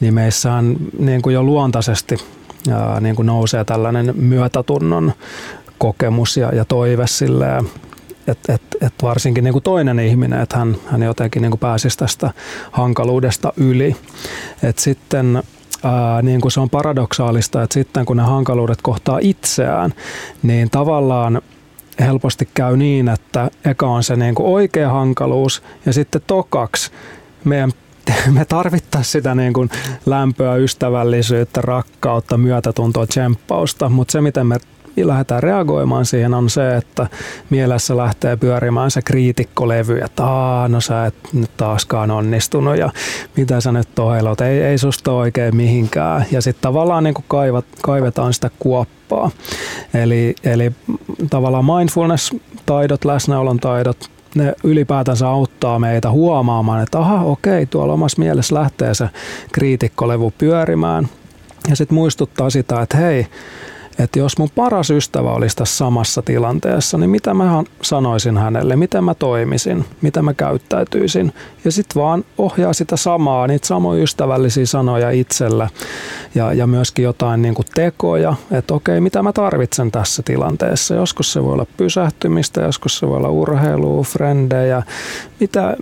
niin 0.00 0.14
meissähän 0.14 0.76
niin 0.98 1.22
kuin 1.22 1.34
jo 1.34 1.42
luontaisesti 1.42 2.16
ää, 2.70 3.00
niin 3.00 3.16
kuin 3.16 3.26
nousee 3.26 3.64
tällainen 3.64 4.14
myötätunnon 4.16 5.12
kokemus 5.78 6.36
ja, 6.36 6.54
ja 6.54 6.64
toive 6.64 7.06
silleen, 7.06 7.70
että 8.26 8.54
et, 8.54 8.62
et 8.80 8.94
varsinkin 9.02 9.44
niin 9.44 9.52
kuin 9.52 9.62
toinen 9.62 9.98
ihminen, 9.98 10.40
että 10.40 10.58
hän, 10.58 10.76
hän 10.86 11.02
jotenkin 11.02 11.42
niin 11.42 11.50
kuin 11.50 11.60
pääsisi 11.60 11.98
tästä 11.98 12.30
hankaluudesta 12.72 13.52
yli. 13.56 13.96
Et 14.62 14.78
sitten 14.78 15.42
ää, 15.84 16.22
niin 16.22 16.40
kuin 16.40 16.52
se 16.52 16.60
on 16.60 16.70
paradoksaalista, 16.70 17.62
että 17.62 17.74
sitten 17.74 18.06
kun 18.06 18.16
ne 18.16 18.22
hankaluudet 18.22 18.82
kohtaa 18.82 19.18
itseään, 19.22 19.94
niin 20.42 20.70
tavallaan 20.70 21.42
helposti 22.00 22.48
käy 22.54 22.76
niin, 22.76 23.08
että 23.08 23.50
eka 23.64 23.86
on 23.86 24.02
se 24.02 24.16
niin 24.16 24.34
kuin 24.34 24.46
oikea 24.46 24.88
hankaluus 24.88 25.62
ja 25.86 25.92
sitten 25.92 26.22
tokaksi 26.26 26.90
meidän 27.44 27.72
me 28.34 28.44
tarvittaisiin 28.44 29.12
sitä 29.12 29.34
niin 29.34 29.52
kuin 29.52 29.70
lämpöä, 30.06 30.54
ystävällisyyttä, 30.54 31.60
rakkautta, 31.60 32.38
myötätuntoa, 32.38 33.06
tsemppausta, 33.06 33.88
mutta 33.88 34.12
se 34.12 34.20
miten 34.20 34.46
me 34.46 34.56
lähdetään 34.96 35.42
reagoimaan 35.42 36.06
siihen 36.06 36.34
on 36.34 36.50
se, 36.50 36.76
että 36.76 37.06
mielessä 37.50 37.96
lähtee 37.96 38.36
pyörimään 38.36 38.90
se 38.90 39.02
kriitikkolevy, 39.02 39.98
että 39.98 40.24
Aa, 40.24 40.68
no 40.68 40.80
sä 40.80 41.06
et 41.06 41.14
nyt 41.32 41.50
taaskaan 41.56 42.10
onnistunut 42.10 42.78
ja 42.78 42.90
mitä 43.36 43.60
sä 43.60 43.72
nyt 43.72 43.88
toheilot, 43.94 44.40
ei, 44.40 44.62
ei 44.62 44.78
susta 44.78 45.12
oikein 45.12 45.56
mihinkään. 45.56 46.26
Ja 46.30 46.40
sitten 46.40 46.62
tavallaan 46.62 47.04
niin 47.04 47.14
kuin 47.14 47.24
kaivat, 47.28 47.64
kaivetaan 47.82 48.34
sitä 48.34 48.50
kuoppaa. 48.58 48.97
Eli, 49.94 50.34
eli 50.44 50.72
tavallaan 51.30 51.64
mindfulness-taidot, 51.64 53.04
läsnäolon 53.04 53.60
taidot, 53.60 54.10
ne 54.34 54.54
ylipäätänsä 54.64 55.28
auttaa 55.28 55.78
meitä 55.78 56.10
huomaamaan, 56.10 56.82
että 56.82 56.98
aha, 56.98 57.24
okei, 57.24 57.66
tuolla 57.66 57.92
omassa 57.92 58.18
mielessä 58.18 58.54
lähtee 58.54 58.94
se 58.94 59.08
kriitikkolevy 59.52 60.30
pyörimään. 60.38 61.08
Ja 61.68 61.76
sitten 61.76 61.94
muistuttaa 61.94 62.50
sitä, 62.50 62.82
että 62.82 62.96
hei, 62.96 63.26
että 63.98 64.18
jos 64.18 64.38
mun 64.38 64.50
paras 64.54 64.90
ystävä 64.90 65.32
olisi 65.32 65.56
tässä 65.56 65.76
samassa 65.76 66.22
tilanteessa, 66.22 66.98
niin 66.98 67.10
mitä 67.10 67.34
mä 67.34 67.64
sanoisin 67.82 68.38
hänelle, 68.38 68.76
miten 68.76 69.04
mä 69.04 69.14
toimisin, 69.14 69.84
mitä 70.02 70.22
mä 70.22 70.34
käyttäytyisin. 70.34 71.32
Ja 71.64 71.72
sitten 71.72 72.02
vaan 72.02 72.24
ohjaa 72.38 72.72
sitä 72.72 72.96
samaa, 72.96 73.46
niitä 73.46 73.66
samoja 73.66 74.02
ystävällisiä 74.02 74.66
sanoja 74.66 75.10
itsellä 75.10 75.68
ja, 76.34 76.52
ja 76.52 76.66
myöskin 76.66 77.02
jotain 77.02 77.42
niin 77.42 77.54
kuin 77.54 77.66
tekoja, 77.74 78.34
että 78.50 78.74
okei, 78.74 79.00
mitä 79.00 79.22
mä 79.22 79.32
tarvitsen 79.32 79.90
tässä 79.90 80.22
tilanteessa. 80.22 80.94
Joskus 80.94 81.32
se 81.32 81.44
voi 81.44 81.52
olla 81.52 81.66
pysähtymistä, 81.76 82.60
joskus 82.60 82.98
se 82.98 83.08
voi 83.08 83.16
olla 83.16 83.28
urheilua, 83.28 84.02
frendejä, 84.02 84.82
mitä 85.40 85.76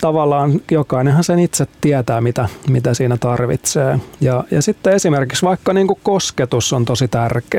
tavallaan 0.00 0.60
jokainenhan 0.70 1.24
sen 1.24 1.38
itse 1.38 1.66
tietää, 1.80 2.20
mitä, 2.20 2.48
mitä 2.68 2.94
siinä 2.94 3.16
tarvitsee. 3.16 3.98
Ja, 4.20 4.44
ja 4.50 4.62
sitten 4.62 4.92
esimerkiksi 4.92 5.46
vaikka 5.46 5.72
niin 5.72 5.86
kuin 5.86 6.00
kosketus 6.02 6.72
on 6.72 6.84
tosi 6.84 7.08
tärkeä. 7.08 7.57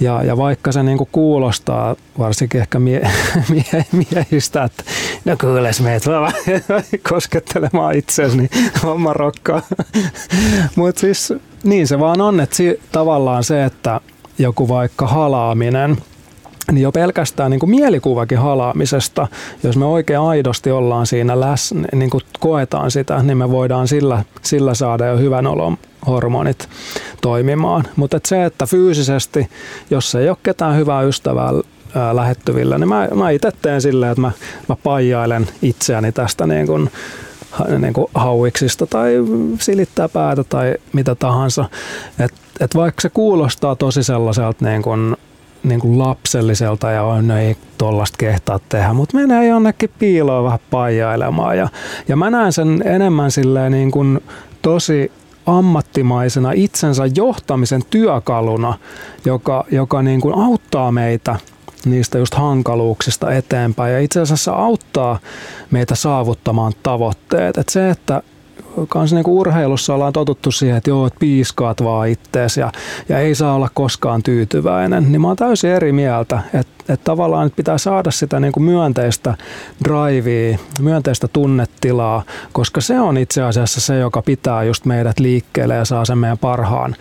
Ja, 0.00 0.22
ja 0.22 0.36
vaikka 0.36 0.72
se 0.72 0.82
niin 0.82 0.98
kuin 0.98 1.08
kuulostaa 1.12 1.96
varsinkin 2.18 2.60
ehkä 2.60 2.78
mie, 2.78 3.10
mie, 3.50 3.84
miehistä, 3.92 4.64
että 4.64 4.84
no 5.24 5.36
kyllä 5.36 5.70
meet 5.82 6.02
koskettelemaan 7.10 7.96
itseäsi, 7.96 8.36
niin 8.36 8.50
homma 8.82 9.12
rokkaa. 9.12 9.62
Mutta 10.76 11.00
siis 11.00 11.32
niin 11.64 11.86
se 11.86 12.00
vaan 12.00 12.20
on, 12.20 12.40
että 12.40 12.56
si, 12.56 12.80
tavallaan 12.92 13.44
se, 13.44 13.64
että 13.64 14.00
joku 14.38 14.68
vaikka 14.68 15.06
halaaminen– 15.06 15.96
niin 16.72 16.82
jo 16.82 16.92
pelkästään 16.92 17.50
niin 17.50 17.60
kuin 17.60 17.70
mielikuvakin 17.70 18.38
halaamisesta, 18.38 19.28
jos 19.62 19.76
me 19.76 19.84
oikein 19.84 20.20
aidosti 20.20 20.70
ollaan 20.70 21.06
siinä 21.06 21.40
läsnä, 21.40 21.88
niin 21.94 22.10
kuin 22.10 22.22
koetaan 22.40 22.90
sitä, 22.90 23.22
niin 23.22 23.38
me 23.38 23.50
voidaan 23.50 23.88
sillä, 23.88 24.24
sillä 24.42 24.74
saada 24.74 25.06
jo 25.06 25.18
hyvän 25.18 25.46
olon 25.46 25.76
hormonit 26.06 26.68
toimimaan. 27.22 27.84
Mutta 27.96 28.16
et 28.16 28.26
se, 28.26 28.44
että 28.44 28.66
fyysisesti, 28.66 29.48
jos 29.90 30.14
ei 30.14 30.28
ole 30.28 30.36
ketään 30.42 30.76
hyvää 30.76 31.02
ystävää 31.02 31.50
ää, 31.94 32.16
lähettyvillä, 32.16 32.78
niin 32.78 32.88
mä, 32.88 33.08
mä 33.14 33.30
itse 33.30 33.50
teen 33.62 33.80
silleen, 33.80 34.12
että 34.12 34.20
mä, 34.20 34.32
mä 34.68 34.76
paijailen 34.82 35.48
itseäni 35.62 36.12
tästä 36.12 36.46
niin 36.46 36.66
kuin, 36.66 36.90
niin 37.78 37.92
kuin 37.92 38.06
hauiksista 38.14 38.86
tai 38.86 39.14
silittää 39.60 40.08
päätä 40.08 40.44
tai 40.44 40.74
mitä 40.92 41.14
tahansa. 41.14 41.64
Et, 42.18 42.32
et 42.60 42.74
vaikka 42.74 43.00
se 43.00 43.08
kuulostaa 43.08 43.76
tosi 43.76 44.02
sellaiselta 44.02 44.64
niin 44.64 44.82
kuin 44.82 45.16
niin 45.64 45.80
kuin 45.80 45.98
lapselliselta 45.98 46.90
ja 46.90 47.02
on, 47.02 47.28
no 47.28 47.38
ei 47.38 47.56
tollasta 47.78 48.16
kehtaa 48.18 48.60
tehdä, 48.68 48.92
mutta 48.92 49.16
menee 49.16 49.46
jonnekin 49.46 49.90
piiloon 49.98 50.44
vähän 50.44 50.58
paijailemaan. 50.70 51.58
Ja, 51.58 51.68
ja 52.08 52.16
mä 52.16 52.30
näen 52.30 52.52
sen 52.52 52.82
enemmän 52.84 53.30
silleen 53.30 53.72
niin 53.72 53.90
kuin 53.90 54.20
tosi 54.62 55.12
ammattimaisena 55.46 56.52
itsensä 56.54 57.02
johtamisen 57.16 57.82
työkaluna, 57.90 58.78
joka, 59.24 59.64
joka 59.70 60.02
niin 60.02 60.20
kuin 60.20 60.34
auttaa 60.38 60.92
meitä 60.92 61.36
niistä 61.84 62.18
just 62.18 62.34
hankaluuksista 62.34 63.32
eteenpäin 63.32 63.92
ja 63.92 64.00
itse 64.00 64.20
asiassa 64.20 64.52
auttaa 64.52 65.18
meitä 65.70 65.94
saavuttamaan 65.94 66.72
tavoitteet. 66.82 67.58
Et 67.58 67.68
se, 67.68 67.90
että 67.90 68.22
kans 68.88 69.12
niinku 69.12 69.40
urheilussa 69.40 69.94
ollaan 69.94 70.12
totuttu 70.12 70.50
siihen, 70.50 70.76
että 70.76 70.90
joo, 70.90 71.06
että 71.06 71.18
piiskaat 71.18 71.84
vaan 71.84 72.08
ittees 72.08 72.56
ja, 72.56 72.72
ja 73.08 73.18
ei 73.18 73.34
saa 73.34 73.54
olla 73.54 73.68
koskaan 73.74 74.22
tyytyväinen, 74.22 75.12
niin 75.12 75.20
mä 75.20 75.28
oon 75.28 75.36
täysin 75.36 75.70
eri 75.70 75.92
mieltä, 75.92 76.42
että 76.54 76.74
et 76.88 77.04
tavallaan 77.04 77.46
että 77.46 77.56
pitää 77.56 77.78
saada 77.78 78.10
sitä 78.10 78.40
niinku 78.40 78.60
myönteistä 78.60 79.34
drivea, 79.84 80.58
myönteistä 80.80 81.28
tunnetilaa, 81.28 82.22
koska 82.52 82.80
se 82.80 83.00
on 83.00 83.18
itse 83.18 83.42
asiassa 83.42 83.80
se, 83.80 83.98
joka 83.98 84.22
pitää 84.22 84.62
just 84.62 84.84
meidät 84.84 85.18
liikkeelle 85.18 85.74
ja 85.74 85.84
saa 85.84 86.04
sen 86.04 86.18
meidän 86.18 86.38
parhaan 86.38 86.96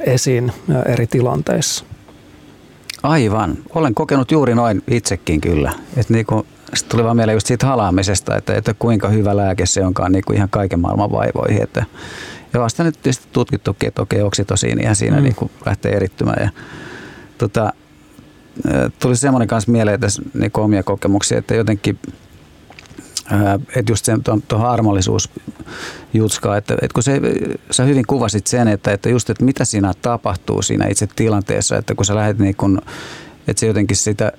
esiin 0.00 0.52
eri 0.86 1.06
tilanteissa. 1.06 1.84
Aivan. 3.02 3.58
Olen 3.74 3.94
kokenut 3.94 4.32
juuri 4.32 4.54
noin 4.54 4.82
itsekin 4.90 5.40
kyllä. 5.40 5.72
Että 5.96 6.12
niinku 6.12 6.46
sitten 6.74 6.90
tuli 6.90 7.04
vaan 7.04 7.16
mieleen 7.16 7.36
just 7.36 7.46
siitä 7.46 7.66
halaamisesta, 7.66 8.36
että, 8.36 8.54
että 8.54 8.74
kuinka 8.78 9.08
hyvä 9.08 9.36
lääke 9.36 9.66
se 9.66 9.86
onkaan 9.86 10.12
niin 10.12 10.24
kuin 10.26 10.36
ihan 10.36 10.48
kaiken 10.50 10.80
maailman 10.80 11.12
vaivoihin. 11.12 11.62
Että, 11.62 11.84
ja 12.52 12.60
vasta 12.60 12.84
nyt 12.84 12.94
tietysti 13.02 13.28
tutkittukin, 13.32 13.88
että 13.88 14.02
okei, 14.02 14.22
oksitosiinihan 14.22 14.96
siinä 14.96 15.16
mm. 15.16 15.22
niin 15.22 15.34
kuin 15.34 15.50
lähtee 15.66 15.96
erittymään. 15.96 16.42
Ja, 16.42 16.50
tota, 17.38 17.72
tuli 19.00 19.16
semmoinen 19.16 19.48
kanssa 19.48 19.72
mieleen 19.72 20.00
tässä 20.00 20.22
niin 20.34 20.50
omia 20.54 20.82
kokemuksia, 20.82 21.38
että 21.38 21.54
jotenkin 21.54 21.98
että 23.76 23.92
just 23.92 24.04
sen 24.04 24.22
tuohon 24.48 24.70
armollisuus 24.70 25.30
jutskaa, 26.14 26.56
että, 26.56 26.74
että 26.74 26.94
kun 26.94 27.02
se, 27.02 27.20
sä 27.70 27.84
hyvin 27.84 28.06
kuvasit 28.06 28.46
sen, 28.46 28.68
että, 28.68 28.92
että 28.92 29.08
just, 29.08 29.30
että 29.30 29.44
mitä 29.44 29.64
siinä 29.64 29.92
tapahtuu 30.02 30.62
siinä 30.62 30.86
itse 30.86 31.08
tilanteessa, 31.16 31.76
että 31.76 31.94
kun 31.94 32.04
sä 32.04 32.14
lähdet 32.14 32.38
niin 32.38 32.56
kun, 32.56 32.80
että 33.48 33.60
se 33.60 33.66
jotenkin 33.66 33.96
sitä 33.96 34.32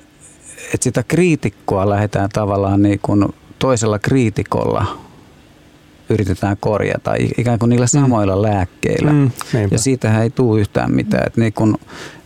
että 0.73 0.83
sitä 0.83 1.03
kriitikkoa 1.03 1.89
lähdetään 1.89 2.29
tavallaan 2.33 2.81
niin 2.81 2.99
kuin 3.01 3.25
toisella 3.59 3.99
kriitikolla 3.99 4.85
yritetään 6.09 6.57
korjata 6.59 7.13
ikään 7.37 7.59
kuin 7.59 7.69
niillä 7.69 7.85
mm. 7.85 8.01
samoilla 8.01 8.35
mm. 8.35 8.41
lääkkeillä. 8.41 9.11
Mm, 9.11 9.31
ja 9.71 9.79
siitähän 9.79 10.23
ei 10.23 10.29
tule 10.29 10.59
yhtään 10.59 10.91
mitään. 10.91 11.27
Että 11.27 11.41
niin 11.41 11.53
kuin, 11.53 11.75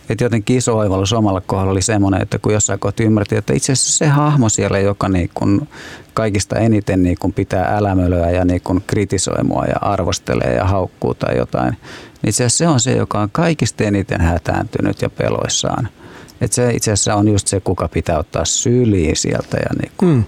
että 0.10 0.24
jotenkin 0.24 0.58
iso 0.58 0.78
oivallus 0.78 1.14
omalla 1.14 1.42
kohdalla 1.42 1.72
oli 1.72 1.82
semmoinen, 1.82 2.22
että 2.22 2.40
kun 2.40 2.54
jossain 2.54 2.80
kohti 2.80 3.04
ymmärtiin, 3.04 3.40
että 3.40 3.54
itse 3.54 3.72
asiassa 3.72 3.98
se 3.98 4.08
hahmo 4.08 4.50
siellä, 4.50 4.80
joka 4.80 5.10
niin 5.10 5.30
kuin 5.34 5.68
kaikista 6.14 6.60
eniten 6.60 7.04
niin 7.04 7.18
kuin 7.20 7.34
pitää 7.34 7.78
älämölöä 7.78 8.30
ja 8.30 8.46
niin 8.46 8.62
kuin 8.62 8.84
kritisoi 8.88 9.44
mua 9.44 9.66
ja 9.66 9.76
arvostelee 9.82 10.56
ja 10.56 10.66
haukkuu 10.66 11.14
tai 11.14 11.38
jotain, 11.38 11.72
niin 11.72 12.30
itse 12.30 12.44
asiassa 12.44 12.58
se 12.58 12.68
on 12.68 12.80
se, 12.80 12.92
joka 12.92 13.20
on 13.20 13.30
kaikista 13.32 13.84
eniten 13.84 14.22
hätääntynyt 14.22 15.02
ja 15.02 15.10
peloissaan– 15.10 15.90
että 16.44 16.56
se 16.56 16.74
itse 16.74 16.92
asiassa 16.92 17.16
on 17.16 17.28
just 17.28 17.48
se, 17.48 17.60
kuka 17.60 17.88
pitää 17.88 18.20
ottaa 18.20 18.46
syliin 18.46 19.16
sieltä 19.16 19.58
ja 19.58 19.70
niin 19.82 19.92
kuin 19.98 20.12
mm. 20.12 20.24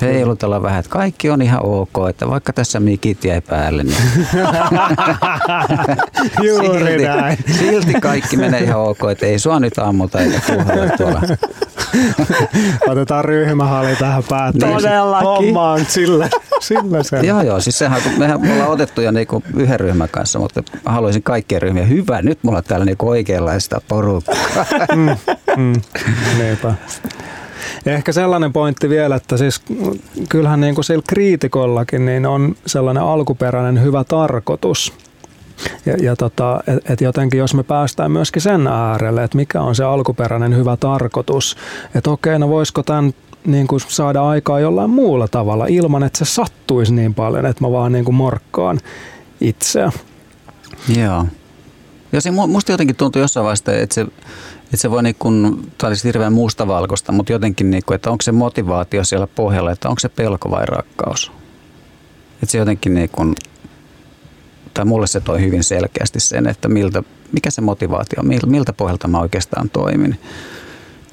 Heilutella 0.00 0.62
vähän, 0.62 0.78
että 0.80 0.90
kaikki 0.90 1.30
on 1.30 1.42
ihan 1.42 1.60
ok, 1.66 1.92
että 2.10 2.28
vaikka 2.30 2.52
tässä 2.52 2.80
mikit 2.80 3.24
jäi 3.24 3.40
päälle, 3.40 3.84
niin 3.84 3.96
Juuri 6.46 6.78
silti, 6.78 7.04
näin. 7.04 7.38
silti 7.58 7.92
kaikki 8.00 8.36
menee 8.36 8.60
ihan 8.60 8.80
ok, 8.80 8.98
että 9.12 9.26
ei 9.26 9.38
sua 9.38 9.60
nyt 9.60 9.78
ammuta 9.78 10.20
eikä 10.20 10.40
puhalla 10.46 10.96
tuolla. 10.96 11.22
Otetaan 12.88 13.24
ryhmähalli 13.24 13.96
tähän 13.96 14.22
päättämään. 14.28 14.82
Todellakin. 14.82 15.28
Homma 15.28 15.72
on 15.72 15.84
sillä, 15.88 16.28
sillä 16.60 17.02
sen. 17.02 17.24
joo, 17.24 17.42
joo. 17.42 17.60
Siis 17.60 17.78
sehän, 17.78 18.02
mehän 18.18 18.40
ollaan 18.52 18.70
otettu 18.70 19.00
jo 19.00 19.10
niinku 19.10 19.42
yhden 19.56 19.80
ryhmän 19.80 20.08
kanssa, 20.08 20.38
mutta 20.38 20.62
haluaisin 20.86 21.22
kaikkien 21.22 21.62
ryhmiä. 21.62 21.84
Hyvä, 21.84 22.22
nyt 22.22 22.38
mulla 22.42 22.58
on 22.58 22.64
täällä 22.64 22.86
niinku 22.86 23.08
oikeanlaista 23.08 23.80
porukkaa. 23.88 24.34
mm, 24.96 25.16
mm, 25.56 25.72
niinpä. 26.38 26.74
Ehkä 27.86 28.12
sellainen 28.12 28.52
pointti 28.52 28.88
vielä, 28.88 29.16
että 29.16 29.36
siis 29.36 29.62
kyllähän 30.28 30.60
niin 30.60 30.74
kuin 30.74 30.84
sillä 30.84 31.02
kriitikollakin 31.08 32.06
niin 32.06 32.26
on 32.26 32.54
sellainen 32.66 33.02
alkuperäinen 33.02 33.82
hyvä 33.82 34.04
tarkoitus. 34.04 34.92
Ja, 35.86 35.94
ja 36.02 36.16
tota, 36.16 36.60
et, 36.66 36.90
et 36.90 37.00
jotenkin 37.00 37.38
jos 37.38 37.54
me 37.54 37.62
päästään 37.62 38.12
myöskin 38.12 38.42
sen 38.42 38.66
äärelle, 38.66 39.24
että 39.24 39.36
mikä 39.36 39.60
on 39.60 39.74
se 39.74 39.84
alkuperäinen 39.84 40.56
hyvä 40.56 40.76
tarkoitus, 40.76 41.56
että 41.94 42.10
okei, 42.10 42.38
no 42.38 42.48
voisiko 42.48 42.82
tämän 42.82 43.12
niin 43.46 43.66
kuin 43.66 43.80
saada 43.88 44.28
aikaa 44.28 44.60
jollain 44.60 44.90
muulla 44.90 45.28
tavalla 45.28 45.66
ilman, 45.66 46.02
että 46.02 46.18
se 46.18 46.24
sattuisi 46.24 46.94
niin 46.94 47.14
paljon, 47.14 47.46
että 47.46 47.64
mä 47.64 47.72
vaan 47.72 47.92
niin 47.92 48.04
kuin 48.04 48.14
morkkaan 48.14 48.80
itseä. 49.40 49.92
Joo. 50.96 51.26
Ja 52.12 52.20
se 52.20 52.30
musta 52.30 52.72
jotenkin 52.72 52.96
tuntuu 52.96 53.22
jossain 53.22 53.44
vaiheessa, 53.44 53.72
että 53.72 53.94
se, 53.94 54.06
että 54.68 54.76
se 54.76 54.90
voi 54.90 55.02
niin 55.02 55.16
kuin, 55.18 55.70
tämä 55.78 55.88
olisi 55.88 56.04
hirveän 56.04 56.32
mustavalkoista, 56.32 57.12
mutta 57.12 57.32
jotenkin, 57.32 57.70
niin 57.70 57.82
kuin, 57.86 57.94
että 57.94 58.10
onko 58.10 58.22
se 58.22 58.32
motivaatio 58.32 59.04
siellä 59.04 59.26
pohjalla, 59.26 59.72
että 59.72 59.88
onko 59.88 59.98
se 59.98 60.08
pelko 60.08 60.50
vai 60.50 60.66
rakkaus. 60.66 61.32
Että 62.42 62.52
se 62.52 62.58
jotenkin 62.58 62.94
niin 62.94 63.08
kuin, 63.08 63.34
tai 64.74 64.84
mulle 64.84 65.06
se 65.06 65.20
toi 65.20 65.40
hyvin 65.40 65.64
selkeästi 65.64 66.20
sen, 66.20 66.46
että 66.46 66.68
miltä, 66.68 67.02
mikä 67.32 67.50
se 67.50 67.60
motivaatio 67.60 68.20
on, 68.20 68.50
miltä 68.50 68.72
pohjalta 68.72 69.08
mä 69.08 69.20
oikeastaan 69.20 69.70
toimin. 69.70 70.20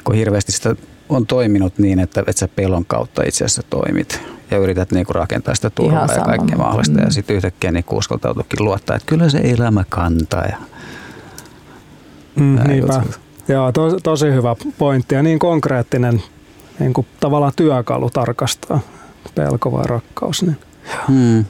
Kun 0.04 0.16
hirveästi 0.16 0.52
sitä 0.52 0.76
on 1.10 1.28
toiminut 1.28 1.78
niin, 1.78 2.00
että, 2.00 2.20
että 2.28 2.40
sä 2.40 2.48
pelon 2.48 2.86
kautta 2.86 3.24
itse 3.26 3.46
asiassa 3.46 3.64
toimit 3.70 4.22
ja 4.52 4.58
yrität 4.58 4.92
niinku 4.92 5.14
rakentaa 5.14 5.56
sitä 5.56 5.70
turvaa 5.70 6.08
ja 6.16 6.24
kaikkea 6.24 6.58
mahdollista. 6.58 6.98
Mm. 6.98 7.04
Ja 7.04 7.12
sitten 7.12 7.36
yhtäkkiä 7.36 7.72
niinku 7.72 7.98
uskaltautukin 7.98 8.66
luottaa, 8.66 8.96
että 8.96 9.06
kyllä 9.06 9.30
se 9.30 9.42
elämä 9.44 9.84
kantaa. 9.90 10.46
Ja, 10.46 10.58
mm, 12.36 12.60
niinpä. 12.68 13.04
Joo, 13.48 13.72
to, 13.72 14.00
tosi 14.00 14.26
hyvä 14.26 14.56
pointti 14.78 15.16
ja 15.16 15.24
niin 15.24 15.40
konkreettinen 15.40 16.24
niin 16.80 16.94
kuin 16.94 17.08
tavallaan 17.20 17.54
työkalu 17.56 18.10
tarkastaa 18.10 18.80
pelko 19.36 19.72
vai 19.72 19.84
rakkaus. 19.86 20.44
Niin. 20.44 20.58
Hmm. 21.08 21.46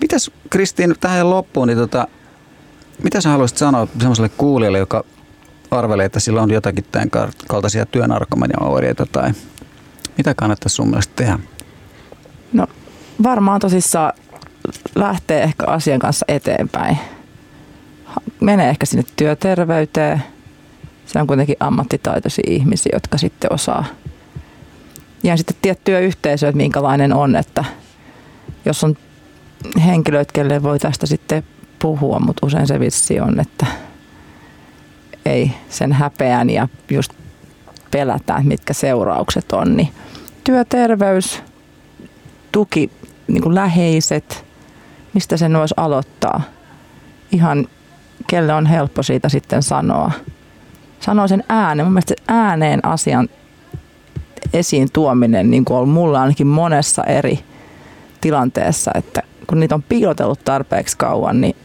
Mitäs 0.00 0.30
Kristiin 0.50 0.94
tähän 1.00 1.30
loppuun, 1.30 1.68
niin 1.68 1.78
tota, 1.78 2.08
mitä 3.02 3.20
sä 3.20 3.28
haluaisit 3.28 3.58
sanoa 3.58 3.88
sellaiselle 3.98 4.28
kuulijalle, 4.28 4.78
joka 4.78 5.04
arvelee, 5.70 6.06
että 6.06 6.20
sillä 6.20 6.42
on 6.42 6.50
jotakin 6.50 6.84
tämän 6.92 7.10
kaltaisia 7.48 7.86
työnarkomania-oireita 7.86 9.06
tai 9.12 9.32
mitä 10.16 10.34
kannattaisi 10.34 10.74
sun 10.74 10.88
mielestä 10.88 11.12
tehdä? 11.16 11.38
No 12.52 12.66
varmaan 13.22 13.60
tosissaan 13.60 14.12
lähtee 14.94 15.42
ehkä 15.42 15.66
asian 15.66 15.98
kanssa 15.98 16.24
eteenpäin. 16.28 16.98
menee 18.40 18.70
ehkä 18.70 18.86
sinne 18.86 19.04
työterveyteen. 19.16 20.22
Se 21.06 21.20
on 21.20 21.26
kuitenkin 21.26 21.56
ammattitaitoisia 21.60 22.44
ihmisiä, 22.48 22.90
jotka 22.92 23.18
sitten 23.18 23.52
osaa. 23.52 23.84
Ja 25.22 25.36
sitten 25.36 25.56
tiettyä 25.62 25.98
yhteisöä, 25.98 26.48
että 26.48 26.56
minkälainen 26.56 27.12
on, 27.12 27.36
että 27.36 27.64
jos 28.64 28.84
on 28.84 28.96
henkilöt, 29.84 30.32
kelle 30.32 30.62
voi 30.62 30.78
tästä 30.78 31.06
sitten 31.06 31.42
puhua, 31.78 32.20
mutta 32.20 32.46
usein 32.46 32.66
se 32.66 32.80
vissi 32.80 33.20
on, 33.20 33.40
että 33.40 33.66
ei 35.26 35.50
sen 35.68 35.92
häpeän 35.92 36.50
ja 36.50 36.68
just 36.90 37.12
pelätään, 37.90 38.46
mitkä 38.46 38.72
seuraukset 38.72 39.52
on, 39.52 39.76
niin 39.76 39.88
työterveys, 40.44 41.42
tuki, 42.52 42.90
niin 43.28 43.42
kuin 43.42 43.54
läheiset, 43.54 44.44
mistä 45.12 45.36
sen 45.36 45.58
voisi 45.58 45.74
aloittaa. 45.76 46.42
Ihan 47.32 47.68
kelle 48.26 48.54
on 48.54 48.66
helppo 48.66 49.02
siitä 49.02 49.28
sitten 49.28 49.62
sanoa. 49.62 50.10
Sanoa 51.04 51.28
sen 51.28 51.44
ääneen. 51.48 51.86
Mun 51.86 51.92
mielestä 51.92 52.14
ääneen 52.28 52.84
asian 52.84 53.28
esiin 54.52 54.88
tuominen 54.92 55.50
niin 55.50 55.64
kuin 55.64 55.76
on 55.76 55.88
mulla 55.88 56.20
ainakin 56.22 56.46
monessa 56.46 57.04
eri 57.04 57.38
tilanteessa, 58.20 58.90
että 58.94 59.22
kun 59.46 59.60
niitä 59.60 59.74
on 59.74 59.82
piilotellut 59.82 60.44
tarpeeksi 60.44 60.96
kauan, 60.96 61.40
niin 61.40 61.56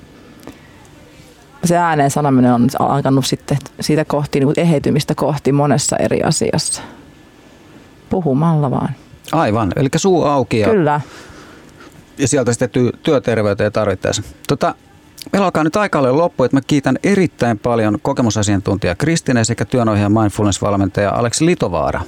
se 1.64 1.78
ääneen 1.78 2.12
sanominen 2.12 2.54
on 2.54 2.68
alkanut 2.80 3.26
sitten 3.26 3.58
siitä 3.80 4.06
kohti, 4.06 4.40
niin 4.40 4.48
kuin 4.48 4.60
eheytymistä 4.60 5.16
kohti 5.16 5.52
monessa 5.52 5.98
eri 5.98 6.24
asiassa. 6.24 6.82
Puhumalla 8.10 8.72
vaan. 8.72 8.90
Aivan, 9.32 9.72
eli 9.76 9.90
suu 9.96 10.24
auki 10.24 10.60
ja, 10.60 10.70
Kyllä. 10.70 11.02
ja 12.18 12.28
sieltä 12.28 12.54
sitten 12.54 12.70
ty- 12.70 12.98
työterveyteen 13.04 13.72
tarvittaessa. 13.72 14.24
Tota, 14.48 14.76
meillä 15.34 15.46
alkaa 15.46 15.64
nyt 15.64 15.76
aika 15.76 16.18
loppu, 16.18 16.44
että 16.44 16.58
mä 16.58 16.62
kiitän 16.68 16.98
erittäin 17.04 17.60
paljon 17.60 17.98
kokemusasiantuntija 18.02 18.96
Kristine 18.96 19.44
sekä 19.44 19.66
työnohjaaja 19.66 20.10
mindfulness-valmentaja 20.10 21.10
Aleksi 21.10 21.46
Litovaara. 21.46 22.02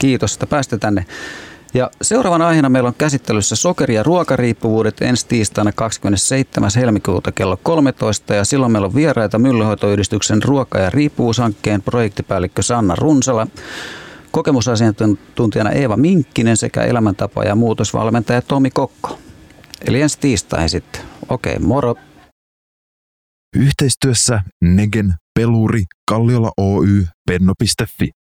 Kiitos, 0.00 0.32
että 0.32 0.46
pääsitte 0.46 0.78
tänne. 0.78 1.06
Ja 1.74 1.90
seuraavana 2.02 2.48
aiheena 2.48 2.68
meillä 2.68 2.86
on 2.86 2.94
käsittelyssä 2.98 3.56
sokeri- 3.56 3.94
ja 3.94 4.02
ruokariippuvuudet 4.02 5.02
ensi 5.02 5.26
tiistaina 5.28 5.72
27. 5.72 6.70
helmikuuta 6.76 7.32
kello 7.32 7.58
13. 7.62 8.34
Ja 8.34 8.44
silloin 8.44 8.72
meillä 8.72 8.86
on 8.86 8.94
vieraita 8.94 9.38
Myllyhoitoyhdistyksen 9.38 10.42
ruoka- 10.42 10.78
ja 10.78 10.90
riippuvuushankkeen 10.90 11.82
projektipäällikkö 11.82 12.62
Sanna 12.62 12.94
Runsala, 12.96 13.46
kokemusasiantuntijana 14.30 15.70
Eeva 15.70 15.96
Minkkinen 15.96 16.56
sekä 16.56 16.82
elämäntapa- 16.84 17.44
ja 17.44 17.54
muutosvalmentaja 17.54 18.42
Tomi 18.42 18.70
Kokko. 18.70 19.18
Eli 19.86 20.00
ensi 20.00 20.18
tiistai 20.20 20.68
sitten. 20.68 21.02
Okei, 21.28 21.58
moro. 21.58 21.94
Yhteistyössä 23.56 24.42
Negen, 24.64 25.14
Peluri, 25.34 25.84
Kalliola 26.10 26.52
Oy, 26.56 27.06
Penno.fi. 27.26 28.10